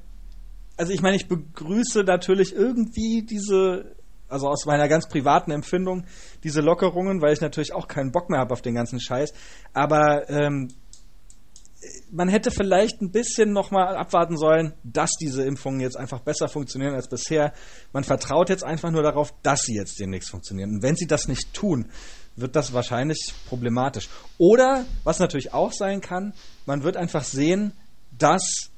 also 0.79 0.93
ich 0.93 1.01
meine, 1.01 1.17
ich 1.17 1.27
begrüße 1.27 2.03
natürlich 2.03 2.55
irgendwie 2.55 3.23
diese 3.23 3.95
also 4.29 4.47
aus 4.47 4.65
meiner 4.65 4.87
ganz 4.87 5.07
privaten 5.09 5.51
Empfindung, 5.51 6.05
diese 6.43 6.61
Lockerungen, 6.61 7.21
weil 7.21 7.33
ich 7.33 7.41
natürlich 7.41 7.73
auch 7.73 7.87
keinen 7.87 8.11
Bock 8.11 8.29
mehr 8.29 8.39
habe 8.39 8.53
auf 8.53 8.61
den 8.61 8.75
ganzen 8.75 9.01
Scheiß. 9.01 9.33
Aber 9.73 10.29
ähm, 10.29 10.69
man 12.11 12.29
hätte 12.29 12.51
vielleicht 12.51 13.01
ein 13.01 13.11
bisschen 13.11 13.51
nochmal 13.51 13.95
abwarten 13.95 14.37
sollen, 14.37 14.73
dass 14.83 15.11
diese 15.19 15.43
Impfungen 15.43 15.79
jetzt 15.79 15.97
einfach 15.97 16.19
besser 16.19 16.47
funktionieren 16.47 16.93
als 16.93 17.09
bisher. 17.09 17.53
Man 17.91 18.03
vertraut 18.03 18.49
jetzt 18.49 18.63
einfach 18.63 18.91
nur 18.91 19.01
darauf, 19.01 19.33
dass 19.41 19.63
sie 19.63 19.75
jetzt 19.75 19.99
demnächst 19.99 20.29
funktionieren. 20.29 20.75
Und 20.75 20.83
wenn 20.83 20.95
sie 20.95 21.07
das 21.07 21.27
nicht 21.27 21.53
tun, 21.53 21.89
wird 22.35 22.55
das 22.55 22.71
wahrscheinlich 22.71 23.33
problematisch. 23.47 24.09
Oder, 24.37 24.85
was 25.03 25.19
natürlich 25.19 25.53
auch 25.53 25.73
sein 25.73 26.01
kann, 26.01 26.33
man 26.65 26.83
wird 26.83 26.97
einfach 26.97 27.23
sehen, 27.23 27.73
dass 28.11 28.69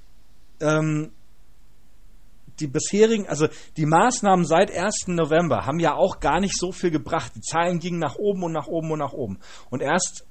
ähm, 0.61 1.11
die 2.61 2.67
bisherigen, 2.67 3.27
also 3.27 3.47
die 3.77 3.85
Maßnahmen 3.85 4.45
seit 4.45 4.71
1. 4.71 5.07
November 5.07 5.65
haben 5.65 5.79
ja 5.79 5.95
auch 5.95 6.19
gar 6.19 6.39
nicht 6.39 6.57
so 6.57 6.71
viel 6.71 6.91
gebracht. 6.91 7.33
Die 7.35 7.41
Zahlen 7.41 7.79
gingen 7.79 7.99
nach 7.99 8.15
oben 8.15 8.43
und 8.43 8.53
nach 8.53 8.67
oben 8.67 8.91
und 8.91 8.99
nach 8.99 9.13
oben. 9.13 9.39
Und 9.69 9.81
erst, 9.81 10.25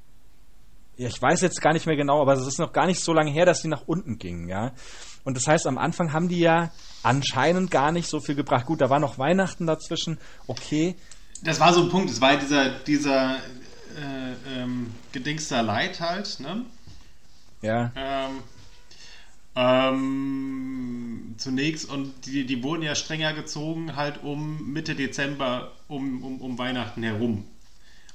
ja, 0.97 1.09
ich 1.09 1.20
weiß 1.20 1.41
jetzt 1.43 1.61
gar 1.61 1.72
nicht 1.72 1.87
mehr 1.87 1.97
genau, 1.97 2.20
aber 2.20 2.35
es 2.35 2.47
ist 2.47 2.59
noch 2.59 2.72
gar 2.72 2.87
nicht 2.87 3.01
so 3.01 3.12
lange 3.12 3.31
her, 3.31 3.47
dass 3.47 3.62
die 3.62 3.68
nach 3.68 3.83
unten 3.87 4.18
gingen, 4.18 4.49
ja. 4.49 4.72
Und 5.24 5.37
das 5.37 5.47
heißt, 5.47 5.66
am 5.66 5.76
Anfang 5.76 6.12
haben 6.12 6.28
die 6.28 6.41
ja 6.41 6.70
anscheinend 7.03 7.70
gar 7.70 7.93
nicht 7.93 8.09
so 8.09 8.20
viel 8.20 8.35
gebracht. 8.35 8.66
Gut, 8.66 8.81
da 8.81 8.89
war 8.89 9.01
noch 9.01 9.18
Weihnachten 9.18 9.66
dazwischen, 9.66 10.18
okay. 10.47 10.97
Das 11.43 11.61
war 11.61 11.72
so 11.72 11.83
ein 11.83 11.89
Punkt, 11.91 12.11
es 12.11 12.20
war 12.20 12.37
dieser, 12.37 12.78
dieser 12.81 13.37
äh, 13.97 14.61
ähm, 14.61 14.95
Gedingster 15.12 15.62
Light 15.62 16.01
halt, 16.01 16.39
ne? 16.41 16.64
Ja. 17.62 17.93
Ähm, 17.97 18.43
ähm, 19.57 21.35
zunächst 21.39 21.89
und 21.89 22.13
die, 22.27 22.47
die 22.47 22.63
wurden 22.63 22.83
ja 22.83 22.95
strenger 22.95 23.33
gezogen, 23.33 23.97
halt 23.97 24.23
um 24.23 24.73
Mitte 24.73 24.95
Dezember, 24.95 25.73
um, 25.89 26.23
um, 26.23 26.41
um 26.41 26.59
Weihnachten 26.59 27.03
herum. 27.03 27.45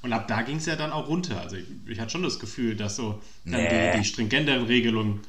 Und 0.02 0.12
ab 0.12 0.28
da 0.28 0.42
ging 0.42 0.56
es 0.56 0.66
ja 0.66 0.76
dann 0.76 0.92
auch 0.92 1.08
runter. 1.08 1.40
Also 1.40 1.56
ich, 1.56 1.64
ich 1.86 1.98
hatte 2.00 2.10
schon 2.10 2.22
das 2.22 2.38
Gefühl, 2.38 2.76
dass 2.76 2.96
so 2.96 3.20
Nee. 3.44 3.92
die, 3.92 3.98
die 3.98 4.04
stringenteren 4.04 4.64
Regelungen 4.66 5.20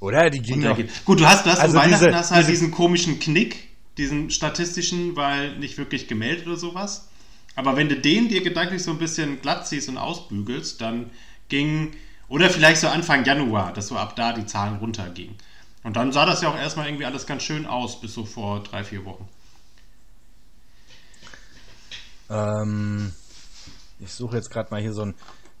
Oder? 0.00 0.28
Die 0.30 0.40
ging 0.40 0.60
doch. 0.62 0.78
Gut, 1.04 1.20
du 1.20 1.26
hast, 1.26 1.46
du 1.46 1.50
hast 1.50 1.60
Also 1.60 1.76
Weihnachten 1.78 2.04
diese- 2.06 2.14
hast 2.16 2.30
halt 2.30 2.42
diese- 2.42 2.52
diesen 2.52 2.70
komischen 2.70 3.18
Knick, 3.20 3.68
diesen 3.96 4.30
statistischen, 4.30 5.16
weil 5.16 5.56
nicht 5.58 5.78
wirklich 5.78 6.08
gemeldet 6.08 6.46
oder 6.46 6.56
sowas. 6.56 7.08
Aber 7.56 7.76
wenn 7.76 7.88
du 7.88 7.96
den 7.96 8.28
dir 8.28 8.42
gedanklich 8.42 8.82
so 8.82 8.92
ein 8.92 8.98
bisschen 8.98 9.40
glatt 9.40 9.66
ziehst 9.66 9.88
und 9.88 9.98
ausbügelst, 9.98 10.80
dann 10.80 11.10
ging, 11.48 11.92
oder 12.28 12.50
vielleicht 12.50 12.80
so 12.80 12.86
Anfang 12.88 13.24
Januar, 13.24 13.72
dass 13.72 13.88
so 13.88 13.96
ab 13.96 14.14
da 14.14 14.32
die 14.32 14.46
Zahlen 14.46 14.76
runtergingen. 14.76 15.34
Und 15.84 15.96
dann 15.96 16.12
sah 16.12 16.26
das 16.26 16.42
ja 16.42 16.48
auch 16.48 16.56
erstmal 16.56 16.86
irgendwie 16.86 17.06
alles 17.06 17.26
ganz 17.26 17.42
schön 17.42 17.66
aus, 17.66 18.00
bis 18.00 18.14
so 18.14 18.24
vor 18.24 18.62
drei, 18.62 18.84
vier 18.84 19.04
Wochen. 19.04 19.28
Ähm, 22.30 23.12
ich 24.00 24.12
suche 24.12 24.36
jetzt 24.36 24.50
gerade 24.50 24.70
mal 24.70 24.80
hier 24.80 24.92
so 24.92 25.02
ein. 25.02 25.14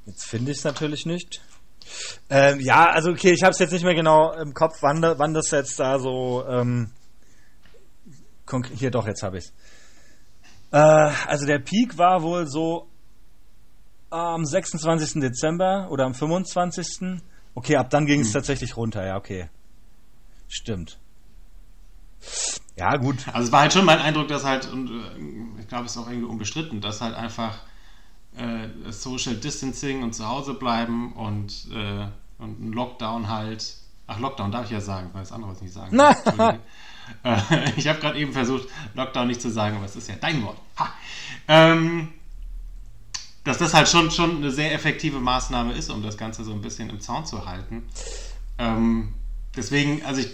Jetzt 0.06 0.24
finde 0.24 0.52
ich 0.52 0.58
es 0.58 0.64
natürlich 0.64 1.06
nicht. 1.06 1.40
Ähm, 2.28 2.60
ja, 2.60 2.90
also 2.90 3.10
okay, 3.10 3.32
ich 3.32 3.42
habe 3.42 3.52
es 3.52 3.58
jetzt 3.58 3.72
nicht 3.72 3.84
mehr 3.84 3.94
genau 3.94 4.32
im 4.32 4.54
Kopf, 4.54 4.78
wann, 4.80 5.02
wann 5.02 5.34
das 5.34 5.50
jetzt 5.50 5.78
da 5.78 5.98
so. 5.98 6.44
Ähm, 6.46 6.90
hier 8.74 8.90
doch, 8.90 9.06
jetzt 9.06 9.22
habe 9.22 9.38
ich 9.38 9.44
es. 9.44 9.52
Äh, 10.72 10.76
also 11.26 11.46
der 11.46 11.58
Peak 11.58 11.96
war 11.98 12.22
wohl 12.22 12.46
so 12.46 12.88
am 14.10 14.44
26. 14.44 15.20
Dezember 15.20 15.88
oder 15.90 16.04
am 16.04 16.14
25. 16.14 17.20
Okay, 17.54 17.76
ab 17.76 17.90
dann 17.90 18.06
ging 18.06 18.20
es 18.20 18.32
tatsächlich 18.32 18.76
runter, 18.76 19.04
ja, 19.06 19.16
okay. 19.16 19.48
Stimmt. 20.48 20.98
Ja, 22.76 22.96
gut. 22.96 23.26
Also 23.32 23.46
es 23.46 23.52
war 23.52 23.60
halt 23.62 23.72
schon 23.72 23.84
mein 23.84 23.98
Eindruck, 23.98 24.28
dass 24.28 24.44
halt, 24.44 24.70
und 24.70 24.88
äh, 24.88 25.60
ich 25.60 25.68
glaube, 25.68 25.86
es 25.86 25.92
ist 25.92 25.98
auch 25.98 26.08
irgendwie 26.08 26.28
unbestritten, 26.28 26.80
dass 26.80 27.00
halt 27.00 27.14
einfach 27.14 27.58
äh, 28.36 28.68
Social 28.90 29.34
Distancing 29.34 30.02
und 30.02 30.14
zu 30.14 30.26
Hause 30.26 30.54
bleiben 30.54 31.12
und, 31.12 31.66
äh, 31.72 32.06
und 32.38 32.60
ein 32.60 32.72
Lockdown 32.72 33.28
halt. 33.28 33.74
Ach, 34.06 34.18
Lockdown 34.18 34.52
darf 34.52 34.64
ich 34.66 34.70
ja 34.70 34.80
sagen, 34.80 35.10
weil 35.12 35.22
das 35.22 35.32
andere 35.32 35.50
was 35.50 35.60
nicht 35.60 35.74
sagen. 35.74 35.98
Entschuldige. 35.98 36.60
äh, 37.24 37.72
ich 37.76 37.88
habe 37.88 37.98
gerade 37.98 38.18
eben 38.18 38.32
versucht, 38.32 38.68
Lockdown 38.94 39.26
nicht 39.26 39.42
zu 39.42 39.50
sagen, 39.50 39.76
aber 39.76 39.86
es 39.86 39.96
ist 39.96 40.08
ja 40.08 40.14
dein 40.20 40.42
Wort. 40.44 40.58
Ha. 40.78 40.88
Ähm, 41.48 42.12
dass 43.44 43.58
das 43.58 43.74
halt 43.74 43.88
schon, 43.88 44.10
schon 44.10 44.36
eine 44.36 44.50
sehr 44.50 44.72
effektive 44.74 45.18
Maßnahme 45.18 45.72
ist, 45.72 45.90
um 45.90 46.02
das 46.02 46.16
Ganze 46.16 46.44
so 46.44 46.52
ein 46.52 46.60
bisschen 46.60 46.90
im 46.90 47.00
Zaun 47.00 47.26
zu 47.26 47.46
halten. 47.46 47.88
Ähm, 48.58 49.14
deswegen, 49.58 50.02
also 50.04 50.20
ich 50.22 50.30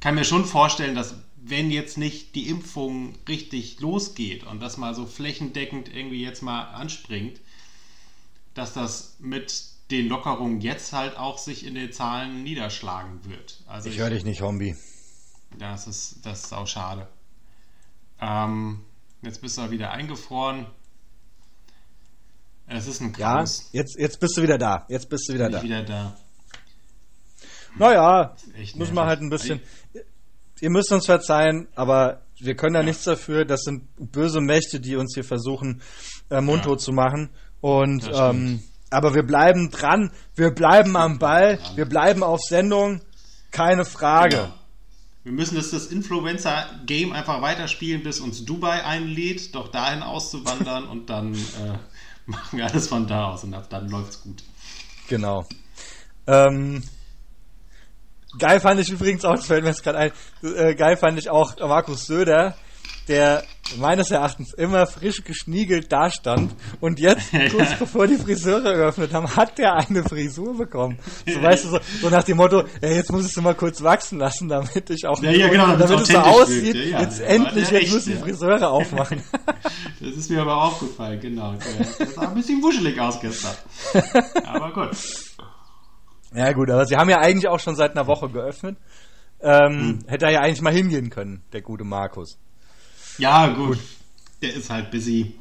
kann 0.00 0.14
mir 0.14 0.24
schon 0.24 0.44
vorstellen, 0.46 0.94
dass 0.94 1.14
wenn 1.36 1.70
jetzt 1.70 1.98
nicht 1.98 2.34
die 2.34 2.48
Impfung 2.48 3.14
richtig 3.28 3.78
losgeht 3.80 4.44
und 4.44 4.60
das 4.60 4.78
mal 4.78 4.94
so 4.94 5.04
flächendeckend 5.04 5.94
irgendwie 5.94 6.22
jetzt 6.22 6.42
mal 6.42 6.62
anspringt, 6.72 7.40
dass 8.54 8.72
das 8.72 9.16
mit 9.20 9.64
den 9.90 10.08
Lockerungen 10.08 10.62
jetzt 10.62 10.94
halt 10.94 11.18
auch 11.18 11.36
sich 11.36 11.66
in 11.66 11.74
den 11.74 11.92
Zahlen 11.92 12.42
niederschlagen 12.42 13.20
wird. 13.28 13.62
Also 13.66 13.90
Ich 13.90 13.98
höre 13.98 14.08
dich 14.10 14.24
nicht, 14.24 14.40
Hombi. 14.40 14.74
das 15.58 15.86
ist, 15.86 16.24
das 16.24 16.44
ist 16.44 16.52
auch 16.54 16.66
schade. 16.66 17.06
Ähm, 18.20 18.80
jetzt 19.22 19.42
bist 19.42 19.58
du 19.58 19.70
wieder 19.70 19.90
eingefroren. 19.90 20.66
Es 22.66 22.86
ist 22.86 23.00
ein 23.02 23.12
Ja, 23.18 23.36
Kraus. 23.36 23.68
jetzt, 23.72 23.98
jetzt 23.98 24.18
bist 24.20 24.36
du 24.38 24.42
wieder 24.42 24.56
da. 24.56 24.86
Jetzt 24.88 25.10
bist 25.10 25.28
du 25.28 25.34
wieder 25.34 25.44
Bin 25.50 25.52
da. 25.52 25.58
ich 25.58 25.64
wieder 25.64 25.82
da. 25.82 26.16
Naja, 27.76 28.36
Echt 28.56 28.76
müssen 28.76 28.94
nervig. 28.94 28.94
wir 28.94 29.06
halt 29.06 29.20
ein 29.20 29.30
bisschen. 29.30 29.60
Ihr 30.60 30.70
müsst 30.70 30.92
uns 30.92 31.06
verzeihen, 31.06 31.68
aber 31.74 32.22
wir 32.38 32.54
können 32.54 32.74
da 32.74 32.82
nichts 32.82 33.04
dafür. 33.04 33.44
Das 33.44 33.62
sind 33.62 33.84
böse 34.12 34.40
Mächte, 34.40 34.80
die 34.80 34.96
uns 34.96 35.14
hier 35.14 35.24
versuchen, 35.24 35.82
äh, 36.30 36.40
mundtot 36.40 36.80
zu 36.80 36.92
machen. 36.92 37.30
Und 37.60 38.08
ähm, 38.12 38.62
aber 38.90 39.14
wir 39.14 39.24
bleiben 39.24 39.70
dran, 39.70 40.12
wir 40.36 40.50
bleiben 40.50 40.96
am 40.96 41.18
Ball, 41.18 41.58
wir 41.74 41.86
bleiben 41.86 42.22
auf 42.22 42.40
Sendung, 42.40 43.00
keine 43.50 43.84
Frage. 43.84 44.36
Genau. 44.36 44.54
Wir 45.24 45.32
müssen 45.32 45.56
das, 45.56 45.70
das 45.70 45.86
Influencer-Game 45.86 47.12
einfach 47.12 47.40
weiterspielen, 47.40 48.02
bis 48.02 48.20
uns 48.20 48.44
Dubai 48.44 48.84
einlädt, 48.84 49.54
doch 49.54 49.68
dahin 49.68 50.02
auszuwandern 50.02 50.86
und 50.86 51.08
dann 51.08 51.34
äh, 51.34 51.78
machen 52.26 52.58
wir 52.58 52.66
alles 52.66 52.88
von 52.88 53.06
da 53.06 53.32
aus 53.32 53.42
und 53.42 53.54
ab 53.54 53.68
dann 53.70 53.88
läuft's 53.88 54.20
gut. 54.20 54.44
Genau. 55.08 55.46
Ähm, 56.26 56.82
geil 58.38 58.60
fand 58.60 58.80
ich 58.80 58.90
übrigens 58.90 59.24
auch, 59.24 59.34
das 59.34 59.46
fällt 59.46 59.62
mir 59.62 59.70
jetzt 59.70 59.82
gerade 59.82 59.98
ein, 59.98 60.12
äh, 60.42 60.74
geil 60.74 60.96
fand 60.96 61.18
ich 61.18 61.30
auch 61.30 61.56
Markus 61.58 62.06
Söder, 62.06 62.54
der 63.08 63.44
meines 63.78 64.10
Erachtens 64.10 64.52
immer 64.54 64.86
frisch 64.86 65.24
geschniegelt 65.24 65.90
dastand 65.90 66.54
und 66.80 66.98
jetzt, 66.98 67.30
kurz 67.50 67.74
bevor 67.78 68.06
die 68.06 68.16
Friseure 68.16 68.74
geöffnet 68.74 69.12
haben, 69.12 69.34
hat 69.36 69.58
der 69.58 69.74
eine 69.74 70.02
Frisur 70.04 70.56
bekommen. 70.56 70.98
So 71.26 71.42
weißt 71.42 71.64
du, 71.64 71.68
so, 71.70 71.78
so 72.00 72.08
nach 72.10 72.22
dem 72.24 72.36
Motto, 72.36 72.64
ja, 72.82 72.88
jetzt 72.88 73.10
muss 73.10 73.24
ich 73.24 73.36
es 73.36 73.42
mal 73.42 73.54
kurz 73.54 73.82
wachsen 73.82 74.18
lassen, 74.18 74.48
damit 74.48 74.88
ich 74.90 75.06
auch, 75.06 75.20
Ja, 75.22 75.30
ja, 75.30 75.48
genau, 75.48 75.66
damit, 75.76 75.90
damit 75.90 76.00
es 76.00 76.08
so 76.08 76.18
aussieht, 76.18 76.74
ja, 76.74 76.82
ja. 76.82 77.00
jetzt 77.00 77.20
Ja, 77.20 77.26
endlich, 77.26 77.70
jetzt 77.70 77.82
echt, 77.82 77.92
müssen 77.92 78.10
die 78.10 78.18
ja. 78.18 78.24
Friseure 78.24 78.70
aufmachen. 78.70 79.22
Das 80.00 80.16
ist 80.16 80.30
mir 80.30 80.42
aber 80.42 80.62
aufgefallen, 80.62 81.18
genau. 81.18 81.54
Das 81.54 82.14
sah 82.14 82.28
ein 82.28 82.34
bisschen 82.34 82.62
wuschelig 82.62 83.00
aus 83.00 83.18
gestern. 83.20 83.54
Aber 84.44 84.72
gut. 84.72 84.96
Ja 86.34 86.52
gut, 86.52 86.70
aber 86.70 86.84
sie 86.86 86.96
haben 86.96 87.08
ja 87.10 87.18
eigentlich 87.18 87.48
auch 87.48 87.60
schon 87.60 87.76
seit 87.76 87.92
einer 87.92 88.06
Woche 88.06 88.28
geöffnet. 88.28 88.76
Ähm, 89.40 89.72
Hm. 89.72 89.98
Hätte 90.08 90.26
er 90.26 90.32
ja 90.32 90.40
eigentlich 90.40 90.62
mal 90.62 90.72
hingehen 90.72 91.10
können, 91.10 91.42
der 91.52 91.62
gute 91.62 91.84
Markus. 91.84 92.38
Ja, 93.18 93.46
gut. 93.48 93.78
Der 94.42 94.54
ist 94.54 94.70
halt 94.70 94.90
busy, 94.90 95.38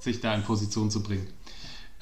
sich 0.00 0.20
da 0.20 0.34
in 0.34 0.42
Position 0.42 0.90
zu 0.90 1.02
bringen. 1.02 1.28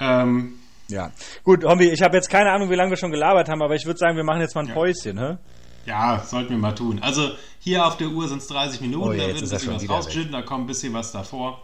Ähm, 0.00 0.54
Ja. 0.88 1.12
Gut, 1.44 1.64
Hombi, 1.64 1.90
ich 1.90 2.00
habe 2.02 2.16
jetzt 2.16 2.30
keine 2.30 2.50
Ahnung, 2.50 2.70
wie 2.70 2.74
lange 2.74 2.90
wir 2.90 2.96
schon 2.96 3.10
gelabert 3.10 3.48
haben, 3.48 3.62
aber 3.62 3.74
ich 3.74 3.84
würde 3.84 3.98
sagen, 3.98 4.16
wir 4.16 4.24
machen 4.24 4.40
jetzt 4.40 4.54
mal 4.54 4.62
ein 4.62 4.68
Ja. 4.68 4.74
Päuschen, 4.74 5.18
hä? 5.18 5.36
Ja, 5.84 6.22
sollten 6.24 6.50
wir 6.50 6.58
mal 6.58 6.74
tun. 6.74 6.98
Also 7.00 7.30
hier 7.60 7.86
auf 7.86 7.96
der 7.98 8.08
Uhr 8.08 8.26
sind 8.28 8.38
es 8.38 8.46
30 8.48 8.80
Minuten, 8.80 9.08
Oh 9.08 9.12
da 9.12 9.18
wird 9.18 9.36
ein 9.36 9.48
bisschen 9.48 9.74
was 9.74 9.88
rausgeschnitten, 9.88 10.32
da 10.32 10.42
kommt 10.42 10.64
ein 10.64 10.66
bisschen 10.66 10.92
was 10.94 11.12
davor. 11.12 11.62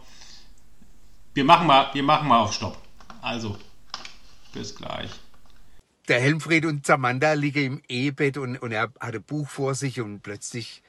Wir 1.33 1.43
machen 1.43 1.67
mal, 1.67 1.89
wir 1.93 2.03
machen 2.03 2.27
mal 2.27 2.39
auf 2.39 2.53
Stopp. 2.53 2.77
Also, 3.21 3.57
bis 4.53 4.75
gleich. 4.75 5.09
Der 6.07 6.19
Helmfried 6.19 6.65
und 6.65 6.85
Samantha 6.85 7.33
liegen 7.33 7.63
im 7.63 7.81
Ehebett 7.87 8.37
und, 8.37 8.57
und 8.57 8.71
er 8.71 8.81
hat 8.81 9.01
ein 9.01 9.23
Buch 9.23 9.49
vor 9.49 9.73
sich 9.73 9.99
und 10.01 10.21
plötzlich 10.21 10.83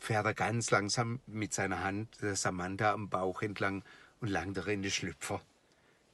fährt 0.00 0.24
er 0.24 0.32
ganz 0.32 0.70
langsam 0.70 1.20
mit 1.26 1.52
seiner 1.52 1.84
Hand 1.84 2.08
der 2.22 2.36
Samantha 2.36 2.92
am 2.92 3.10
Bauch 3.10 3.42
entlang 3.42 3.84
und 4.20 4.28
langt 4.28 4.56
ihr 4.56 4.66
in 4.68 4.82
die 4.82 4.90
Schlüpfer. 4.90 5.42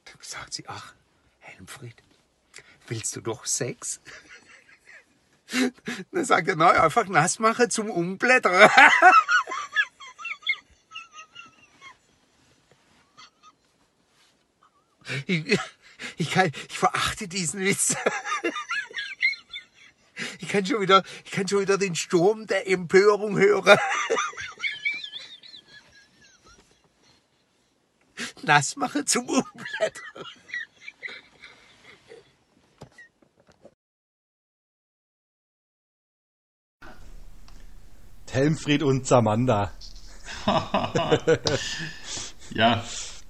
Dann 0.05 0.17
sagt 0.19 0.53
sie, 0.53 0.65
ach, 0.67 0.93
Helmfried, 1.39 1.95
willst 2.87 3.15
du 3.15 3.21
doch 3.21 3.45
Sex? 3.45 4.01
Dann 6.11 6.25
sagt 6.25 6.49
er, 6.49 6.57
nein, 6.57 6.75
einfach 6.75 7.07
nass 7.07 7.39
machen 7.39 7.69
zum 7.69 7.89
Umblättern. 7.89 8.69
Ich, 15.27 15.59
ich, 16.17 16.31
kann, 16.31 16.51
ich 16.69 16.77
verachte 16.77 17.27
diesen 17.27 17.59
Witz. 17.61 17.95
Ich 20.39 20.47
kann 20.47 20.65
schon 20.65 20.81
wieder, 20.81 21.03
ich 21.25 21.31
kann 21.31 21.47
schon 21.47 21.61
wieder 21.61 21.77
den 21.77 21.95
Sturm 21.95 22.45
der 22.47 22.67
Empörung 22.69 23.37
hören. 23.37 23.77
nass 28.43 28.75
machen 28.75 29.07
zum 29.07 29.27
Umblättern. 29.27 30.23
Helmfried 38.31 38.81
und 38.81 39.05
Samanda. 39.05 39.71
Ja, 42.49 42.83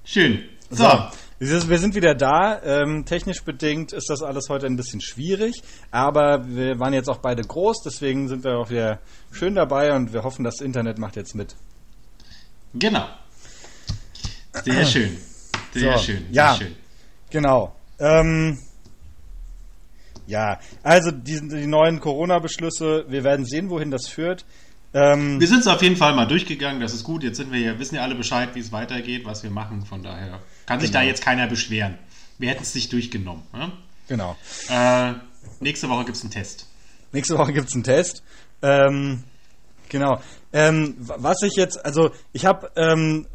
schön. 0.04 0.50
So, 0.70 0.84
So, 0.84 1.10
wir 1.40 1.80
sind 1.80 1.96
wieder 1.96 2.16
da. 2.16 2.62
Ähm, 2.64 3.06
technisch 3.06 3.44
bedingt 3.44 3.92
ist 3.94 4.10
das 4.10 4.22
alles 4.22 4.50
heute 4.50 4.66
ein 4.66 4.76
bisschen 4.78 5.02
schwierig, 5.02 5.62
aber 5.92 6.48
wir 6.48 6.80
waren 6.80 6.94
jetzt 6.94 7.10
auch 7.10 7.18
beide 7.18 7.44
groß, 7.44 7.84
deswegen 7.84 8.28
sind 8.28 8.44
wir 8.44 8.58
auch 8.58 8.70
wieder 8.70 9.00
schön 9.32 9.56
dabei 9.56 9.94
und 9.96 10.14
wir 10.14 10.24
hoffen, 10.24 10.44
das 10.44 10.62
Internet 10.62 10.98
macht 11.00 11.16
jetzt 11.16 11.36
mit. 11.36 11.56
genau. 12.74 13.06
Sehr 14.64 14.86
schön. 14.86 15.18
Sehr 15.74 15.98
So, 15.98 16.04
schön. 16.04 16.18
Sehr 16.26 16.34
ja. 16.34 16.56
schön. 16.56 16.76
Genau. 17.32 17.76
Ähm, 18.00 18.60
ja, 20.28 20.60
also 20.84 21.10
die, 21.12 21.40
die 21.50 21.66
neuen 21.68 22.00
Corona-Beschlüsse, 22.00 23.06
wir 23.10 23.24
werden 23.24 23.46
sehen, 23.46 23.70
wohin 23.72 23.90
das 23.90 24.08
führt. 24.08 24.46
Ähm, 24.94 25.40
Wir 25.40 25.48
sind 25.48 25.62
es 25.62 25.68
auf 25.68 25.82
jeden 25.82 25.96
Fall 25.98 26.14
mal 26.16 26.28
durchgegangen, 26.28 26.80
das 26.80 26.94
ist 26.94 27.04
gut. 27.04 27.24
Jetzt 27.24 27.38
sind 27.38 27.52
wir 27.52 27.60
ja, 27.60 27.80
wissen 27.80 27.96
ja 27.96 28.04
alle 28.04 28.14
Bescheid, 28.16 28.50
wie 28.54 28.60
es 28.60 28.72
weitergeht, 28.72 29.26
was 29.26 29.42
wir 29.42 29.50
machen. 29.50 29.84
Von 29.86 30.04
daher 30.04 30.40
kann 30.66 30.80
sich 30.80 30.92
Genau. 30.92 31.02
da 31.02 31.08
jetzt 31.08 31.24
keiner 31.24 31.48
beschweren. 31.48 31.98
Wir 32.38 32.50
hätten 32.50 32.64
es 32.64 32.74
nicht 32.76 32.92
durchgenommen. 32.92 33.44
Ne? 33.54 33.72
genau. 34.08 34.36
Äh, 34.70 35.14
nächste 35.60 35.90
Woche 35.90 36.06
gibt 36.06 36.18
es 36.18 36.24
einen 36.24 36.32
Test. 36.32 36.68
Nächste 37.12 37.38
Woche 37.38 37.54
gibt's 37.54 37.74
einen 37.74 37.84
Test. 37.84 38.24
Ähm, 38.62 39.24
genau. 39.90 40.20
Ähm, 40.52 40.96
was 41.00 41.42
ich 41.44 41.56
jetzt, 41.56 41.84
also 41.86 42.12
ich 42.32 42.46
habe 42.46 42.72
ähm, 42.76 43.28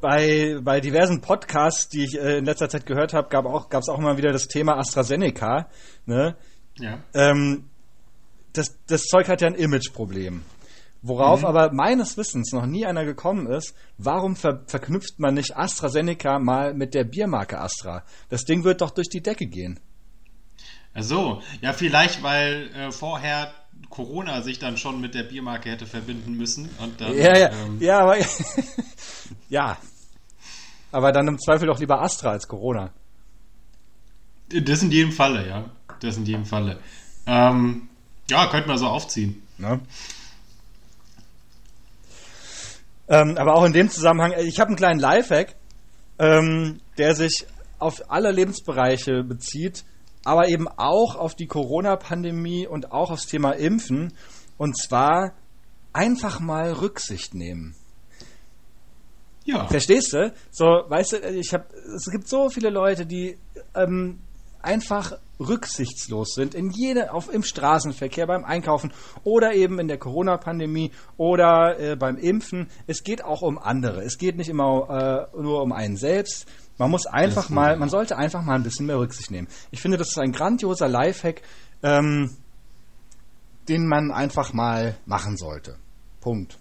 bei, 0.00 0.58
bei 0.62 0.80
diversen 0.80 1.20
Podcasts, 1.20 1.88
die 1.88 2.04
ich 2.04 2.18
äh, 2.18 2.38
in 2.38 2.44
letzter 2.44 2.68
Zeit 2.68 2.86
gehört 2.86 3.12
habe, 3.14 3.28
gab 3.28 3.44
auch 3.46 3.68
gab's 3.68 3.88
auch 3.88 3.98
immer 3.98 4.16
wieder 4.16 4.32
das 4.32 4.48
Thema 4.48 4.76
AstraZeneca. 4.78 5.68
Ne? 6.06 6.36
Ja. 6.78 6.98
Ähm, 7.14 7.64
das, 8.52 8.74
das 8.86 9.02
Zeug 9.02 9.28
hat 9.28 9.40
ja 9.42 9.48
ein 9.48 9.54
Imageproblem. 9.54 10.42
Worauf 11.08 11.44
aber 11.44 11.72
meines 11.72 12.16
Wissens 12.16 12.52
noch 12.52 12.66
nie 12.66 12.84
einer 12.84 13.04
gekommen 13.04 13.46
ist, 13.46 13.76
warum 13.96 14.34
ver 14.34 14.64
verknüpft 14.66 15.20
man 15.20 15.34
nicht 15.34 15.56
AstraZeneca 15.56 16.40
mal 16.40 16.74
mit 16.74 16.94
der 16.94 17.04
Biermarke 17.04 17.60
Astra? 17.60 18.02
Das 18.28 18.44
Ding 18.44 18.64
wird 18.64 18.80
doch 18.80 18.90
durch 18.90 19.08
die 19.08 19.22
Decke 19.22 19.46
gehen. 19.46 19.78
Ach 20.94 21.02
So, 21.02 21.42
ja, 21.60 21.72
vielleicht, 21.72 22.24
weil 22.24 22.70
äh, 22.74 22.90
vorher 22.90 23.52
Corona 23.88 24.42
sich 24.42 24.58
dann 24.58 24.76
schon 24.78 25.00
mit 25.00 25.14
der 25.14 25.22
Biermarke 25.22 25.70
hätte 25.70 25.86
verbinden 25.86 26.36
müssen. 26.36 26.70
Und 26.80 27.00
dann, 27.00 27.16
Ja, 27.16 27.38
ja, 27.38 27.50
ähm, 27.50 27.80
ja, 27.80 28.00
aber 28.00 28.16
ja. 29.48 29.76
Aber 30.90 31.12
dann 31.12 31.28
im 31.28 31.38
Zweifel 31.38 31.68
doch 31.68 31.78
lieber 31.78 32.02
Astra 32.02 32.30
als 32.30 32.48
Corona. 32.48 32.90
Das 34.48 34.82
in 34.82 34.90
jedem 34.90 35.12
Falle, 35.12 35.46
ja. 35.46 35.70
Das 36.00 36.16
in 36.16 36.26
jedem 36.26 36.46
Falle. 36.46 36.78
Ähm, 37.26 37.88
ja, 38.28 38.46
könnte 38.46 38.68
man 38.68 38.78
so 38.78 38.86
aufziehen. 38.86 39.42
Ne? 39.58 39.80
Ähm, 43.08 43.36
aber 43.38 43.54
auch 43.54 43.64
in 43.64 43.72
dem 43.72 43.88
Zusammenhang, 43.88 44.32
äh, 44.32 44.42
ich 44.42 44.58
habe 44.58 44.68
einen 44.68 44.76
kleinen 44.76 45.00
Lifehack, 45.00 45.54
ähm, 46.18 46.80
der 46.98 47.14
sich 47.14 47.46
auf 47.78 48.10
alle 48.10 48.32
Lebensbereiche 48.32 49.22
bezieht, 49.22 49.84
aber 50.24 50.48
eben 50.48 50.66
auch 50.68 51.14
auf 51.14 51.34
die 51.34 51.46
Corona-Pandemie 51.46 52.66
und 52.66 52.90
auch 52.92 53.10
aufs 53.10 53.26
Thema 53.26 53.52
Impfen. 53.52 54.12
Und 54.58 54.76
zwar 54.76 55.34
einfach 55.92 56.40
mal 56.40 56.72
Rücksicht 56.72 57.34
nehmen. 57.34 57.76
Ja. 59.44 59.68
Verstehst 59.68 60.12
du? 60.12 60.32
So, 60.50 60.64
weißt 60.64 61.12
du, 61.12 61.16
ich 61.30 61.54
habe, 61.54 61.66
es 61.94 62.10
gibt 62.10 62.28
so 62.28 62.48
viele 62.48 62.70
Leute, 62.70 63.06
die 63.06 63.38
ähm, 63.74 64.18
einfach 64.60 65.12
rücksichtslos 65.40 66.34
sind 66.34 66.54
in 66.54 66.70
jede, 66.70 67.12
auf 67.12 67.32
im 67.32 67.42
Straßenverkehr, 67.42 68.26
beim 68.26 68.44
Einkaufen 68.44 68.92
oder 69.24 69.54
eben 69.54 69.78
in 69.78 69.88
der 69.88 69.98
Corona-Pandemie 69.98 70.92
oder 71.16 71.78
äh, 71.78 71.96
beim 71.96 72.16
Impfen. 72.16 72.68
Es 72.86 73.02
geht 73.04 73.22
auch 73.24 73.42
um 73.42 73.58
andere. 73.58 74.02
Es 74.02 74.18
geht 74.18 74.36
nicht 74.36 74.48
immer 74.48 75.28
äh, 75.34 75.40
nur 75.40 75.62
um 75.62 75.72
einen 75.72 75.96
selbst. 75.96 76.46
Man 76.78 76.90
muss 76.90 77.06
einfach 77.06 77.48
mal, 77.48 77.76
man 77.76 77.88
sollte 77.88 78.16
einfach 78.16 78.42
mal 78.42 78.54
ein 78.54 78.62
bisschen 78.62 78.86
mehr 78.86 78.98
Rücksicht 78.98 79.30
nehmen. 79.30 79.48
Ich 79.70 79.80
finde, 79.80 79.96
das 79.96 80.08
ist 80.08 80.18
ein 80.18 80.32
grandioser 80.32 80.88
Lifehack, 80.88 81.42
ähm, 81.82 82.36
den 83.68 83.86
man 83.88 84.10
einfach 84.12 84.52
mal 84.52 84.96
machen 85.06 85.36
sollte. 85.36 85.76
Punkt. 86.20 86.58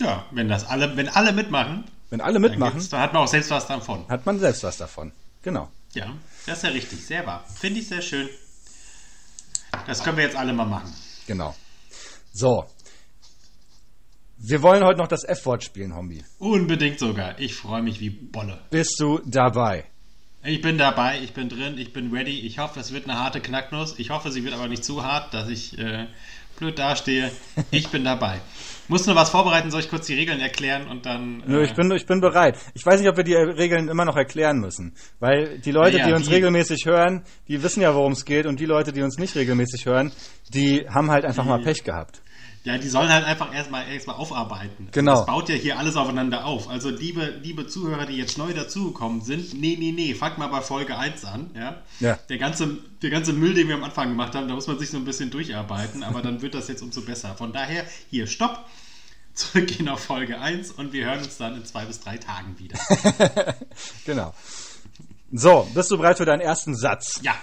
Ja, 0.00 0.24
wenn 0.32 0.48
das 0.48 0.66
alle, 0.68 0.96
wenn 0.96 1.08
alle 1.08 1.32
mitmachen, 1.32 1.84
Wenn 2.08 2.20
alle 2.20 2.34
dann, 2.34 2.42
mitmachen, 2.42 2.72
gibt's- 2.74 2.88
dann 2.88 3.00
hat 3.00 3.12
man 3.12 3.22
auch 3.22 3.28
selbst 3.28 3.50
was 3.50 3.66
davon. 3.66 4.04
hat 4.08 4.26
man 4.26 4.38
selbst 4.38 4.62
was 4.64 4.76
davon. 4.78 5.12
Genau. 5.42 5.68
Ja, 5.92 6.06
das 6.46 6.58
ist 6.58 6.64
ja 6.64 6.70
richtig, 6.70 7.04
sehr 7.04 7.26
wahr. 7.26 7.44
Finde 7.58 7.80
ich 7.80 7.88
sehr 7.88 8.02
schön. 8.02 8.28
Das 9.86 10.02
können 10.02 10.16
wir 10.16 10.24
jetzt 10.24 10.36
alle 10.36 10.52
mal 10.52 10.66
machen. 10.66 10.92
Genau. 11.26 11.54
So. 12.32 12.64
Wir 14.38 14.62
wollen 14.62 14.82
heute 14.84 14.98
noch 14.98 15.08
das 15.08 15.24
F-Wort 15.24 15.64
spielen, 15.64 15.94
Hombi. 15.94 16.24
Unbedingt 16.38 16.98
sogar. 16.98 17.38
Ich 17.38 17.54
freue 17.54 17.82
mich 17.82 18.00
wie 18.00 18.10
Bolle. 18.10 18.58
Bist 18.70 18.98
du 18.98 19.20
dabei? 19.24 19.84
Ich 20.42 20.62
bin 20.62 20.78
dabei, 20.78 21.20
ich 21.22 21.34
bin 21.34 21.50
drin, 21.50 21.76
ich 21.76 21.92
bin 21.92 22.10
ready. 22.10 22.40
Ich 22.40 22.58
hoffe, 22.58 22.80
es 22.80 22.92
wird 22.92 23.04
eine 23.04 23.18
harte 23.18 23.42
Knacknuss. 23.42 23.98
Ich 23.98 24.08
hoffe, 24.08 24.30
sie 24.30 24.42
wird 24.42 24.54
aber 24.54 24.68
nicht 24.68 24.84
zu 24.84 25.04
hart, 25.04 25.34
dass 25.34 25.50
ich 25.50 25.78
äh, 25.78 26.06
blöd 26.60 26.78
dastehe. 26.78 27.30
Ich 27.72 27.88
bin 27.88 28.04
dabei. 28.04 28.40
Muss 28.88 29.06
nur 29.06 29.14
was 29.16 29.30
vorbereiten, 29.30 29.70
soll 29.70 29.80
ich 29.80 29.88
kurz 29.88 30.06
die 30.06 30.14
Regeln 30.14 30.40
erklären 30.40 30.88
und 30.88 31.06
dann. 31.06 31.42
Nö, 31.46 31.62
ich 31.62 31.74
bin, 31.74 31.90
ich 31.92 32.06
bin 32.06 32.20
bereit. 32.20 32.56
Ich 32.74 32.84
weiß 32.84 33.00
nicht, 33.00 33.08
ob 33.08 33.16
wir 33.16 33.24
die 33.24 33.34
Regeln 33.34 33.88
immer 33.88 34.04
noch 34.04 34.16
erklären 34.16 34.58
müssen. 34.58 34.94
Weil 35.20 35.58
die 35.60 35.70
Leute, 35.70 35.98
Ja, 35.98 36.06
die 36.08 36.12
uns 36.12 36.26
die- 36.28 36.34
regelmäßig 36.34 36.86
hören, 36.86 37.22
die 37.48 37.62
wissen 37.62 37.82
ja, 37.82 37.94
worum 37.94 38.12
es 38.12 38.24
geht. 38.24 38.46
Und 38.46 38.58
die 38.60 38.66
Leute, 38.66 38.92
die 38.92 39.02
uns 39.02 39.16
nicht 39.18 39.34
regelmäßig 39.36 39.86
hören, 39.86 40.12
die 40.52 40.86
haben 40.88 41.10
halt 41.10 41.24
einfach 41.24 41.44
mal 41.44 41.62
Pech 41.62 41.84
gehabt. 41.84 42.20
Ja, 42.62 42.76
die 42.76 42.88
sollen 42.88 43.08
halt 43.08 43.24
einfach 43.24 43.54
erstmal 43.54 43.88
erstmal 43.90 44.16
aufarbeiten. 44.16 44.88
Genau. 44.92 45.14
Das 45.16 45.26
baut 45.26 45.48
ja 45.48 45.54
hier 45.54 45.78
alles 45.78 45.96
aufeinander 45.96 46.44
auf. 46.44 46.68
Also 46.68 46.90
liebe, 46.90 47.38
liebe 47.42 47.66
Zuhörer, 47.66 48.04
die 48.04 48.16
jetzt 48.16 48.36
neu 48.36 48.52
dazugekommen 48.52 49.22
sind, 49.22 49.54
nee, 49.54 49.76
nee, 49.78 49.92
nee, 49.92 50.14
fangt 50.14 50.36
mal 50.36 50.48
bei 50.48 50.60
Folge 50.60 50.98
1 50.98 51.24
an. 51.24 51.50
Ja? 51.54 51.82
Ja. 52.00 52.18
Der, 52.28 52.36
ganze, 52.36 52.76
der 53.00 53.08
ganze 53.08 53.32
Müll, 53.32 53.54
den 53.54 53.68
wir 53.68 53.76
am 53.76 53.84
Anfang 53.84 54.10
gemacht 54.10 54.34
haben, 54.34 54.46
da 54.46 54.54
muss 54.54 54.66
man 54.66 54.78
sich 54.78 54.90
so 54.90 54.98
ein 54.98 55.06
bisschen 55.06 55.30
durcharbeiten, 55.30 56.02
aber 56.02 56.20
dann 56.20 56.42
wird 56.42 56.54
das 56.54 56.68
jetzt 56.68 56.82
umso 56.82 57.00
besser. 57.00 57.34
Von 57.34 57.54
daher, 57.54 57.86
hier, 58.10 58.26
stopp, 58.26 58.66
zurückgehen 59.32 59.88
auf 59.88 60.00
Folge 60.04 60.38
1 60.38 60.72
und 60.72 60.92
wir 60.92 61.06
hören 61.06 61.20
uns 61.20 61.38
dann 61.38 61.56
in 61.56 61.64
zwei 61.64 61.86
bis 61.86 62.00
drei 62.00 62.18
Tagen 62.18 62.58
wieder. 62.58 62.78
Genau. 64.04 64.34
So, 65.32 65.66
bist 65.72 65.90
du 65.90 65.96
bereit 65.96 66.18
für 66.18 66.24
deinen 66.26 66.40
ersten 66.40 66.76
Satz? 66.76 67.20
Ja, 67.22 67.36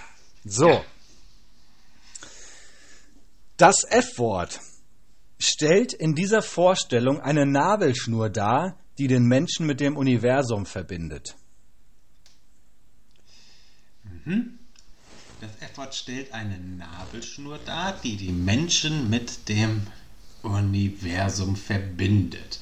So. 0.44 0.84
Das 3.56 3.82
F-Wort 3.90 4.60
stellt 5.38 5.92
in 5.92 6.14
dieser 6.14 6.42
Vorstellung 6.42 7.20
eine 7.20 7.46
Nabelschnur 7.46 8.30
dar, 8.30 8.78
die 8.98 9.06
den 9.06 9.24
Menschen 9.24 9.66
mit 9.66 9.80
dem 9.80 9.96
Universum 9.96 10.66
verbindet. 10.66 11.36
das 15.40 15.50
F-Wort 15.60 15.94
stellt 15.94 16.32
eine 16.32 16.58
Nabelschnur 16.58 17.58
dar, 17.64 17.98
die 18.02 18.16
die 18.16 18.32
Menschen 18.32 19.08
mit 19.08 19.48
dem 19.48 19.86
Universum 20.42 21.56
verbindet. 21.56 22.60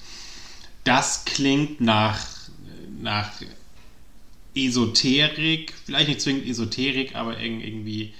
Das 0.84 1.24
klingt 1.24 1.80
nach, 1.80 2.24
nach 3.00 3.32
Esoterik, 4.54 5.74
vielleicht 5.84 6.08
nicht 6.08 6.20
zwingend 6.20 6.46
Esoterik, 6.46 7.16
aber 7.16 7.36
irg- 7.38 7.60
irgendwie 7.64 8.14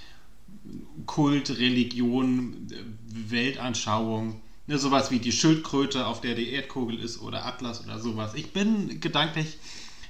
Kult, 1.05 1.49
Religion, 1.51 2.67
Weltanschauung. 3.05 4.41
Ne, 4.67 4.77
sowas 4.77 5.11
wie 5.11 5.19
die 5.19 5.31
Schildkröte, 5.31 6.05
auf 6.05 6.19
der 6.21 6.35
die 6.35 6.51
Erdkugel 6.51 6.99
ist, 6.99 7.21
oder 7.21 7.45
Atlas 7.45 7.83
oder 7.83 7.99
sowas. 7.99 8.33
Ich 8.35 8.51
bin 8.51 8.99
gedanklich 8.99 9.57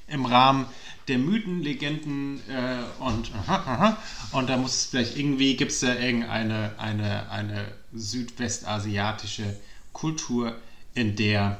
im 0.07 0.25
Rahmen 0.25 0.65
der 1.07 1.19
Mythen, 1.19 1.61
Legenden 1.61 2.39
äh, 2.49 2.79
und 2.99 3.31
und 4.31 4.49
da 4.49 4.57
muss 4.57 4.75
es 4.75 4.85
vielleicht 4.85 5.17
irgendwie, 5.17 5.55
gibt 5.55 5.71
es 5.71 5.81
da 5.81 5.93
irgendeine 5.95 6.73
eine, 6.79 7.29
eine 7.29 7.71
südwestasiatische 7.93 9.59
Kultur, 9.93 10.55
in 10.93 11.15
der 11.15 11.59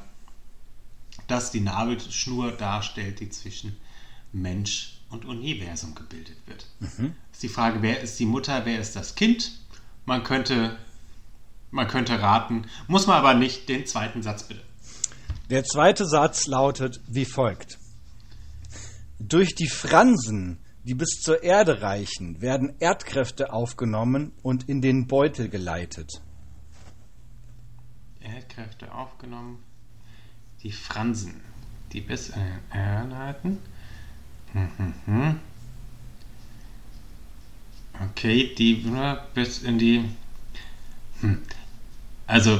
das 1.27 1.51
die 1.51 1.59
Nabelschnur 1.59 2.51
darstellt, 2.51 3.19
die 3.19 3.29
zwischen 3.29 3.77
Mensch 4.31 4.99
und 5.09 5.25
Universum 5.25 5.93
gebildet 5.95 6.37
wird. 6.45 6.65
Ist 7.31 7.43
die 7.43 7.49
Frage, 7.49 7.81
wer 7.81 8.01
ist 8.01 8.19
die 8.19 8.25
Mutter, 8.25 8.65
wer 8.65 8.79
ist 8.79 8.95
das 8.95 9.15
Kind? 9.15 9.51
Man 10.05 10.23
könnte, 10.23 10.77
man 11.71 11.87
könnte 11.87 12.21
raten, 12.21 12.65
muss 12.87 13.07
man 13.07 13.17
aber 13.17 13.33
nicht. 13.33 13.69
Den 13.69 13.85
zweiten 13.85 14.21
Satz 14.21 14.43
bitte. 14.43 14.61
Der 15.49 15.63
zweite 15.63 16.05
Satz 16.05 16.47
lautet 16.47 17.01
wie 17.07 17.25
folgt. 17.25 17.79
Durch 19.19 19.55
die 19.55 19.69
Fransen, 19.69 20.59
die 20.83 20.93
bis 20.93 21.21
zur 21.21 21.43
Erde 21.43 21.81
reichen, 21.81 22.41
werden 22.41 22.75
Erdkräfte 22.79 23.51
aufgenommen 23.51 24.33
und 24.43 24.69
in 24.69 24.81
den 24.81 25.07
Beutel 25.07 25.49
geleitet. 25.49 26.21
Erdkräfte 28.19 28.93
aufgenommen. 28.93 29.63
Die 30.63 30.71
Fransen, 30.71 31.41
die 31.93 32.01
bis 32.01 32.29
in 32.29 32.41
den 32.41 32.61
Erde 32.73 33.09
leiten. 33.09 33.59
Okay, 38.11 38.53
die 38.55 38.83
ne, 38.83 39.19
bis 39.33 39.63
in 39.63 39.79
die. 39.79 40.09
Hm. 41.21 41.41
Also 42.27 42.59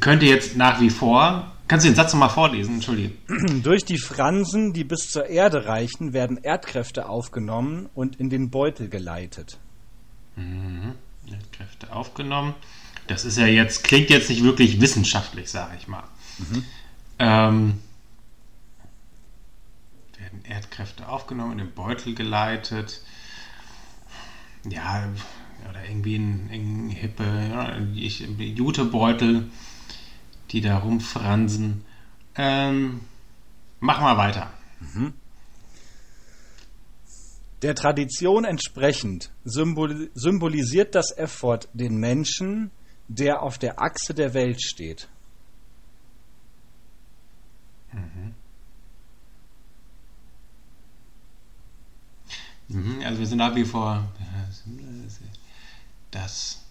könnte 0.00 0.26
jetzt 0.26 0.56
nach 0.56 0.80
wie 0.80 0.90
vor. 0.90 1.52
Kannst 1.68 1.86
du 1.86 1.90
den 1.90 1.96
Satz 1.96 2.12
nochmal 2.12 2.28
vorlesen? 2.28 2.74
Entschuldige. 2.74 3.12
Durch 3.62 3.84
die 3.84 3.98
Fransen, 3.98 4.72
die 4.72 4.84
bis 4.84 5.10
zur 5.10 5.26
Erde 5.26 5.66
reichen, 5.66 6.12
werden 6.12 6.38
Erdkräfte 6.42 7.08
aufgenommen 7.08 7.88
und 7.94 8.16
in 8.16 8.30
den 8.30 8.50
Beutel 8.50 8.88
geleitet. 8.88 9.58
Kräfte 11.52 11.92
aufgenommen. 11.92 12.54
Das 13.06 13.24
ist 13.24 13.38
ja 13.38 13.46
jetzt, 13.46 13.84
klingt 13.84 14.10
jetzt 14.10 14.28
nicht 14.28 14.42
wirklich 14.42 14.80
wissenschaftlich, 14.80 15.50
sage 15.50 15.76
ich 15.78 15.88
mal. 15.88 16.04
Ähm, 17.18 17.80
werden 20.18 20.44
Erdkräfte 20.44 21.08
aufgenommen, 21.08 21.52
in 21.52 21.58
den 21.58 21.72
Beutel 21.72 22.14
geleitet. 22.14 23.02
Ja, 24.68 25.04
oder 25.70 25.84
irgendwie 25.88 26.16
ein, 26.16 26.48
ein 26.50 26.88
hippe 26.90 27.24
ja, 27.24 27.78
ich- 27.94 28.20
Jutebeutel, 28.38 29.48
die 30.50 30.60
da 30.60 30.78
rumfransen. 30.78 31.84
Ähm, 32.34 33.00
mach 33.80 34.00
mal 34.00 34.16
weiter. 34.16 34.50
Der 37.62 37.74
Tradition 37.74 38.44
entsprechend 38.44 39.30
symbol 39.44 40.10
symbolisiert 40.14 40.94
das 40.94 41.12
F-Wort 41.16 41.68
den 41.72 41.96
Menschen, 41.96 42.70
der 43.08 43.42
auf 43.42 43.58
der 43.58 43.80
Achse 43.80 44.14
der 44.14 44.34
Welt 44.34 44.60
steht. 44.62 45.08
Mhm, 52.68 53.02
Also 53.04 53.18
wir 53.18 53.26
sind 53.26 53.38
nach 53.38 53.54
wie 53.54 53.64
vor 53.64 54.08
das 56.12 56.62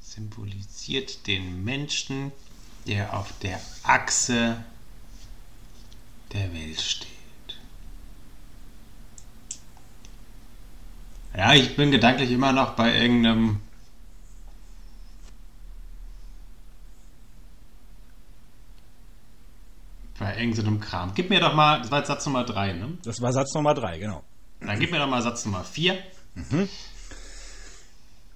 symbolisiert 0.00 1.26
den 1.26 1.64
Menschen, 1.64 2.30
der 2.86 3.18
auf 3.18 3.32
der 3.40 3.60
Achse 3.82 4.62
der 6.32 6.52
Welt 6.52 6.80
steht. 6.80 7.08
Ja, 11.36 11.52
ich 11.54 11.74
bin 11.74 11.90
gedanklich 11.90 12.30
immer 12.30 12.52
noch 12.52 12.76
bei 12.76 12.96
irgendeinem 12.96 13.60
bei 20.16 20.38
irgendeinem 20.38 20.80
Kram. 20.80 21.12
Gib 21.14 21.28
mir 21.30 21.40
doch 21.40 21.54
mal, 21.54 21.80
das 21.80 21.90
war 21.90 21.98
jetzt 21.98 22.08
Satz 22.08 22.24
Nummer 22.26 22.44
3, 22.44 22.72
ne? 22.74 22.98
Das 23.02 23.20
war 23.20 23.32
Satz 23.32 23.52
Nummer 23.54 23.74
drei, 23.74 23.98
genau. 23.98 24.22
Dann 24.60 24.78
gib 24.78 24.92
mir 24.92 24.98
doch 24.98 25.08
mal 25.08 25.22
Satz 25.22 25.44
Nummer 25.44 25.64
4. 25.64 25.98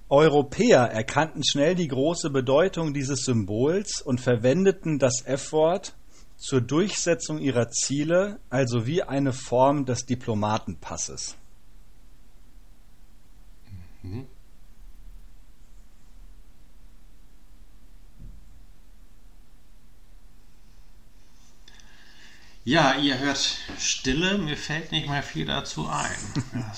Europäer 0.09 0.85
erkannten 0.85 1.43
schnell 1.43 1.75
die 1.75 1.87
große 1.87 2.29
Bedeutung 2.29 2.93
dieses 2.93 3.25
Symbols 3.25 4.01
und 4.01 4.19
verwendeten 4.19 4.97
das 4.97 5.23
F-Wort 5.25 5.93
zur 6.35 6.61
Durchsetzung 6.61 7.37
ihrer 7.39 7.69
Ziele, 7.69 8.39
also 8.49 8.87
wie 8.87 9.03
eine 9.03 9.33
Form 9.33 9.85
des 9.85 10.05
Diplomatenpasses. 10.05 11.35
Ja, 22.69 22.93
ihr 22.93 23.17
hört 23.17 23.57
Stille, 23.79 24.37
mir 24.37 24.55
fällt 24.55 24.91
nicht 24.91 25.09
mehr 25.09 25.23
viel 25.23 25.47
dazu 25.47 25.89
ein. 25.89 26.11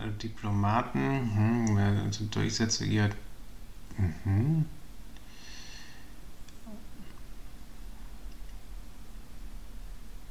Äh, 0.00 0.12
Diplomaten, 0.22 1.00
hm, 1.76 2.12
zur 2.12 2.26
Durchsetzung 2.28 2.86
ihrer. 2.86 3.10
Mhm. 3.96 4.64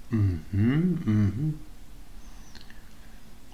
Mhm, 0.10 0.42
mhm. 0.54 1.60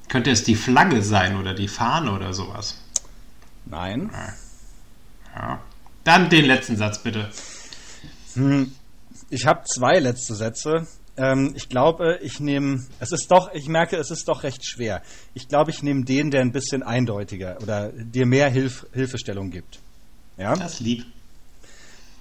Könnte 0.09 0.29
es 0.29 0.43
die 0.43 0.55
Flagge 0.55 1.01
sein 1.01 1.36
oder 1.38 1.55
die 1.55 1.67
Fahne 1.67 2.11
oder 2.11 2.31
sowas? 2.36 2.77
Nein. 3.65 4.11
Ja. 5.36 5.59
Dann 6.03 6.29
den 6.29 6.45
letzten 6.45 6.77
Satz 6.77 7.01
bitte. 7.01 7.31
Ich 9.31 9.47
habe 9.47 9.63
zwei 9.63 9.97
letzte 9.97 10.36
Sätze. 10.36 10.88
Ähm, 11.16 11.53
ich 11.55 11.70
glaube, 11.70 12.20
ich 12.22 12.39
nehme, 12.39 12.86
es 12.99 13.11
ist 13.11 13.28
doch, 13.30 13.53
ich 13.53 13.68
merke, 13.68 13.97
es 13.97 14.09
ist 14.09 14.28
doch 14.28 14.43
recht 14.43 14.66
schwer. 14.66 15.03
Ich 15.34 15.47
glaube, 15.47 15.72
ich 15.72 15.84
nehme 15.84 16.03
den, 16.03 16.32
der 16.32 16.41
ein 16.41 16.51
bisschen 16.51 16.82
eindeutiger 16.82 17.57
oder 17.61 17.91
dir 17.91 18.26
mehr 18.26 18.49
Hilf 18.49 18.86
Hilfestellung 18.93 19.51
gibt. 19.51 19.80
Ja? 20.38 20.55
Das 20.55 20.80
lieb. 20.80 21.05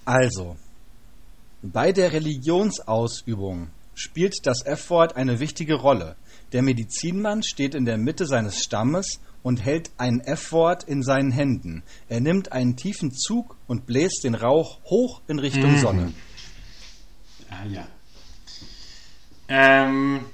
Also, 0.04 0.56
bei 1.62 1.92
der 1.92 2.12
Religionsausübung 2.12 3.70
spielt 3.94 4.34
das 4.44 4.64
F-Wort 4.64 5.16
eine 5.16 5.40
wichtige 5.40 5.74
Rolle. 5.74 6.16
Der 6.52 6.62
Medizinmann 6.62 7.42
steht 7.42 7.74
in 7.74 7.84
der 7.84 7.98
Mitte 7.98 8.26
seines 8.26 8.62
Stammes 8.62 9.20
und 9.42 9.64
hält 9.64 9.90
ein 9.96 10.20
F-Wort 10.20 10.84
in 10.84 11.02
seinen 11.02 11.30
Händen. 11.30 11.82
Er 12.08 12.20
nimmt 12.20 12.52
einen 12.52 12.76
tiefen 12.76 13.12
Zug 13.12 13.56
und 13.66 13.86
bläst 13.86 14.24
den 14.24 14.34
Rauch 14.34 14.80
hoch 14.84 15.22
in 15.28 15.38
Richtung 15.38 15.78
Sonne. 15.78 16.12
Ah 17.48 17.64
ja. 17.66 17.86
Ähm, 19.54 20.24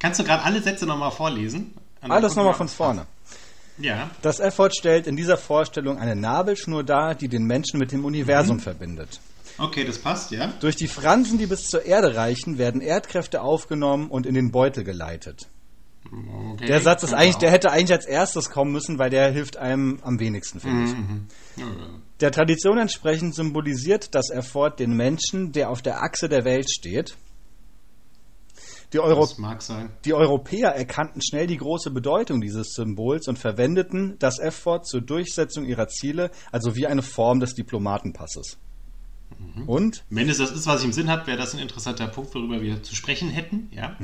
kannst 0.00 0.18
du 0.18 0.24
gerade 0.24 0.42
alle 0.42 0.60
Sätze 0.60 0.84
nochmal 0.84 1.12
vorlesen? 1.12 1.72
Und 2.02 2.10
Alles 2.10 2.34
nochmal 2.34 2.54
von 2.54 2.68
vorne. 2.68 3.06
Ja. 3.78 4.10
Das 4.22 4.40
F-Wort 4.40 4.74
stellt 4.76 5.06
in 5.06 5.14
dieser 5.16 5.36
Vorstellung 5.36 5.98
eine 5.98 6.16
Nabelschnur 6.16 6.82
dar, 6.82 7.14
die 7.14 7.28
den 7.28 7.44
Menschen 7.44 7.78
mit 7.78 7.92
dem 7.92 8.04
Universum 8.04 8.58
verbindet. 8.58 9.20
Okay, 9.58 9.84
das 9.84 9.98
passt, 9.98 10.32
ja. 10.32 10.52
Durch 10.60 10.74
die 10.74 10.88
Fransen, 10.88 11.38
die 11.38 11.46
bis 11.46 11.68
zur 11.68 11.84
Erde 11.84 12.16
reichen, 12.16 12.58
werden 12.58 12.80
Erdkräfte 12.80 13.40
aufgenommen 13.40 14.08
und 14.08 14.26
in 14.26 14.34
den 14.34 14.50
Beutel 14.50 14.82
geleitet. 14.82 15.46
Okay, 16.52 16.66
Der 16.66 16.80
Satz 16.80 17.02
ist 17.02 17.12
eigentlich, 17.14 17.36
der 17.36 17.50
hätte 17.50 17.70
eigentlich 17.70 17.92
als 17.92 18.06
erstes 18.06 18.50
kommen 18.50 18.72
müssen, 18.72 18.98
weil 18.98 19.10
der 19.10 19.30
hilft 19.30 19.56
einem 19.56 19.98
am 20.02 20.18
wenigsten, 20.20 20.60
finde 20.60 20.84
ich. 20.84 21.64
Der 22.20 22.30
Tradition 22.32 22.78
entsprechend 22.78 23.34
symbolisiert 23.34 24.14
das 24.14 24.30
F-Wort 24.30 24.78
den 24.80 24.96
Menschen, 24.96 25.52
der 25.52 25.70
auf 25.70 25.82
der 25.82 26.02
Achse 26.02 26.28
der 26.28 26.44
Welt 26.44 26.70
steht. 26.70 27.16
Die, 28.92 29.00
Euro 29.00 29.20
Das 29.22 29.36
mag 29.38 29.62
sein. 29.62 29.90
die 30.04 30.14
Europäer 30.14 30.70
erkannten 30.70 31.20
schnell 31.20 31.48
die 31.48 31.56
große 31.56 31.90
Bedeutung 31.90 32.40
dieses 32.40 32.72
Symbols 32.72 33.26
und 33.26 33.36
verwendeten 33.38 34.14
das 34.20 34.38
F-Wort 34.38 34.86
zur 34.86 35.00
Durchsetzung 35.00 35.64
ihrer 35.64 35.88
Ziele, 35.88 36.30
also 36.52 36.76
wie 36.76 36.86
eine 36.86 37.02
Form 37.02 37.40
des 37.40 37.54
Diplomatenpasses. 37.54 38.58
Und 39.66 40.04
Wenn 40.08 40.28
es 40.28 40.38
das 40.38 40.52
ist, 40.52 40.66
was 40.68 40.80
ich 40.80 40.86
im 40.86 40.92
Sinn 40.92 41.10
habe, 41.10 41.26
wäre 41.26 41.36
das 41.36 41.52
ein 41.52 41.58
interessanter 41.58 42.06
Punkt, 42.06 42.32
worüber 42.34 42.60
wir 42.62 42.82
zu 42.84 42.94
sprechen 42.94 43.28
hätten. 43.28 43.68
Ja. 43.72 43.96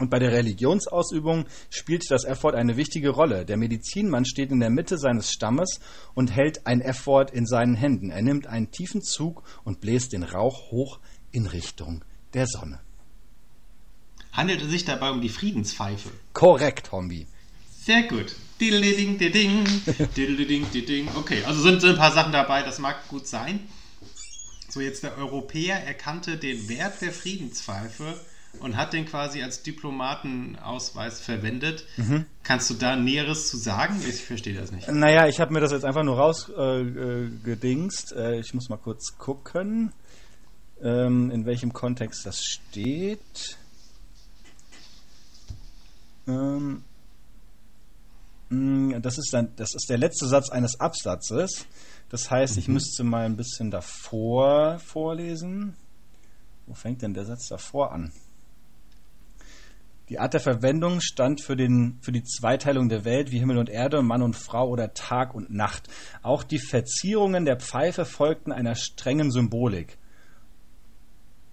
Und 0.00 0.08
bei 0.08 0.18
der 0.18 0.32
Religionsausübung 0.32 1.44
spielt 1.68 2.10
das 2.10 2.24
F-Wort 2.24 2.54
eine 2.54 2.78
wichtige 2.78 3.10
Rolle. 3.10 3.44
Der 3.44 3.58
Medizinmann 3.58 4.24
steht 4.24 4.50
in 4.50 4.58
der 4.58 4.70
Mitte 4.70 4.96
seines 4.96 5.30
Stammes 5.30 5.78
und 6.14 6.34
hält 6.34 6.66
ein 6.66 6.80
F-Wort 6.80 7.30
in 7.30 7.46
seinen 7.46 7.74
Händen. 7.74 8.10
Er 8.10 8.22
nimmt 8.22 8.46
einen 8.46 8.70
tiefen 8.70 9.02
Zug 9.02 9.42
und 9.62 9.82
bläst 9.82 10.14
den 10.14 10.22
Rauch 10.22 10.70
hoch 10.70 11.00
in 11.32 11.44
Richtung 11.46 12.02
der 12.32 12.46
Sonne. 12.46 12.80
Handelt 14.32 14.62
es 14.62 14.70
sich 14.70 14.86
dabei 14.86 15.10
um 15.10 15.20
die 15.20 15.28
Friedenspfeife? 15.28 16.08
Korrekt, 16.32 16.92
Hombi. 16.92 17.26
Sehr 17.70 18.04
gut. 18.04 18.34
Diddle-ding, 18.58 19.18
ding, 19.18 19.64
diddle-ding, 20.16 20.70
ding. 20.70 21.08
Okay, 21.14 21.44
also 21.44 21.60
sind, 21.60 21.82
sind 21.82 21.90
ein 21.90 21.96
paar 21.98 22.12
Sachen 22.12 22.32
dabei, 22.32 22.62
das 22.62 22.78
mag 22.78 23.06
gut 23.08 23.26
sein. 23.26 23.60
So, 24.70 24.80
jetzt 24.80 25.02
der 25.02 25.18
Europäer 25.18 25.84
erkannte 25.84 26.38
den 26.38 26.70
Wert 26.70 27.02
der 27.02 27.12
Friedenspfeife 27.12 28.18
und 28.58 28.76
hat 28.76 28.92
den 28.92 29.06
quasi 29.06 29.42
als 29.42 29.62
Diplomatenausweis 29.62 31.20
verwendet. 31.20 31.84
Kannst 32.42 32.68
du 32.70 32.74
da 32.74 32.96
Näheres 32.96 33.48
zu 33.48 33.56
sagen? 33.56 33.96
Ich 34.08 34.24
verstehe 34.24 34.54
das 34.54 34.72
nicht. 34.72 34.88
Naja, 34.88 35.28
ich 35.28 35.40
habe 35.40 35.52
mir 35.52 35.60
das 35.60 35.72
jetzt 35.72 35.84
einfach 35.84 36.02
nur 36.02 36.16
rausgedingst. 36.16 36.52
Äh, 36.58 37.44
gedingst. 37.44 38.12
äh, 38.12 38.40
ich 38.40 38.52
muss 38.52 38.68
mal 38.68 38.76
kurz 38.76 39.16
gucken, 39.18 39.92
ähm, 40.82 41.30
in 41.30 41.46
welchem 41.46 41.72
Kontext 41.72 42.26
das 42.26 42.44
steht. 42.44 43.58
Ähm, 46.26 46.82
mh, 48.48 48.98
das, 49.00 49.18
ist 49.18 49.32
dann, 49.32 49.54
das 49.56 49.74
ist 49.74 49.88
der 49.88 49.98
letzte 49.98 50.26
Satz 50.26 50.50
eines 50.50 50.80
Absatzes. 50.80 51.66
Das 52.08 52.30
heißt, 52.30 52.56
ich 52.56 52.66
müsste 52.66 53.04
mal 53.04 53.24
ein 53.24 53.36
bisschen 53.36 53.70
davor 53.70 54.80
vorlesen. 54.80 55.76
Wo 56.66 56.74
fängt 56.74 57.02
denn 57.02 57.14
der 57.14 57.24
Satz 57.24 57.46
davor 57.48 57.92
an? 57.92 58.12
Die 60.10 60.18
Art 60.18 60.34
der 60.34 60.40
Verwendung 60.40 61.00
stand 61.00 61.40
für, 61.40 61.54
den, 61.54 61.98
für 62.02 62.10
die 62.10 62.24
Zweiteilung 62.24 62.88
der 62.88 63.04
Welt 63.04 63.30
wie 63.30 63.38
Himmel 63.38 63.58
und 63.58 63.70
Erde, 63.70 64.02
Mann 64.02 64.22
und 64.22 64.34
Frau 64.34 64.68
oder 64.68 64.92
Tag 64.92 65.36
und 65.36 65.50
Nacht. 65.50 65.88
Auch 66.22 66.42
die 66.42 66.58
Verzierungen 66.58 67.44
der 67.44 67.60
Pfeife 67.60 68.04
folgten 68.04 68.50
einer 68.50 68.74
strengen 68.74 69.30
Symbolik. 69.30 69.98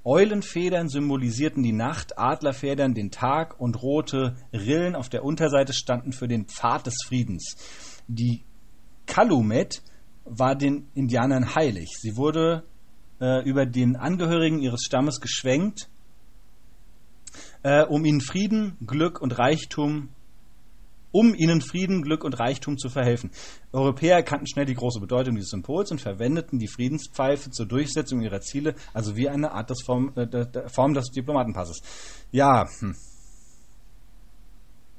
Eulenfedern 0.04 0.90
symbolisierten 0.90 1.62
die 1.62 1.72
Nacht, 1.72 2.18
Adlerfedern 2.18 2.96
den 2.96 3.12
Tag 3.12 3.60
und 3.60 3.80
rote 3.84 4.36
Rillen 4.52 4.96
auf 4.96 5.10
der 5.10 5.24
Unterseite 5.24 5.74
standen 5.74 6.12
für 6.12 6.28
den 6.28 6.48
Pfad 6.48 6.88
des 6.88 6.96
Friedens. 7.06 7.58
Die 8.08 8.44
Calumet 9.06 9.84
war 10.26 10.56
den 10.56 10.88
Indianern 10.96 11.54
heilig. 11.54 11.90
Sie 12.00 12.18
wurde 12.18 12.64
äh, 13.22 13.48
über 13.48 13.68
den 13.68 13.96
Angehörigen 13.96 14.60
ihres 14.60 14.82
Stammes 14.82 15.22
geschwenkt, 15.22 15.90
äh, 17.68 17.84
um 17.84 18.06
ihnen 18.06 18.22
Frieden, 18.22 18.78
Glück 18.86 19.20
und 19.22 19.38
Reichtum 19.38 20.10
um 21.12 21.34
ihnen 21.34 21.62
Frieden, 21.62 22.04
Glück 22.04 22.24
und 22.24 22.38
Reichtum 22.38 22.78
zu 22.78 22.90
verhelfen. 22.90 23.32
Europäer 23.72 24.18
erkannten 24.18 24.46
schnell 24.46 24.66
die 24.66 24.76
große 24.76 25.00
Bedeutung 25.00 25.36
dieses 25.36 25.50
Symbols 25.50 25.90
und 25.90 26.00
verwendeten 26.00 26.60
die 26.60 26.68
Friedenspfeife 26.68 27.50
zur 27.50 27.66
Durchsetzung 27.66 28.22
ihrer 28.22 28.42
Ziele, 28.42 28.76
also 28.94 29.16
wie 29.16 29.28
eine 29.28 29.52
Art 29.52 29.70
des 29.70 29.82
Form, 29.84 30.12
äh, 30.16 30.28
der, 30.28 30.70
Form 30.70 30.94
des 30.94 31.06
Diplomatenpasses. 31.10 31.80
Ja, 32.32 32.66
hm. 32.80 32.96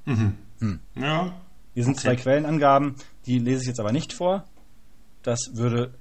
Mhm. 0.07 0.81
Ja. 0.97 1.41
Hier 1.75 1.85
sind 1.85 1.99
Okay. 1.99 2.03
zwei 2.03 2.17
Quellenangaben, 2.17 2.97
die 3.27 3.39
lese 3.39 3.63
ich 3.63 3.69
jetzt 3.69 3.81
aber 3.81 3.93
nicht 3.93 4.13
vor. 4.13 4.45
Das 5.23 5.39
würde 5.53 5.95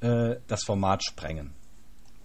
äh, 0.00 0.36
das 0.48 0.64
Format 0.64 1.02
sprengen. 1.04 1.54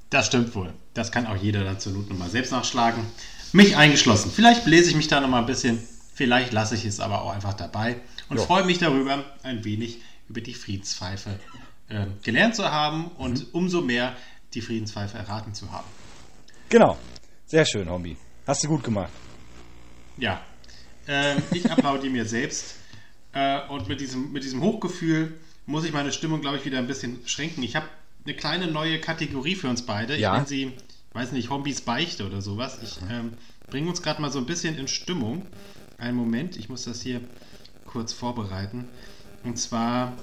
Das 0.10 0.28
stimmt 0.28 0.54
wohl. 0.56 0.74
Das 0.94 1.12
kann 1.12 1.28
auch 1.28 1.36
jeder 1.36 1.64
dann 1.64 1.80
zur 1.80 1.94
Not 1.94 2.10
nochmal 2.10 2.30
selbst 2.30 2.52
nachschlagen. 2.52 3.06
Mich 3.54 3.76
eingeschlossen. 3.78 4.32
Vielleicht 4.32 4.66
bläse 4.66 4.90
ich 4.90 4.96
mich 4.96 5.08
da 5.08 5.20
nochmal 5.22 5.42
ein 5.42 5.46
bisschen. 5.48 5.80
Vielleicht 6.14 6.52
lasse 6.52 6.76
ich 6.76 6.86
es 6.86 7.00
aber 7.00 7.22
auch 7.22 7.32
einfach 7.32 7.54
dabei 7.54 7.98
und 8.30 8.38
Ja. 8.38 8.44
freue 8.44 8.64
mich 8.66 8.80
darüber, 8.80 9.24
ein 9.44 9.64
wenig 9.64 10.00
über 10.30 10.42
die 10.42 10.54
Friedenspfeife 10.54 11.40
äh, 11.90 12.06
gelernt 12.24 12.56
zu 12.56 12.70
haben 12.70 13.08
und 13.18 13.40
Mhm. 13.40 13.48
umso 13.54 13.82
mehr 13.82 14.16
die 14.54 14.62
Friedenspfeife 14.62 15.18
erraten 15.18 15.54
zu 15.54 15.72
haben. 15.72 15.88
Genau. 16.70 16.98
Sehr 17.46 17.66
schön, 17.66 17.90
Hombi. 17.90 18.18
Hast 18.46 18.64
du 18.64 18.68
gut 18.68 18.84
gemacht. 18.84 19.12
Ja, 20.18 20.42
ähm, 21.08 21.42
ich 21.54 21.70
applaudiere 21.72 22.12
mir 22.12 22.26
selbst. 22.26 22.76
Äh, 23.34 23.60
und 23.70 23.88
mit 23.88 24.02
diesem, 24.02 24.32
mit 24.34 24.44
diesem 24.44 24.62
Hochgefühl 24.62 25.40
muss 25.66 25.86
ich 25.86 25.94
meine 25.94 26.12
Stimmung, 26.12 26.42
glaube 26.42 26.58
ich, 26.58 26.66
wieder 26.66 26.80
ein 26.80 26.88
bisschen 26.88 27.20
schränken. 27.26 27.64
Ich 27.64 27.76
habe 27.76 27.88
eine 28.26 28.34
kleine 28.36 28.68
neue 28.68 29.00
Kategorie 29.00 29.56
für 29.56 29.70
uns 29.70 29.86
beide. 29.86 30.18
Ja. 30.18 30.32
Ich 30.32 30.34
nenne 30.34 30.48
sie, 30.48 30.74
weiß 31.18 31.32
nicht, 31.32 31.50
Hobbys 31.50 31.82
Beichte 31.82 32.28
oder 32.28 32.42
sowas. 32.42 32.78
Ich 32.84 33.00
ähm, 33.10 33.34
bringe 33.72 33.90
uns 33.90 34.04
gerade 34.04 34.22
mal 34.22 34.32
so 34.32 34.38
ein 34.38 34.46
bisschen 34.46 34.78
in 34.78 34.88
Stimmung. 34.88 35.48
Einen 35.98 36.16
Moment, 36.16 36.58
ich 36.58 36.70
muss 36.70 36.84
das 36.84 37.02
hier 37.02 37.22
kurz 37.88 38.14
vorbereiten. 38.14 38.88
Und 39.44 39.58
zwar 39.58 40.14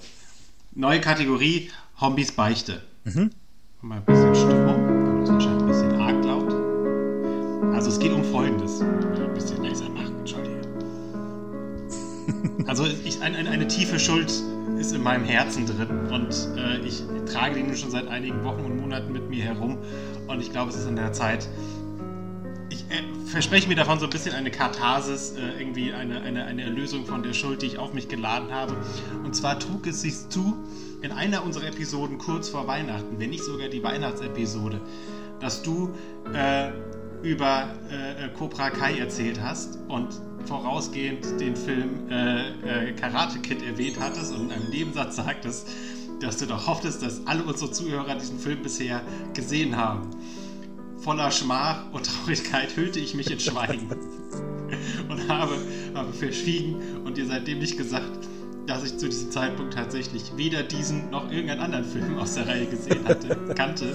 neue 0.73 1.01
Kategorie 1.01 1.71
Hobbys 2.01 2.31
Beichte. 2.31 2.85
Mal 3.83 3.97
ein 3.97 4.05
bisschen 4.05 4.35
Stimmung. 4.37 5.21
Das 5.21 5.31
ist 5.31 5.35
wahrscheinlich 5.35 5.63
ein 5.63 5.69
bisschen 5.69 6.01
arg 6.01 6.25
laut. 6.25 7.75
Also 7.75 7.91
es 7.91 7.99
geht 7.99 8.13
um 8.13 8.23
Folgendes. 8.23 8.81
Ein 8.81 9.35
bisschen 9.35 9.65
leiser 9.65 9.89
machen, 9.89 10.17
Entschuldige. 10.21 10.61
Also 12.69 12.87
ich, 12.87 13.21
ein, 13.21 13.35
ein, 13.35 13.49
eine 13.49 13.67
tiefe 13.67 13.99
Schuld 13.99 14.33
ist 14.79 14.93
in 14.93 15.03
meinem 15.03 15.25
Herzen 15.25 15.67
drin 15.67 16.07
und 16.11 16.49
äh, 16.57 16.79
ich 16.87 17.03
trage 17.31 17.57
die 17.57 17.63
nun 17.63 17.77
schon 17.77 17.91
seit 17.91 18.07
einigen 18.09 18.45
Wochen 18.45 18.61
und 18.61 18.81
Monaten 18.81 19.13
mit 19.13 19.29
mir 19.29 19.45
herum 19.45 19.79
und 20.27 20.41
ich 20.41 20.51
glaube, 20.51 20.71
es 20.71 20.77
ist 20.77 20.87
an 20.87 20.97
der 20.97 21.13
Zeit. 21.13 21.49
Ich 22.71 22.85
äh, 22.91 23.03
verspreche 23.27 23.69
mir 23.69 23.77
davon 23.77 23.99
so 23.99 24.07
ein 24.07 24.11
bisschen 24.11 24.35
eine 24.35 24.51
Katharsis, 24.51 25.33
äh, 25.33 25.61
irgendwie 25.61 25.93
eine, 25.93 26.23
eine, 26.23 26.45
eine 26.45 26.63
Erlösung 26.63 27.07
von 27.07 27.23
der 27.23 27.33
Schuld, 27.33 27.63
die 27.63 27.67
ich 27.67 27.79
auf 27.79 27.93
mich 27.93 28.09
geladen 28.09 28.53
habe. 28.53 28.77
Und 29.25 29.35
zwar 29.35 29.59
trug 29.59 29.87
es 29.87 30.01
sich 30.03 30.29
zu 30.29 30.57
in 31.03 31.13
einer 31.13 31.45
unserer 31.45 31.67
Episoden 31.67 32.19
kurz 32.19 32.49
vor 32.49 32.67
Weihnachten, 32.67 33.19
wenn 33.19 33.31
nicht 33.31 33.45
sogar 33.45 33.69
die 33.69 33.83
Weihnachtsepisode, 33.83 34.81
dass 35.41 35.63
du 35.63 35.91
äh, 36.33 36.71
über 37.23 37.69
äh, 37.91 38.29
Cobra 38.39 38.71
Kai 38.71 38.99
erzählt 38.99 39.41
hast 39.43 39.79
und 39.89 40.09
vorausgehend 40.47 41.41
den 41.41 41.57
Film 41.57 42.09
äh, 42.11 42.89
äh, 42.89 42.93
Karate 42.93 43.39
Kid 43.39 43.63
erwähnt 43.63 43.99
hattest 44.01 44.33
und 44.33 44.47
in 44.47 44.53
einem 44.53 44.71
Nebensatz 44.71 45.17
sagtest, 45.17 45.69
dass 46.25 46.39
du 46.39 46.47
doch 46.47 46.67
hofftest, 46.67 47.03
dass 47.03 47.27
alle 47.27 47.43
unsere 47.43 47.71
Zuhörer 47.71 48.15
diesen 48.17 48.39
Film 48.39 48.63
bisher 48.63 49.03
gesehen 49.35 49.77
haben. 49.77 50.09
Voller 50.99 51.31
Schmach 51.31 51.93
und 51.93 52.07
Traurigkeit 52.07 52.75
hüllte 52.77 52.99
ich 52.99 53.15
mich 53.15 53.31
in 53.31 53.39
Schweigen 53.39 53.91
und 55.09 55.29
habe, 55.29 55.59
habe 55.95 56.13
verschwiegen 56.13 56.77
und 57.05 57.19
dir 57.19 57.27
seitdem 57.27 57.59
nicht 57.59 57.77
gesagt, 57.77 58.29
dass 58.67 58.85
ich 58.85 58.97
zu 58.97 59.09
diesem 59.09 59.31
Zeitpunkt 59.31 59.75
tatsächlich 59.75 60.33
weder 60.37 60.63
diesen 60.63 61.11
noch 61.11 61.31
irgendeinen 61.31 61.61
anderen 61.61 61.85
Film 61.85 62.19
aus 62.19 62.35
der 62.35 62.49
Reihe 62.49 62.67
gesehen 62.67 63.07
hatte, 63.07 63.37
kannte 63.55 63.95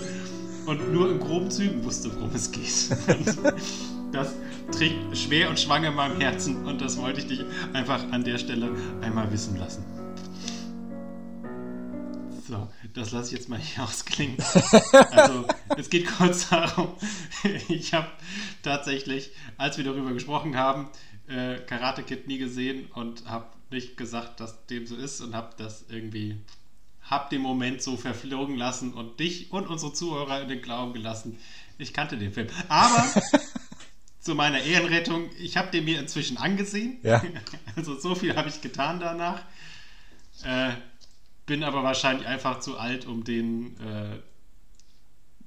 und 0.67 0.93
nur 0.93 1.09
in 1.09 1.19
groben 1.19 1.49
Zügen 1.49 1.83
wusste, 1.83 2.11
worum 2.15 2.29
es 2.35 2.51
geht. 2.51 2.95
Und 3.07 3.37
das 4.11 4.35
trägt 4.71 5.17
schwer 5.17 5.49
und 5.49 5.59
schwanger 5.59 5.87
in 5.87 5.95
meinem 5.95 6.19
Herzen 6.21 6.63
und 6.67 6.79
das 6.79 6.97
wollte 6.97 7.21
ich 7.21 7.27
dich 7.27 7.43
einfach 7.73 8.11
an 8.11 8.23
der 8.23 8.37
Stelle 8.37 8.69
einmal 9.01 9.31
wissen 9.31 9.57
lassen. 9.57 9.83
So, 12.49 12.67
das 12.95 13.11
lasse 13.11 13.27
ich 13.27 13.33
jetzt 13.33 13.47
mal 13.47 13.59
hier 13.59 13.83
ausklingen. 13.87 14.37
Also, 15.11 15.45
es 15.77 15.89
geht 15.91 16.07
kurz 16.07 16.49
darum, 16.49 16.93
ich 17.69 17.93
habe 17.93 18.07
tatsächlich, 18.63 19.31
als 19.57 19.77
wir 19.77 19.85
darüber 19.85 20.13
gesprochen 20.13 20.57
haben, 20.57 20.89
äh, 21.27 21.57
Karate 21.59 22.01
Kid 22.01 22.27
nie 22.27 22.39
gesehen 22.39 22.87
und 22.87 23.27
habe 23.27 23.45
nicht 23.69 23.97
gesagt, 23.97 24.39
dass 24.39 24.65
dem 24.65 24.87
so 24.87 24.95
ist 24.95 25.21
und 25.21 25.35
habe 25.35 25.53
das 25.57 25.85
irgendwie, 25.89 26.37
habe 27.03 27.29
den 27.29 27.41
Moment 27.41 27.83
so 27.83 27.97
verflogen 27.97 28.55
lassen 28.55 28.93
und 28.93 29.19
dich 29.19 29.51
und 29.51 29.67
unsere 29.67 29.93
Zuhörer 29.93 30.41
in 30.41 30.49
den 30.49 30.63
Glauben 30.63 30.93
gelassen. 30.93 31.37
Ich 31.77 31.93
kannte 31.93 32.17
den 32.17 32.33
Film. 32.33 32.47
Aber 32.67 33.07
zu 34.19 34.33
meiner 34.33 34.61
Ehrenrettung, 34.61 35.29
ich 35.39 35.55
habe 35.55 35.69
den 35.69 35.85
mir 35.85 35.99
inzwischen 35.99 36.37
angesehen. 36.37 36.97
Ja. 37.03 37.21
Also 37.75 37.99
so 37.99 38.15
viel 38.15 38.35
habe 38.35 38.49
ich 38.49 38.61
getan 38.61 38.99
danach. 38.99 39.43
Äh, 40.43 40.71
bin 41.49 41.63
aber 41.63 41.83
wahrscheinlich 41.83 42.25
einfach 42.27 42.59
zu 42.59 42.77
alt, 42.77 43.05
um 43.07 43.23
den 43.23 43.75
äh, 43.81 44.19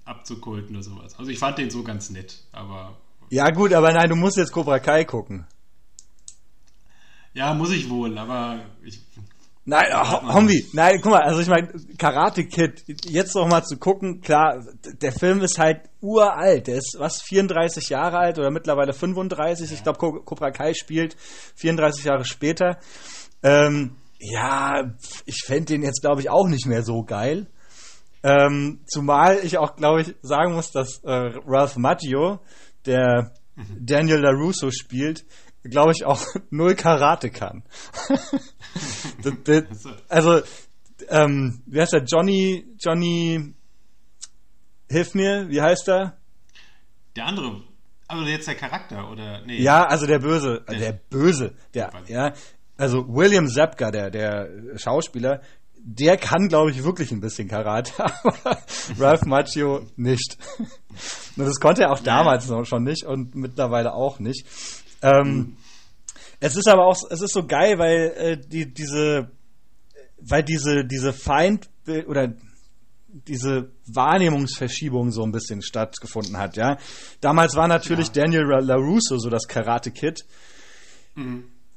abzukulten 0.05 0.74
oder 0.76 0.82
sowas. 0.82 1.18
Also 1.18 1.30
ich 1.30 1.38
fand 1.38 1.59
den 1.59 1.70
so 1.70 1.82
ganz 1.84 2.11
nett, 2.11 2.42
aber 2.53 2.98
Ja, 3.30 3.48
gut, 3.50 3.72
aber 3.72 3.92
nein, 3.92 4.11
du 4.11 4.16
musst 4.16 4.36
jetzt 4.36 4.53
Cobra 4.53 4.78
Kai 4.80 5.05
gucken. 5.05 5.46
ja, 7.34 7.55
muss 7.55 7.70
ich 7.72 7.88
wohl, 7.88 8.18
aber 8.18 8.61
ich. 8.82 9.00
Nein, 9.64 9.86
Ho- 9.94 10.34
Hombi, 10.34 10.66
nein, 10.72 10.98
guck 11.00 11.12
mal, 11.12 11.22
also 11.22 11.38
ich 11.38 11.46
meine, 11.46 11.68
Karate 11.96 12.46
Kid, 12.46 12.82
jetzt 13.05 13.36
noch 13.36 13.46
mal 13.46 13.62
zu 13.62 13.76
gucken, 13.76 14.20
klar, 14.20 14.66
der 15.00 15.12
Film 15.12 15.40
ist 15.40 15.57
halt 15.61 15.82
uralt, 16.00 16.66
der 16.66 16.78
ist 16.78 16.96
was, 16.98 17.22
34 17.22 17.88
Jahre 17.90 18.18
alt 18.18 18.38
oder 18.40 18.50
mittlerweile 18.50 18.92
35, 18.92 19.70
ich 19.70 19.84
glaube, 19.84 20.00
Cobra 20.24 20.50
Kai 20.50 20.74
spielt 20.74 21.16
34 21.55 22.05
Jahre 22.07 22.24
später. 22.24 22.80
Ähm, 23.44 23.94
ja, 24.23 24.95
ich 25.27 25.43
fände 25.45 25.66
den 25.66 25.83
jetzt, 25.83 26.01
glaube 26.01 26.20
ich, 26.20 26.31
auch 26.31 26.47
nicht 26.49 26.66
mehr 26.66 26.83
so 26.85 27.03
geil. 27.03 27.47
Ähm, 28.23 28.81
zumal 28.87 29.41
ich 29.43 29.59
auch, 29.59 29.75
glaube 29.77 30.03
ich, 30.03 30.14
sagen 30.23 30.55
muss, 30.55 30.70
dass 30.70 31.01
äh, 31.05 31.33
Ralph 31.45 31.77
Macchio, 31.77 32.41
der 32.87 33.33
Daniel 33.81 34.20
LaRusso 34.20 34.70
spielt, 34.70 35.25
glaube 35.64 35.93
ich, 35.93 36.05
auch 36.05 36.20
null 36.51 36.75
Karate 36.75 37.31
kann. 37.31 37.64
Das- 39.23 39.35
das- 39.45 39.87
also, 40.09 40.41
ähm, 41.09 41.62
wie 41.66 41.81
heißt 41.81 41.93
der? 41.93 42.05
Johnny, 42.05 42.64
Johnny, 42.83 43.55
hilf 44.89 45.14
mir, 45.14 45.49
wie 45.49 45.61
heißt 45.61 45.89
er? 45.89 46.16
Der 47.16 47.27
andere, 47.27 47.62
aber 48.09 48.23
jetzt 48.23 48.47
der 48.49 48.55
Charakter, 48.55 49.11
oder? 49.11 49.43
Nee. 49.45 49.61
Ja, 49.61 49.85
also 49.85 50.07
der 50.07 50.18
Böse, 50.20 50.64
Der- 50.68 50.79
der 50.79 50.93
Böse, 50.93 51.55
der, 51.75 51.93
ja, 52.09 52.33
also 52.83 53.07
William 53.09 53.47
Zapka, 53.47 53.93
der, 53.93 54.11
der 54.11 54.49
Schauspieler, 54.76 55.41
der 55.76 56.16
kann, 56.16 56.49
glaube 56.49 56.72
ich, 56.72 56.83
wirklich 56.83 57.12
ein 57.12 57.20
bisschen 57.20 57.47
Karate, 57.49 57.93
aber 58.22 58.59
Ralph 58.99 59.22
Macchio 59.24 59.87
nicht. 59.97 60.37
Und 61.37 61.47
das 61.47 61.61
konnte 61.61 61.83
er 61.83 61.93
auch 61.93 62.01
damals 62.01 62.49
noch 62.49 62.64
schon 62.64 62.83
nicht 62.83 63.05
und 63.05 63.35
mittlerweile 63.37 63.95
auch 63.95 64.18
nicht. 64.18 64.47
Ähm, 65.01 65.57
Es 66.41 66.57
ist 66.57 66.66
aber 66.66 66.87
auch, 66.87 66.97
es 67.09 67.20
ist 67.20 67.33
so 67.33 67.47
geil, 67.47 67.78
weil 67.78 68.14
äh, 68.16 68.37
die, 68.37 68.72
diese, 68.74 69.30
weil 70.20 70.43
diese, 70.43 70.85
diese 70.85 71.12
Feind 71.12 71.68
oder 72.09 72.33
diese 73.07 73.70
Wahrnehmungsverschiebung 73.87 75.12
so 75.12 75.22
ein 75.22 75.30
bisschen 75.30 75.62
stattgefunden 75.62 76.37
hat, 76.37 76.57
ja. 76.57 76.78
Damals 77.20 77.55
war 77.55 77.68
natürlich 77.68 78.11
Daniel 78.11 78.43
LaRusso 78.43 79.18
so 79.18 79.30
das 79.30 79.47
Karate 79.47 79.93
Kid. 79.93 80.24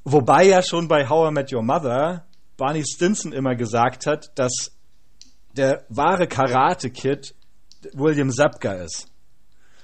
Wobei 0.08 0.44
ja 0.46 0.62
schon 0.62 0.86
bei 0.86 1.08
How 1.08 1.30
I 1.30 1.32
Met 1.32 1.52
Your 1.52 1.62
Mother 1.62 2.24
Barney 2.56 2.84
Stinson 2.86 3.32
immer 3.32 3.56
gesagt 3.56 4.06
hat, 4.06 4.30
dass 4.38 4.70
der 5.56 5.84
wahre 5.88 6.28
Karate 6.28 6.90
Kid 6.90 7.34
William 7.92 8.30
Zapka 8.30 8.72
ist. 8.74 9.08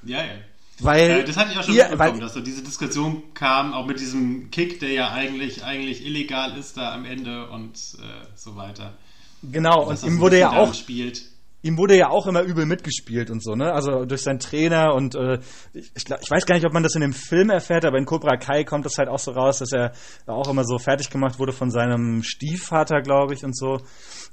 Ja, 0.04 0.18
ja. 0.22 0.30
Weil 0.78 1.10
Äh, 1.10 1.24
das 1.24 1.36
hatte 1.36 1.52
ich 1.52 1.58
auch 1.58 1.64
schon 1.64 1.74
ihr- 1.74 1.88
mitbekommen, 1.88 2.20
dass 2.20 2.34
so 2.34 2.40
diese 2.40 2.62
Diskussion 2.62 3.34
kam, 3.34 3.72
auch 3.74 3.84
mit 3.86 3.98
diesem 3.98 4.50
Kick, 4.50 4.78
der 4.78 4.90
ja 4.92 5.10
eigentlich, 5.10 5.64
eigentlich 5.64 6.04
illegal 6.06 6.56
ist 6.56 6.76
da 6.76 6.94
am 6.94 7.04
Ende 7.04 7.48
und 7.50 7.74
äh, 7.76 8.26
so 8.36 8.54
weiter. 8.56 8.94
Genau, 9.42 9.82
und 9.86 9.90
das 9.92 10.04
ihm 10.04 10.20
wurde 10.20 10.38
ja 10.38 10.50
auch 10.52 10.72
spielt. 10.72 11.22
Ihm 11.62 11.78
wurde 11.78 11.96
ja 11.96 12.10
auch 12.10 12.26
immer 12.26 12.42
übel 12.42 12.66
mitgespielt 12.66 13.30
und 13.30 13.42
so, 13.42 13.54
ne? 13.54 13.72
Also 13.72 14.04
durch 14.04 14.22
seinen 14.22 14.40
Trainer 14.40 14.94
und 14.94 15.14
äh, 15.14 15.38
ich, 15.72 15.92
ich, 15.94 16.04
ich 16.04 16.30
weiß 16.30 16.44
gar 16.44 16.56
nicht, 16.56 16.66
ob 16.66 16.72
man 16.72 16.82
das 16.82 16.94
in 16.94 17.00
dem 17.00 17.12
Film 17.12 17.50
erfährt, 17.50 17.84
aber 17.84 17.98
in 17.98 18.04
Cobra 18.04 18.36
Kai 18.36 18.64
kommt 18.64 18.84
das 18.84 18.98
halt 18.98 19.08
auch 19.08 19.18
so 19.18 19.30
raus, 19.30 19.58
dass 19.58 19.72
er 19.72 19.92
auch 20.26 20.48
immer 20.48 20.64
so 20.64 20.78
fertig 20.78 21.10
gemacht 21.10 21.38
wurde 21.38 21.52
von 21.52 21.70
seinem 21.70 22.22
Stiefvater, 22.22 23.00
glaube 23.00 23.34
ich, 23.34 23.44
und 23.44 23.56
so. 23.56 23.80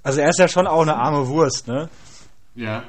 Also 0.01 0.21
er 0.21 0.29
ist 0.29 0.39
ja 0.39 0.47
schon 0.47 0.67
auch 0.67 0.81
eine 0.81 0.95
arme 0.95 1.27
Wurst, 1.27 1.67
ne? 1.67 1.89
Ja. 2.55 2.83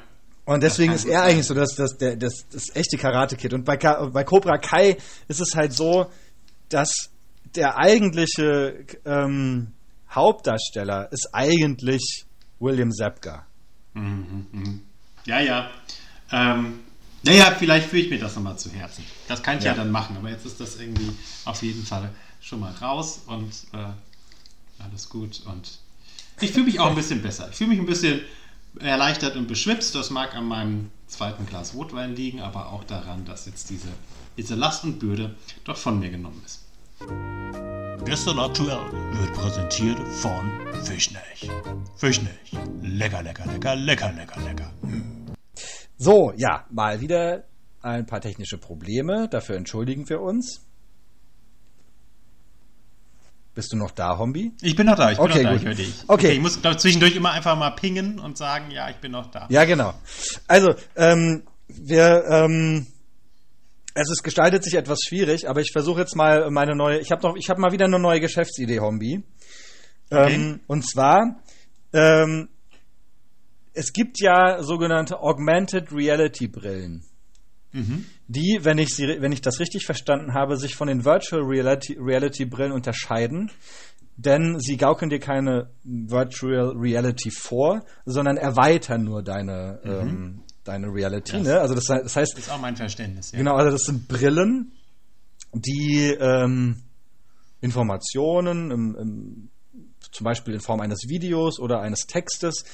Und 0.46 0.62
deswegen 0.62 0.92
Das 0.92 1.04
ist 1.04 1.10
er 1.10 1.22
eigentlich 1.22 1.46
so 1.46 1.54
das, 1.54 1.74
das, 1.76 1.96
der, 1.98 2.16
das, 2.16 2.46
das 2.50 2.74
echte 2.74 2.96
Karate-Kid. 2.96 3.52
Und 3.52 3.64
bei, 3.64 3.76
bei 3.76 4.24
Cobra 4.24 4.58
Kai 4.58 4.96
ist 5.28 5.40
es 5.40 5.54
halt 5.54 5.72
so, 5.72 6.06
dass 6.70 7.10
der 7.54 7.78
eigentliche 7.78 8.86
ähm, 9.04 9.72
Hauptdarsteller 10.10 11.12
ist 11.12 11.28
eigentlich 11.32 12.24
William 12.58 12.90
Zabka. 12.90 13.46
Mhm, 13.94 14.46
mhm. 14.52 14.80
Ja, 15.26 15.40
ja. 15.40 15.70
Ähm, 16.32 16.80
naja, 17.22 17.54
vielleicht 17.58 17.88
führe 17.88 18.02
ich 18.02 18.10
mir 18.10 18.18
das 18.18 18.34
nochmal 18.36 18.58
zu 18.58 18.70
Herzen. 18.70 19.04
Das 19.28 19.42
kann 19.42 19.58
ich 19.58 19.64
ja. 19.64 19.72
Ja. 19.72 19.76
dann 19.76 19.90
machen, 19.90 20.16
aber 20.16 20.30
jetzt 20.30 20.46
ist 20.46 20.60
das 20.60 20.78
irgendwie 20.78 21.12
auf 21.44 21.62
jeden 21.62 21.84
Fall 21.84 22.10
schon 22.40 22.60
mal 22.60 22.72
raus 22.72 23.22
und 23.26 23.52
äh, 23.72 24.82
alles 24.82 25.08
gut. 25.08 25.42
Und 25.44 25.78
ich 26.40 26.52
fühle 26.52 26.66
mich 26.66 26.80
auch 26.80 26.88
ein 26.88 26.94
bisschen 26.94 27.20
besser. 27.20 27.48
Ich 27.50 27.56
fühle 27.56 27.70
mich 27.70 27.78
ein 27.78 27.86
bisschen 27.86 28.20
erleichtert 28.78 29.36
und 29.36 29.48
beschwipst. 29.48 29.94
Das 29.94 30.10
mag 30.10 30.34
an 30.34 30.46
meinem 30.46 30.90
zweiten 31.06 31.44
Glas 31.46 31.74
Rotwein 31.74 32.16
liegen, 32.16 32.40
aber 32.40 32.72
auch 32.72 32.84
daran, 32.84 33.24
dass 33.24 33.46
jetzt 33.46 33.68
diese, 33.68 33.88
diese 34.36 34.54
Last 34.54 34.84
und 34.84 34.98
Bürde 34.98 35.34
doch 35.64 35.76
von 35.76 35.98
mir 35.98 36.10
genommen 36.10 36.42
ist. 36.46 36.60
Gestern 38.04 38.38
aktuell 38.38 38.78
wird 39.12 39.32
präsentiert 39.34 39.98
von 40.08 40.50
Fischnech. 40.84 41.50
Fischnech. 41.96 42.52
Lecker, 42.82 43.22
lecker, 43.22 43.44
lecker, 43.46 43.76
lecker, 43.76 44.12
lecker, 44.12 44.40
lecker. 44.40 44.72
So, 45.96 46.32
ja, 46.36 46.64
mal 46.70 47.00
wieder 47.00 47.44
ein 47.82 48.06
paar 48.06 48.20
technische 48.20 48.58
Probleme. 48.58 49.28
Dafür 49.28 49.56
entschuldigen 49.56 50.08
wir 50.08 50.20
uns. 50.20 50.66
Bist 53.54 53.72
du 53.72 53.76
noch 53.76 53.90
da, 53.90 54.16
Hombi? 54.18 54.52
Ich 54.62 54.76
bin 54.76 54.86
noch 54.86 54.96
da, 54.96 55.10
ich 55.12 55.18
bin 55.18 55.26
Okay, 55.30 55.42
noch 55.42 55.50
da, 55.50 55.50
gut. 55.52 55.60
ich 55.60 55.66
höre 55.66 55.74
dich. 55.74 55.94
Okay. 56.08 56.30
ich 56.32 56.40
muss, 56.40 56.60
glaube 56.62 56.76
zwischendurch 56.78 57.16
immer 57.16 57.32
einfach 57.32 57.58
mal 57.58 57.70
pingen 57.70 58.18
und 58.18 58.38
sagen, 58.38 58.70
ja, 58.70 58.88
ich 58.88 58.96
bin 58.96 59.12
noch 59.12 59.30
da. 59.30 59.46
Ja, 59.50 59.64
genau. 59.64 59.94
Also, 60.46 60.74
ähm, 60.96 61.42
wir, 61.68 62.24
ähm, 62.28 62.86
es 63.94 64.10
ist, 64.10 64.22
gestaltet 64.22 64.64
sich 64.64 64.74
etwas 64.74 65.00
schwierig, 65.06 65.48
aber 65.48 65.60
ich 65.60 65.72
versuche 65.72 66.00
jetzt 66.00 66.16
mal 66.16 66.50
meine 66.50 66.76
neue, 66.76 67.00
ich 67.00 67.10
habe 67.10 67.22
noch, 67.22 67.36
ich 67.36 67.48
habe 67.50 67.60
mal 67.60 67.72
wieder 67.72 67.86
eine 67.86 67.98
neue 67.98 68.20
Geschäftsidee, 68.20 68.80
Hombi. 68.80 69.22
Okay. 70.10 70.34
Ähm, 70.34 70.60
und 70.66 70.88
zwar, 70.88 71.40
ähm, 71.92 72.48
es 73.72 73.92
gibt 73.92 74.20
ja 74.20 74.62
sogenannte 74.62 75.20
Augmented 75.20 75.92
Reality 75.92 76.48
Brillen, 76.48 77.04
die, 78.26 78.58
wenn 78.62 78.78
ich 78.78 78.94
sie, 78.94 79.06
wenn 79.20 79.32
ich 79.32 79.40
das 79.40 79.60
richtig 79.60 79.86
verstanden 79.86 80.34
habe, 80.34 80.56
sich 80.56 80.74
von 80.74 80.88
den 80.88 81.04
Virtual 81.04 81.42
Reality, 81.42 81.96
Reality 82.00 82.44
Brillen 82.44 82.72
unterscheiden. 82.72 83.50
Denn 84.16 84.58
sie 84.58 84.76
gaukeln 84.76 85.08
dir 85.08 85.18
keine 85.18 85.70
Virtual 85.82 86.74
Reality 86.76 87.30
vor, 87.30 87.80
sondern 88.04 88.36
erweitern 88.36 89.02
nur 89.02 89.22
deine, 89.22 89.80
ähm, 89.82 90.42
deine 90.64 90.88
Reality. 90.88 91.32
Das- 91.32 91.42
Ne? 91.42 91.60
Also 91.60 91.74
das, 91.74 91.84
das 91.84 92.16
heißt, 92.16 92.38
Ist 92.38 92.50
auch 92.50 92.60
mein 92.60 92.76
Verständnis. 92.76 93.32
Ja. 93.32 93.38
Genau, 93.38 93.54
also 93.56 93.70
das 93.70 93.82
sind 93.82 94.08
Brillen, 94.08 94.72
die 95.52 96.16
ähm, 96.20 96.82
Informationen, 97.60 98.70
im, 98.70 98.96
im, 98.96 99.50
zum 100.12 100.24
Beispiel 100.24 100.54
in 100.54 100.60
Form 100.60 100.80
eines 100.80 101.08
Videos 101.08 101.58
oder 101.60 101.80
eines 101.80 102.06
Textes, 102.06 102.64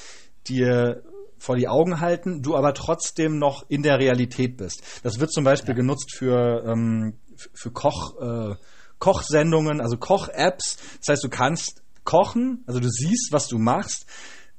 dir 0.47 1.03
vor 1.39 1.57
die 1.57 1.68
Augen 1.68 2.01
halten, 2.01 2.43
du 2.43 2.57
aber 2.57 2.72
trotzdem 2.72 3.39
noch 3.39 3.68
in 3.68 3.82
der 3.82 3.99
Realität 3.99 4.57
bist. 4.57 4.82
Das 5.03 5.20
wird 5.20 5.32
zum 5.32 5.45
Beispiel 5.45 5.74
genutzt 5.74 6.14
für, 6.16 6.64
ähm, 6.66 7.14
für 7.53 7.70
Koch, 7.70 8.16
äh, 8.20 8.55
Kochsendungen, 8.99 9.80
also 9.82 9.99
Koch-Apps. 9.99 10.78
Das 11.05 11.09
heißt, 11.14 11.24
du 11.24 11.28
kannst 11.28 11.82
kochen, 12.05 12.62
also 12.66 12.80
du 12.80 12.89
siehst, 12.89 13.32
was 13.32 13.49
du 13.49 13.59
machst, 13.59 14.07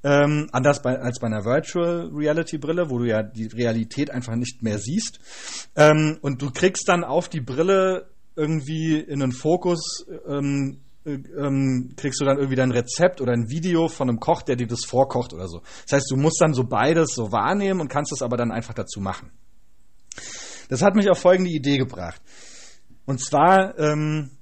ähm, 0.08 0.47
anders 0.53 0.82
bei, 0.82 0.97
als 0.97 1.20
bei 1.20 1.28
einer 1.28 1.43
Virtual 1.43 2.10
Reality 2.14 2.58
Brille, 2.58 2.89
wo 2.89 2.97
du 2.97 3.05
ja 3.05 3.24
die 3.24 3.47
Realität 3.47 4.10
einfach 4.10 4.36
nicht 4.36 4.64
mehr 4.64 4.80
siehst. 4.80 5.20
Ähm, 5.76 6.18
und 6.22 6.41
du 6.41 6.49
kriegst 6.51 6.88
dann 6.88 7.03
auf 7.03 7.28
die 7.28 7.41
Brille 7.41 8.08
irgendwie 8.38 8.99
in 8.99 9.20
den 9.20 9.34
Fokus, 9.34 10.05
ähm, 10.30 10.80
äh, 11.03 11.16
ähm, 11.38 11.91
kriegst 11.97 12.22
du 12.22 12.26
dann 12.26 12.38
irgendwie 12.38 12.55
dein 12.55 12.72
Rezept 12.72 13.20
oder 13.20 13.34
ein 13.34 13.49
Video 13.49 13.89
von 13.89 14.08
einem 14.08 14.20
Koch, 14.22 14.43
der 14.43 14.55
dir 14.55 14.68
das 14.68 14.86
vorkocht 14.86 15.34
oder 15.34 15.49
so. 15.49 15.60
Das 15.84 15.97
heißt, 15.97 16.12
du 16.12 16.16
musst 16.16 16.39
dann 16.39 16.53
so 16.53 16.64
beides 16.64 17.14
so 17.14 17.34
wahrnehmen 17.34 17.82
und 17.82 17.89
kannst 17.89 18.14
es 18.14 18.22
aber 18.22 18.38
dann 18.38 18.51
einfach 18.51 18.76
dazu 18.76 19.01
machen. 19.01 19.32
Das 20.70 20.82
hat 20.82 20.95
mich 20.95 21.10
auf 21.10 21.20
folgende 21.20 21.51
Idee 21.51 21.78
gebracht. 21.78 22.22
Und 23.05 23.20
zwar, 23.20 23.78
ähm, 23.78 24.36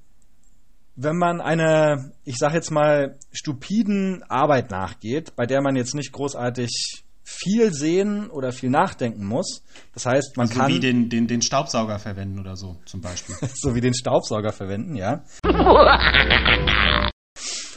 wenn 0.96 1.18
man 1.18 1.42
einer, 1.42 2.12
ich 2.24 2.38
sag 2.38 2.54
jetzt 2.54 2.72
mal, 2.72 3.18
stupiden 3.32 4.24
Arbeit 4.30 4.72
nachgeht, 4.72 5.36
bei 5.36 5.46
der 5.46 5.62
man 5.62 5.76
jetzt 5.76 5.94
nicht 5.94 6.12
großartig 6.12 7.04
viel 7.24 7.74
sehen 7.74 8.30
oder 8.30 8.52
viel 8.52 8.70
nachdenken 8.70 9.26
muss. 9.26 9.64
Das 9.94 10.06
heißt, 10.06 10.38
man 10.38 10.48
Also 10.48 10.60
kann 10.60 10.72
wie 10.72 10.80
den, 10.80 11.10
den, 11.10 11.28
den 11.28 11.42
Staubsauger 11.42 12.00
verwenden 12.00 12.40
oder 12.40 12.56
so 12.56 12.78
zum 12.86 13.02
Beispiel. 13.02 13.36
so 13.56 13.76
wie 13.76 13.82
den 13.82 13.96
Staubsauger 13.96 14.54
verwenden, 14.54 14.96
ja. 14.96 15.24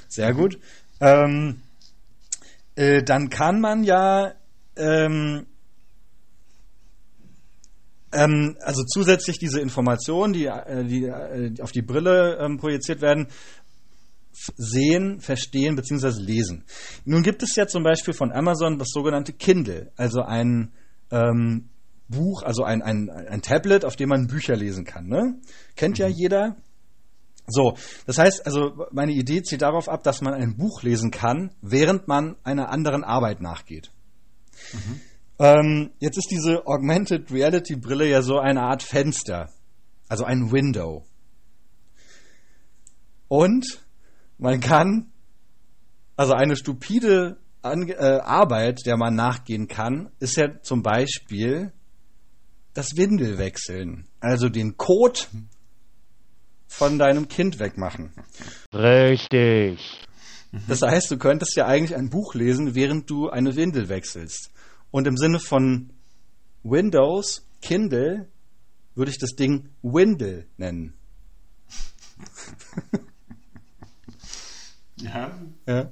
Sehr 0.08 0.34
gut. 0.34 0.58
Ähm, 1.00 1.62
äh, 2.76 3.02
dann 3.02 3.30
kann 3.30 3.60
man 3.60 3.84
ja 3.84 4.32
ähm, 4.76 5.46
ähm, 8.12 8.56
also 8.60 8.82
zusätzlich 8.84 9.38
diese 9.38 9.60
Informationen, 9.60 10.32
die, 10.32 10.46
äh, 10.46 10.84
die, 10.84 11.04
äh, 11.04 11.60
auf 11.60 11.72
die 11.72 11.82
Brille 11.82 12.38
ähm, 12.40 12.58
projiziert 12.58 13.00
werden, 13.00 13.28
sehen, 14.56 15.20
verstehen 15.20 15.76
bzw. 15.76 16.20
lesen. 16.20 16.64
Nun 17.04 17.22
gibt 17.22 17.42
es 17.42 17.56
ja 17.56 17.66
zum 17.66 17.82
Beispiel 17.82 18.14
von 18.14 18.32
Amazon 18.32 18.78
das 18.78 18.88
sogenannte 18.90 19.32
Kindle, 19.32 19.92
also 19.96 20.22
ein 20.22 20.72
ähm, 21.10 21.68
Buch, 22.08 22.42
also 22.42 22.64
ein, 22.64 22.82
ein, 22.82 23.10
ein 23.10 23.42
Tablet, 23.42 23.84
auf 23.84 23.96
dem 23.96 24.08
man 24.08 24.26
Bücher 24.26 24.56
lesen 24.56 24.84
kann. 24.84 25.06
Ne? 25.06 25.38
Kennt 25.76 25.98
ja 25.98 26.08
jeder. 26.08 26.56
So, 27.46 27.76
das 28.06 28.18
heißt, 28.18 28.46
also 28.46 28.86
meine 28.92 29.12
Idee 29.12 29.42
zielt 29.42 29.62
darauf 29.62 29.88
ab, 29.88 30.02
dass 30.02 30.20
man 30.20 30.34
ein 30.34 30.56
Buch 30.56 30.82
lesen 30.82 31.10
kann, 31.10 31.50
während 31.62 32.06
man 32.06 32.36
einer 32.44 32.70
anderen 32.70 33.04
Arbeit 33.04 33.40
nachgeht. 33.40 33.90
Ähm, 35.38 35.92
jetzt 36.00 36.18
ist 36.18 36.30
diese 36.30 36.66
Augmented 36.66 37.30
Reality 37.30 37.76
Brille 37.76 38.08
ja 38.08 38.22
so 38.22 38.38
eine 38.38 38.62
Art 38.62 38.82
Fenster, 38.82 39.50
also 40.08 40.24
ein 40.24 40.50
Window. 40.50 41.04
Und 43.28 43.84
man 44.38 44.60
kann, 44.60 45.12
also 46.16 46.32
eine 46.32 46.56
stupide 46.56 47.38
Ange 47.62 47.94
äh, 47.94 48.20
Arbeit, 48.20 48.80
der 48.86 48.96
man 48.96 49.14
nachgehen 49.14 49.68
kann, 49.68 50.10
ist 50.18 50.36
ja 50.36 50.60
zum 50.62 50.82
Beispiel 50.82 51.72
das 52.74 52.96
Windelwechseln. 52.96 54.08
Also 54.20 54.48
den 54.48 54.76
Code 54.76 55.20
von 56.66 56.98
deinem 56.98 57.28
Kind 57.28 57.58
wegmachen. 57.58 58.12
Richtig. 58.72 60.06
Das 60.66 60.82
heißt, 60.82 61.10
du 61.10 61.18
könntest 61.18 61.56
ja 61.56 61.66
eigentlich 61.66 61.96
ein 61.96 62.08
Buch 62.08 62.34
lesen, 62.34 62.74
während 62.74 63.10
du 63.10 63.28
eine 63.28 63.56
Windel 63.56 63.88
wechselst. 63.88 64.50
Und 64.90 65.06
im 65.06 65.16
Sinne 65.16 65.38
von 65.40 65.90
Windows, 66.62 67.46
Kindle, 67.60 68.28
würde 68.94 69.10
ich 69.10 69.18
das 69.18 69.36
Ding 69.36 69.68
Windle 69.82 70.46
nennen. 70.56 70.94
ja. 74.96 75.38
Ja. 75.66 75.90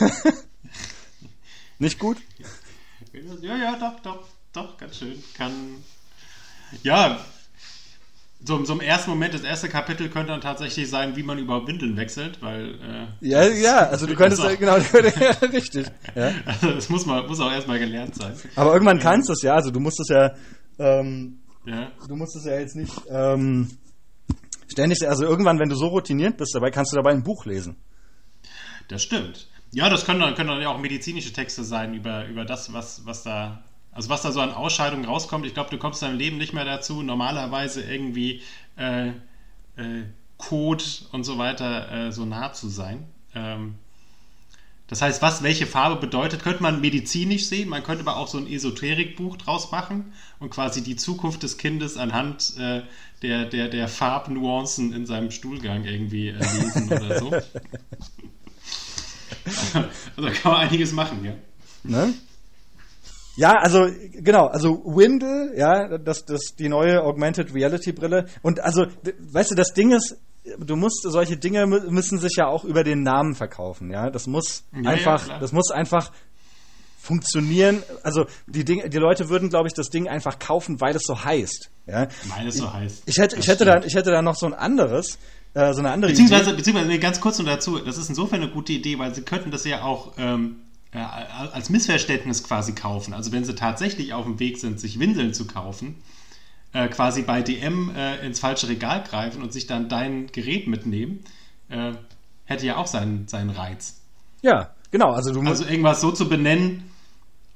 Nicht 1.78 1.98
gut? 1.98 2.18
Ja, 3.40 3.56
ja, 3.56 3.78
doch, 3.78 4.00
doch, 4.00 4.28
doch, 4.52 4.76
ganz 4.76 4.96
schön. 4.98 5.22
Kann. 5.34 5.82
Ja, 6.82 7.24
so, 8.44 8.64
so 8.64 8.74
im 8.74 8.80
ersten 8.80 9.10
Moment, 9.10 9.34
das 9.34 9.42
erste 9.42 9.68
Kapitel 9.68 10.08
könnte 10.08 10.32
dann 10.32 10.40
tatsächlich 10.40 10.88
sein, 10.88 11.16
wie 11.16 11.22
man 11.22 11.38
überhaupt 11.38 11.66
Windeln 11.68 11.96
wechselt, 11.96 12.40
weil. 12.42 12.74
Äh, 13.20 13.26
Ja, 13.26 13.44
ja, 13.44 13.78
also 13.88 14.06
du 14.06 14.14
könntest 14.16 14.42
das 14.44 14.58
genau, 14.58 14.74
richtig. 15.52 15.86
Ja. 16.14 16.32
Also 16.44 16.72
das 16.72 16.88
muss, 16.88 17.06
man, 17.06 17.26
muss 17.26 17.40
auch 17.40 17.50
erstmal 17.50 17.78
gelernt 17.78 18.14
sein. 18.14 18.34
Aber 18.54 18.72
irgendwann 18.72 18.98
kannst 18.98 19.28
du 19.28 19.32
es 19.32 19.42
ja, 19.42 19.54
also 19.54 19.70
du 19.70 19.80
musst 19.80 19.98
es 20.00 20.08
ja, 20.08 20.34
ähm, 20.78 21.38
Ja. 21.64 21.90
du 22.06 22.14
musst 22.16 22.36
es 22.36 22.44
ja 22.44 22.58
jetzt 22.58 22.76
nicht 22.76 22.92
ähm, 23.10 23.70
ständig, 24.68 25.08
also 25.08 25.24
irgendwann, 25.24 25.58
wenn 25.58 25.68
du 25.68 25.74
so 25.76 25.88
routiniert 25.88 26.36
bist 26.36 26.54
dabei, 26.54 26.70
kannst 26.70 26.92
du 26.92 26.96
dabei 26.96 27.12
ein 27.12 27.22
Buch 27.24 27.46
lesen. 27.46 27.76
Das 28.88 29.02
stimmt. 29.02 29.48
Ja, 29.72 29.88
das 29.90 30.04
können 30.04 30.20
dann, 30.20 30.34
können 30.34 30.48
dann 30.50 30.60
ja 30.62 30.68
auch 30.68 30.78
medizinische 30.78 31.32
Texte 31.32 31.64
sein 31.64 31.94
über, 31.94 32.26
über 32.26 32.44
das, 32.44 32.72
was, 32.72 33.04
was 33.04 33.22
da. 33.24 33.62
Also 33.96 34.08
was 34.10 34.22
da 34.22 34.30
so 34.30 34.40
an 34.40 34.52
Ausscheidungen 34.52 35.04
rauskommt. 35.06 35.46
Ich 35.46 35.54
glaube, 35.54 35.70
du 35.70 35.78
kommst 35.78 36.02
deinem 36.02 36.18
Leben 36.18 36.36
nicht 36.38 36.52
mehr 36.52 36.64
dazu, 36.64 37.02
normalerweise 37.02 37.82
irgendwie 37.82 38.42
äh, 38.76 39.08
äh, 39.08 40.04
Code 40.36 40.84
und 41.12 41.24
so 41.24 41.38
weiter 41.38 41.90
äh, 42.08 42.12
so 42.12 42.24
nah 42.26 42.52
zu 42.52 42.68
sein. 42.68 43.04
Ähm, 43.34 43.74
Das 44.88 45.02
heißt, 45.02 45.20
was 45.20 45.42
welche 45.42 45.66
Farbe 45.66 45.96
bedeutet, 45.96 46.42
könnte 46.44 46.62
man 46.62 46.80
medizinisch 46.80 47.46
sehen. 47.46 47.68
Man 47.68 47.82
könnte 47.82 48.02
aber 48.02 48.16
auch 48.18 48.28
so 48.28 48.38
ein 48.38 48.46
Esoterikbuch 48.46 49.36
draus 49.36 49.72
machen 49.72 50.12
und 50.38 50.50
quasi 50.50 50.82
die 50.82 50.94
Zukunft 50.96 51.42
des 51.42 51.58
Kindes 51.58 51.96
anhand 51.96 52.56
äh, 52.58 52.82
der, 53.22 53.46
der, 53.46 53.68
der 53.68 53.88
Farbnuancen 53.88 54.92
in 54.92 55.06
seinem 55.06 55.30
Stuhlgang 55.32 55.84
irgendwie 55.84 56.28
äh, 56.28 56.38
lesen 56.38 56.92
oder 56.92 57.18
so. 57.18 57.30
also 60.16 60.30
kann 60.42 60.52
man 60.52 60.60
einiges 60.68 60.92
machen, 60.92 61.24
ja. 61.24 61.32
Ne? 61.82 62.14
Ja, 63.36 63.52
also 63.58 63.86
genau, 64.12 64.46
also 64.46 64.82
Windle, 64.84 65.52
ja, 65.56 65.98
das, 65.98 66.24
das 66.24 66.54
die 66.58 66.68
neue 66.68 67.02
Augmented 67.02 67.54
Reality 67.54 67.92
Brille 67.92 68.26
und 68.42 68.60
also 68.60 68.86
weißt 69.32 69.50
du, 69.50 69.54
das 69.54 69.74
Ding 69.74 69.92
ist, 69.92 70.16
du 70.58 70.74
musst 70.76 71.02
solche 71.02 71.36
Dinge 71.36 71.64
mü- 71.66 71.90
müssen 71.90 72.18
sich 72.18 72.36
ja 72.36 72.46
auch 72.46 72.64
über 72.64 72.82
den 72.82 73.02
Namen 73.02 73.34
verkaufen, 73.34 73.90
ja? 73.90 74.10
Das 74.10 74.26
muss 74.26 74.64
Ja, 74.72 74.80
ja, 74.82 74.90
einfach, 74.90 75.24
klar. 75.24 75.38
das 75.40 75.52
muss 75.52 75.70
einfach 75.70 76.12
funktionieren. 76.98 77.82
Also 78.02 78.26
die 78.46 78.64
Dinge, 78.64 78.88
die 78.88 78.98
Leute 78.98 79.28
würden, 79.28 79.48
glaube 79.48 79.68
ich, 79.68 79.74
das 79.74 79.90
Ding 79.90 80.08
einfach 80.08 80.38
kaufen, 80.38 80.80
weil 80.80 80.94
es 80.96 81.02
so 81.04 81.24
heißt, 81.24 81.70
ja? 81.86 82.08
Weil 82.36 82.48
es 82.48 82.56
so 82.56 82.72
heißt. 82.72 83.02
Ich 83.06 83.18
hätte, 83.18 83.36
Das 83.36 83.44
ich 83.44 83.50
hätte 83.50 83.64
stimmt. 83.64 83.84
da, 83.84 83.86
ich 83.86 83.94
hätte 83.94 84.10
da 84.10 84.22
noch 84.22 84.34
so 84.36 84.46
ein 84.46 84.54
anderes, 84.54 85.18
äh, 85.54 85.72
so 85.72 85.80
eine 85.80 85.90
andere 85.90 86.10
Beziehungsweise, 86.10 86.50
Idee. 86.50 86.56
beziehungsweise 86.56 86.88
nee, 86.88 86.98
ganz 86.98 87.20
kurz 87.20 87.38
noch 87.38 87.46
dazu, 87.46 87.78
das 87.78 87.96
ist 87.98 88.08
insofern 88.08 88.42
eine 88.42 88.50
gute 88.50 88.72
Idee, 88.72 88.98
weil 88.98 89.14
sie 89.14 89.22
könnten 89.22 89.50
das 89.50 89.64
ja 89.64 89.82
auch 89.82 90.12
ähm, 90.18 90.56
äh, 90.58 90.65
als 91.04 91.70
Missverständnis 91.70 92.42
quasi 92.42 92.74
kaufen. 92.74 93.14
Also 93.14 93.32
wenn 93.32 93.44
sie 93.44 93.54
tatsächlich 93.54 94.12
auf 94.12 94.24
dem 94.24 94.38
Weg 94.38 94.58
sind, 94.58 94.80
sich 94.80 94.98
Windeln 94.98 95.34
zu 95.34 95.46
kaufen, 95.46 95.96
äh, 96.72 96.88
quasi 96.88 97.22
bei 97.22 97.42
DM 97.42 97.90
äh, 97.94 98.24
ins 98.26 98.40
falsche 98.40 98.68
Regal 98.68 99.02
greifen 99.02 99.42
und 99.42 99.52
sich 99.52 99.66
dann 99.66 99.88
dein 99.88 100.26
Gerät 100.28 100.66
mitnehmen, 100.66 101.24
äh, 101.68 101.92
hätte 102.44 102.66
ja 102.66 102.76
auch 102.76 102.86
seinen, 102.86 103.28
seinen 103.28 103.50
Reiz. 103.50 104.00
Ja, 104.42 104.74
genau. 104.90 105.12
Also 105.12 105.32
du. 105.32 105.40
Also 105.40 105.64
irgendwas 105.64 106.00
so 106.00 106.12
zu 106.12 106.28
benennen, 106.28 106.90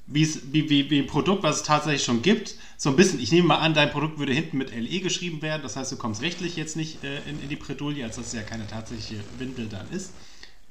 wie, 0.06 0.28
wie, 0.50 0.90
wie, 0.90 0.98
ein 0.98 1.06
Produkt, 1.06 1.42
was 1.42 1.56
es 1.56 1.62
tatsächlich 1.62 2.04
schon 2.04 2.22
gibt. 2.22 2.56
So 2.76 2.90
ein 2.90 2.96
bisschen, 2.96 3.20
ich 3.20 3.30
nehme 3.30 3.48
mal 3.48 3.58
an, 3.58 3.74
dein 3.74 3.90
Produkt 3.90 4.18
würde 4.18 4.32
hinten 4.32 4.58
mit 4.58 4.74
LE 4.74 5.00
geschrieben 5.00 5.40
werden. 5.40 5.62
Das 5.62 5.76
heißt, 5.76 5.92
du 5.92 5.96
kommst 5.96 6.20
rechtlich 6.20 6.56
jetzt 6.56 6.76
nicht 6.76 7.04
äh, 7.04 7.18
in, 7.28 7.40
in 7.42 7.48
die 7.48 7.56
Bredouille, 7.56 8.04
als 8.04 8.16
dass 8.16 8.28
es 8.28 8.32
ja 8.32 8.42
keine 8.42 8.66
tatsächliche 8.66 9.22
Windel 9.38 9.68
dann 9.68 9.88
ist. 9.90 10.12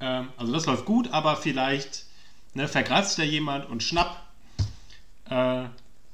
Ähm, 0.02 0.28
also 0.38 0.52
das 0.52 0.66
läuft 0.66 0.86
gut, 0.86 1.12
aber 1.12 1.38
vielleicht 1.38 2.06
ne, 2.54 2.68
sich 2.68 2.86
da 2.86 3.24
jemand 3.24 3.70
und 3.70 3.84
schnapp, 3.84 4.18
äh, 5.30 5.66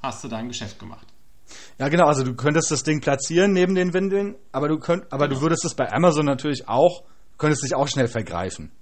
hast 0.02 0.24
du 0.24 0.28
dein 0.28 0.48
Geschäft 0.48 0.78
gemacht. 0.78 1.06
Ja, 1.78 1.88
genau, 1.88 2.06
also 2.06 2.24
du 2.24 2.34
könntest 2.34 2.70
das 2.70 2.82
Ding 2.82 3.00
platzieren 3.00 3.52
neben 3.52 3.74
den 3.74 3.92
Windeln, 3.92 4.34
aber 4.52 4.68
du 4.68 4.78
könnt, 4.78 5.12
aber 5.12 5.28
du 5.28 5.40
würdest 5.40 5.64
es 5.64 5.74
bei 5.74 5.92
Amazon 5.92 6.26
natürlich 6.26 6.68
auch, 6.68 7.04
könntest 7.38 7.64
dich 7.64 7.74
auch 7.74 7.88
schnell 7.88 8.08
vergreifen. 8.08 8.72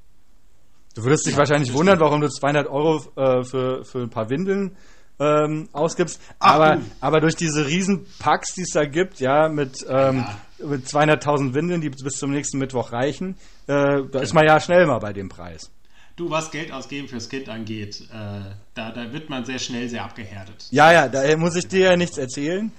Du 0.94 1.02
würdest 1.02 1.26
dich 1.26 1.36
wahrscheinlich 1.36 1.72
wundern, 1.72 1.98
warum 1.98 2.20
du 2.20 2.28
200 2.28 2.68
Euro 2.68 3.02
äh, 3.16 3.42
für, 3.42 3.84
für 3.84 3.98
ein 4.02 4.10
paar 4.10 4.30
Windeln 4.30 4.76
ähm, 5.18 5.68
ausgibst, 5.72 6.20
Ach, 6.38 6.54
aber, 6.54 6.76
du. 6.76 6.82
aber 7.00 7.20
durch 7.20 7.36
diese 7.36 7.66
riesen 7.66 8.06
Packs, 8.18 8.54
die 8.54 8.62
es 8.62 8.70
da 8.70 8.84
gibt, 8.84 9.20
ja, 9.20 9.48
mit, 9.48 9.84
ähm, 9.88 10.24
mit 10.58 10.86
200.000 10.86 11.54
Windeln, 11.54 11.80
die 11.80 11.90
bis 11.90 12.18
zum 12.18 12.30
nächsten 12.30 12.58
Mittwoch 12.58 12.92
reichen, 12.92 13.36
äh, 13.66 14.02
da 14.10 14.20
ist 14.20 14.34
man 14.34 14.46
ja 14.46 14.60
schnell 14.60 14.86
mal 14.86 14.98
bei 14.98 15.12
dem 15.12 15.28
Preis. 15.28 15.70
Du, 16.16 16.30
was 16.30 16.50
Geld 16.50 16.70
ausgeben 16.70 17.08
fürs 17.08 17.28
Kind 17.28 17.48
angeht, 17.48 18.02
äh, 18.12 18.40
da, 18.74 18.92
da 18.92 19.12
wird 19.12 19.30
man 19.30 19.44
sehr 19.44 19.58
schnell 19.58 19.88
sehr 19.88 20.04
abgehärtet. 20.04 20.66
Ja, 20.70 20.92
ja, 20.92 21.08
da 21.08 21.36
muss 21.36 21.56
ich 21.56 21.66
dir 21.66 21.86
ja 21.86 21.96
nichts 21.96 22.18
erzählen. 22.18 22.70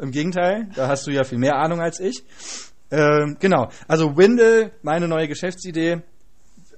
Im 0.00 0.10
Gegenteil, 0.10 0.68
da 0.74 0.88
hast 0.88 1.06
du 1.06 1.10
ja 1.10 1.24
viel 1.24 1.38
mehr 1.38 1.56
Ahnung 1.56 1.80
als 1.80 2.00
ich. 2.00 2.22
Ähm, 2.90 3.36
genau, 3.40 3.68
also 3.86 4.16
Windle, 4.16 4.72
meine 4.82 5.06
neue 5.06 5.28
Geschäftsidee. 5.28 6.02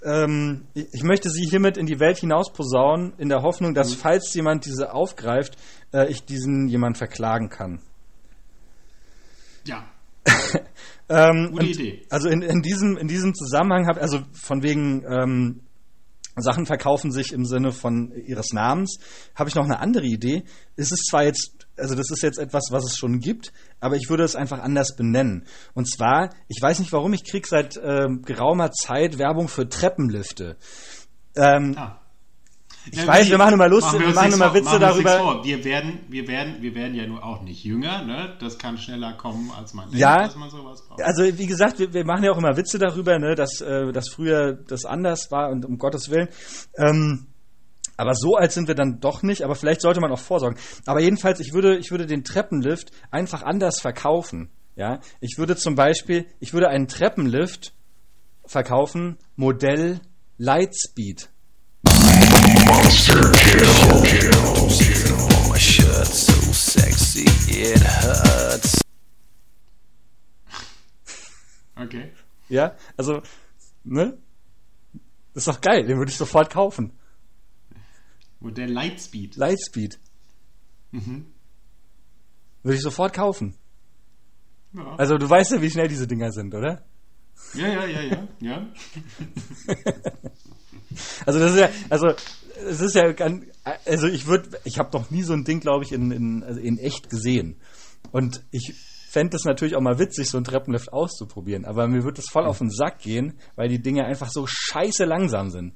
Ähm, 0.02 0.66
ich 0.74 1.02
möchte 1.04 1.30
sie 1.30 1.46
hiermit 1.48 1.76
in 1.76 1.86
die 1.86 2.00
Welt 2.00 2.18
hinaus 2.18 2.52
posaunen, 2.52 3.12
in 3.18 3.28
der 3.28 3.42
Hoffnung, 3.42 3.74
dass, 3.74 3.94
falls 3.94 4.34
jemand 4.34 4.64
diese 4.64 4.92
aufgreift, 4.92 5.56
äh, 5.92 6.10
ich 6.10 6.24
diesen 6.24 6.66
jemand 6.66 6.98
verklagen 6.98 7.50
kann. 7.50 7.80
Ja, 9.64 9.84
Ähm, 11.10 11.48
Gute 11.50 11.66
Idee. 11.66 12.02
Also 12.08 12.28
in, 12.28 12.40
in, 12.40 12.62
diesem, 12.62 12.96
in 12.96 13.08
diesem 13.08 13.34
Zusammenhang 13.34 13.88
habe 13.88 14.00
also 14.00 14.20
von 14.32 14.62
wegen 14.62 15.04
ähm, 15.10 15.60
Sachen 16.36 16.66
verkaufen 16.66 17.10
sich 17.12 17.32
im 17.32 17.44
Sinne 17.44 17.72
von 17.72 18.12
ihres 18.12 18.52
Namens, 18.52 18.98
habe 19.34 19.48
ich 19.48 19.54
noch 19.54 19.64
eine 19.64 19.80
andere 19.80 20.06
Idee. 20.06 20.44
Es 20.76 20.92
ist 20.92 21.06
zwar 21.10 21.24
jetzt, 21.24 21.66
also 21.76 21.94
das 21.94 22.10
ist 22.10 22.22
jetzt 22.22 22.38
etwas, 22.38 22.64
was 22.70 22.84
es 22.84 22.96
schon 22.96 23.18
gibt, 23.18 23.52
aber 23.80 23.96
ich 23.96 24.08
würde 24.08 24.24
es 24.24 24.36
einfach 24.36 24.60
anders 24.60 24.96
benennen. 24.96 25.44
Und 25.74 25.90
zwar, 25.90 26.30
ich 26.48 26.60
weiß 26.60 26.78
nicht 26.78 26.92
warum, 26.92 27.12
ich 27.12 27.24
kriege 27.24 27.46
seit 27.48 27.78
ähm, 27.82 28.22
geraumer 28.22 28.70
Zeit 28.70 29.18
Werbung 29.18 29.48
für 29.48 29.68
Treppenlifte. 29.68 30.56
Ähm, 31.36 31.74
Ah. 31.76 32.00
Ich 32.92 33.06
weiß, 33.06 33.28
wir 33.30 33.38
machen 33.38 33.54
immer 33.54 33.68
Lust- 33.68 33.92
wir 33.92 34.06
uns 34.06 34.14
machen 34.14 34.32
immer 34.32 34.52
Witze 34.54 34.64
machen 34.64 34.80
wir 34.80 34.86
darüber. 35.04 35.44
Wir 35.44 35.64
werden, 35.64 36.00
wir 36.08 36.26
werden, 36.28 36.56
wir 36.60 36.74
werden 36.74 36.94
ja 36.94 37.06
nur 37.06 37.24
auch 37.24 37.42
nicht 37.42 37.64
jünger, 37.64 38.02
ne? 38.04 38.36
Das 38.40 38.58
kann 38.58 38.76
schneller 38.78 39.12
kommen, 39.14 39.50
als 39.56 39.74
man 39.74 39.86
denkt, 39.86 39.98
Ja. 40.00 40.24
dass 40.24 40.36
man 40.36 40.50
sowas 40.50 40.82
braucht. 40.86 41.02
Also 41.02 41.22
wie 41.38 41.46
gesagt, 41.46 41.78
wir, 41.78 41.92
wir 41.92 42.04
machen 42.04 42.24
ja 42.24 42.32
auch 42.32 42.38
immer 42.38 42.56
Witze 42.56 42.78
darüber, 42.78 43.18
ne, 43.18 43.34
dass, 43.34 43.60
äh, 43.60 43.92
dass 43.92 44.08
früher 44.08 44.52
das 44.54 44.84
anders 44.84 45.30
war 45.30 45.50
und 45.50 45.64
um 45.64 45.78
Gottes 45.78 46.10
Willen. 46.10 46.28
Ähm, 46.76 47.26
aber 47.96 48.14
so 48.14 48.36
alt 48.36 48.50
sind 48.52 48.66
wir 48.66 48.74
dann 48.74 48.98
doch 49.00 49.22
nicht, 49.22 49.42
aber 49.42 49.54
vielleicht 49.54 49.82
sollte 49.82 50.00
man 50.00 50.10
auch 50.10 50.18
vorsorgen. 50.18 50.58
Aber 50.86 51.00
jedenfalls, 51.00 51.38
ich 51.40 51.52
würde, 51.52 51.76
ich 51.76 51.90
würde 51.90 52.06
den 52.06 52.24
Treppenlift 52.24 52.90
einfach 53.10 53.42
anders 53.42 53.80
verkaufen. 53.80 54.50
Ja, 54.76 55.00
ich 55.20 55.36
würde 55.36 55.56
zum 55.56 55.74
Beispiel, 55.74 56.26
ich 56.38 56.54
würde 56.54 56.68
einen 56.68 56.88
Treppenlift 56.88 57.74
verkaufen, 58.46 59.18
Modell 59.36 60.00
Lightspeed. 60.38 61.28
Okay. 71.76 72.12
Ja, 72.48 72.76
also, 72.96 73.22
ne? 73.84 74.18
Das 75.34 75.46
ist 75.46 75.48
doch 75.48 75.60
geil, 75.60 75.86
den 75.86 75.98
würde 75.98 76.10
ich 76.10 76.16
sofort 76.16 76.50
kaufen. 76.50 76.92
Modell 78.40 78.70
Lightspeed. 78.70 79.36
Lightspeed. 79.36 79.98
Mhm. 80.90 81.26
Würde 82.62 82.76
ich 82.76 82.82
sofort 82.82 83.12
kaufen. 83.14 83.56
Ja. 84.72 84.96
Also 84.96 85.18
du 85.18 85.28
weißt 85.28 85.52
ja, 85.52 85.62
wie 85.62 85.70
schnell 85.70 85.88
diese 85.88 86.06
Dinger 86.06 86.30
sind, 86.32 86.54
oder? 86.54 86.84
ja, 87.54 87.68
ja, 87.68 87.86
ja, 87.86 88.00
ja, 88.02 88.28
ja. 88.40 88.72
Also 91.26 91.38
das 91.38 91.52
ist 91.52 91.58
ja, 91.60 91.68
also 91.88 92.08
es 92.68 92.80
ist 92.80 92.94
ja 92.94 93.12
ganz, 93.12 93.44
also 93.86 94.06
ich 94.06 94.26
würde, 94.26 94.50
ich 94.64 94.78
habe 94.78 94.90
noch 94.96 95.10
nie 95.10 95.22
so 95.22 95.32
ein 95.32 95.44
Ding, 95.44 95.60
glaube 95.60 95.84
ich, 95.84 95.92
in, 95.92 96.10
in, 96.10 96.42
also 96.42 96.60
in 96.60 96.78
echt 96.78 97.08
gesehen. 97.10 97.56
Und 98.12 98.42
ich 98.50 98.74
fände 99.10 99.36
es 99.36 99.44
natürlich 99.44 99.76
auch 99.76 99.80
mal 99.80 99.98
witzig, 99.98 100.28
so 100.30 100.38
ein 100.38 100.44
Treppenlift 100.44 100.92
auszuprobieren. 100.92 101.64
Aber 101.64 101.88
mir 101.88 102.04
wird 102.04 102.18
das 102.18 102.26
voll 102.30 102.46
auf 102.46 102.58
den 102.58 102.70
Sack 102.70 103.00
gehen, 103.00 103.38
weil 103.56 103.68
die 103.68 103.80
Dinge 103.82 104.04
einfach 104.04 104.30
so 104.30 104.46
scheiße 104.46 105.04
langsam 105.04 105.50
sind. 105.50 105.74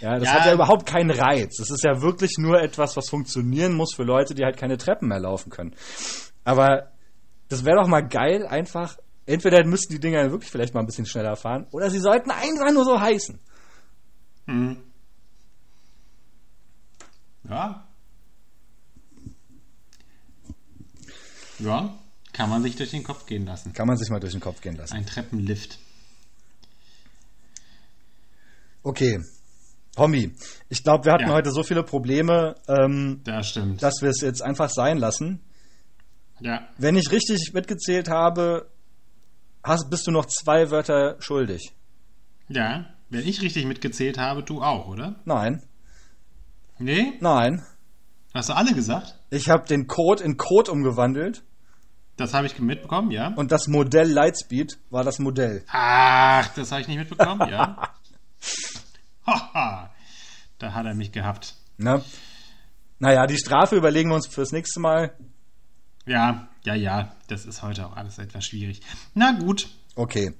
Ja, 0.00 0.18
das 0.18 0.28
Ja. 0.28 0.34
hat 0.34 0.46
ja 0.46 0.54
überhaupt 0.54 0.86
keinen 0.86 1.10
Reiz. 1.10 1.56
Das 1.58 1.70
ist 1.70 1.84
ja 1.84 2.02
wirklich 2.02 2.32
nur 2.38 2.60
etwas, 2.60 2.96
was 2.96 3.08
funktionieren 3.08 3.74
muss 3.74 3.94
für 3.94 4.02
Leute, 4.02 4.34
die 4.34 4.44
halt 4.44 4.56
keine 4.56 4.76
Treppen 4.76 5.08
mehr 5.08 5.20
laufen 5.20 5.50
können. 5.50 5.74
Aber 6.44 6.92
das 7.48 7.64
wäre 7.64 7.76
doch 7.80 7.88
mal 7.88 8.00
geil, 8.02 8.46
einfach. 8.46 8.96
Entweder 9.26 9.64
müssten 9.64 9.92
die 9.92 10.00
Dinger 10.00 10.30
wirklich 10.32 10.50
vielleicht 10.50 10.74
mal 10.74 10.80
ein 10.80 10.86
bisschen 10.86 11.06
schneller 11.06 11.36
fahren, 11.36 11.66
oder 11.70 11.88
sie 11.90 12.00
sollten 12.00 12.30
einfach 12.32 12.72
nur 12.72 12.84
so 12.84 13.00
heißen. 13.00 13.38
Mhm. 14.46 14.76
Ja. 17.48 17.86
Ja, 21.58 21.98
kann 22.32 22.50
man 22.50 22.62
sich 22.62 22.76
durch 22.76 22.90
den 22.90 23.04
Kopf 23.04 23.26
gehen 23.26 23.46
lassen. 23.46 23.72
Kann 23.72 23.86
man 23.86 23.96
sich 23.96 24.08
mal 24.10 24.20
durch 24.20 24.32
den 24.32 24.40
Kopf 24.40 24.60
gehen 24.60 24.76
lassen. 24.76 24.94
Ein 24.94 25.06
Treppenlift. 25.06 25.78
Okay. 28.82 29.20
Hombi, 29.96 30.34
ich 30.70 30.82
glaube, 30.82 31.04
wir 31.04 31.12
hatten 31.12 31.28
Ja. 31.28 31.34
heute 31.34 31.50
so 31.52 31.62
viele 31.62 31.82
Probleme, 31.84 32.54
ähm, 32.66 33.20
Das 33.24 33.50
stimmt. 33.50 33.82
dass 33.82 34.00
wir 34.00 34.08
es 34.08 34.20
jetzt 34.22 34.42
einfach 34.42 34.70
sein 34.70 34.96
lassen. 34.98 35.40
ja. 36.40 36.66
Wenn 36.78 36.96
ich 36.96 37.10
richtig 37.12 37.52
mitgezählt 37.52 38.08
habe, 38.08 38.68
hast, 39.62 39.90
bist 39.90 40.06
du 40.06 40.10
noch 40.10 40.26
zwei 40.26 40.70
Wörter 40.70 41.16
schuldig. 41.20 41.72
Ja. 42.48 42.86
Wenn 43.12 43.26
ich 43.28 43.42
richtig 43.42 43.66
mitgezählt 43.66 44.16
habe, 44.16 44.42
du 44.42 44.62
auch, 44.62 44.88
oder? 44.88 45.16
Nein, 45.26 45.62
Nee? 46.78 47.12
nein. 47.20 47.62
Hast 48.32 48.48
du 48.48 48.54
alle 48.54 48.72
gesagt? 48.72 49.18
Ich 49.28 49.50
habe 49.50 49.66
den 49.68 49.86
Code 49.86 50.24
in 50.24 50.38
Code 50.38 50.72
umgewandelt 50.72 51.44
Das 52.16 52.32
habe 52.32 52.46
ich 52.46 52.58
mitbekommen, 52.58 53.10
ja. 53.10 53.28
und 53.36 53.52
das 53.52 53.68
Modell 53.68 54.10
Lightspeed 54.10 54.78
war 54.88 55.04
das 55.04 55.18
Modell. 55.18 55.62
Ach, 55.68 56.48
das 56.54 56.72
habe 56.72 56.80
ich 56.80 56.88
nicht 56.88 56.96
mitbekommen, 56.98 57.46
ja. 57.50 57.90
Haha. 59.26 59.90
da 60.58 60.72
hat 60.72 60.86
er 60.86 60.94
mich 60.94 61.12
gehabt. 61.12 61.54
Ne? 61.76 62.02
Naja, 62.98 63.26
die 63.26 63.36
Strafe 63.36 63.76
überlegen 63.76 64.08
wir 64.08 64.16
uns 64.16 64.26
fürs 64.26 64.52
nächste 64.52 64.80
Mal. 64.80 65.14
Ja, 66.06 66.48
ja, 66.64 66.74
ja. 66.74 67.14
Das 67.28 67.44
ist 67.44 67.62
heute 67.62 67.86
auch 67.86 67.94
alles 67.96 68.18
etwas 68.18 68.46
schwierig. 68.46 68.80
Na 69.14 69.32
gut. 69.32 69.68
Okay. 69.96 70.32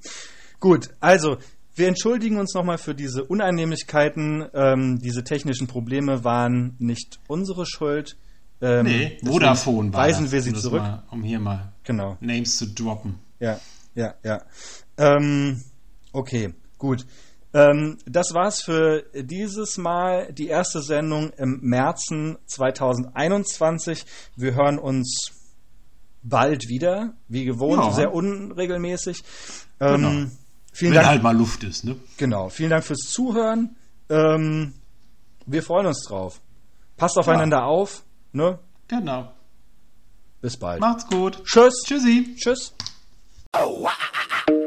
Gut, 0.58 0.88
also 1.00 1.38
wir 1.74 1.88
entschuldigen 1.88 2.38
uns 2.38 2.54
nochmal 2.54 2.78
für 2.78 2.94
diese 2.94 3.24
Unannehmlichkeiten. 3.24 4.46
Ähm, 4.54 4.98
diese 5.00 5.24
technischen 5.24 5.66
Probleme 5.66 6.24
waren 6.24 6.76
nicht 6.78 7.18
unsere 7.28 7.64
Schuld. 7.66 8.16
Ähm, 8.60 8.84
Nee, 8.86 9.18
Vodafone 9.24 9.92
war 9.92 10.02
Weisen 10.04 10.24
das, 10.24 10.32
wir 10.32 10.38
um 10.40 10.44
sie 10.44 10.52
das 10.52 10.62
zurück. 10.62 10.82
Mal, 10.82 11.02
um 11.10 11.22
hier 11.22 11.40
mal 11.40 11.72
Genau. 11.84 12.16
Names 12.20 12.58
zu 12.58 12.66
droppen. 12.68 13.18
Ja, 13.40 13.58
ja, 13.94 14.14
ja. 14.22 14.42
Ähm, 14.98 15.62
okay, 16.12 16.54
gut. 16.78 17.04
Ähm, 17.54 17.98
das 18.06 18.32
war's 18.32 18.62
für 18.62 19.04
dieses 19.14 19.76
Mal. 19.78 20.32
Die 20.32 20.46
erste 20.46 20.80
Sendung 20.80 21.30
im 21.36 21.58
März 21.62 22.06
2021. 22.46 24.04
Wir 24.36 24.54
hören 24.54 24.78
uns 24.78 25.32
bald 26.22 26.68
wieder, 26.68 27.14
wie 27.28 27.44
gewohnt, 27.44 27.82
Ja. 27.84 27.92
sehr 27.92 28.14
unregelmäßig. 28.14 29.22
Ähm, 29.80 29.96
Genau. 29.96 30.30
Vielen 30.72 30.92
Wenn 30.92 30.96
Dank. 31.00 31.08
halt 31.08 31.22
mal 31.22 31.36
Luft 31.36 31.62
ist, 31.64 31.84
ne? 31.84 31.96
Genau, 32.16 32.48
vielen 32.48 32.70
Dank 32.70 32.84
fürs 32.84 33.00
Zuhören. 33.08 33.76
Ähm, 34.08 34.72
wir 35.46 35.62
freuen 35.62 35.86
uns 35.86 36.02
drauf. 36.04 36.40
Passt 36.96 37.18
aufeinander 37.18 37.64
auf. 37.64 38.02
Ne? 38.32 38.58
Genau. 38.88 39.32
Bis 40.40 40.56
bald. 40.56 40.80
Macht's 40.80 41.06
gut. 41.06 41.44
Tschüss. 41.44 41.74
Tschüssi. 41.84 42.34
Tschüss. 42.36 42.74
Oh, 43.54 43.82
wow. 43.82 44.61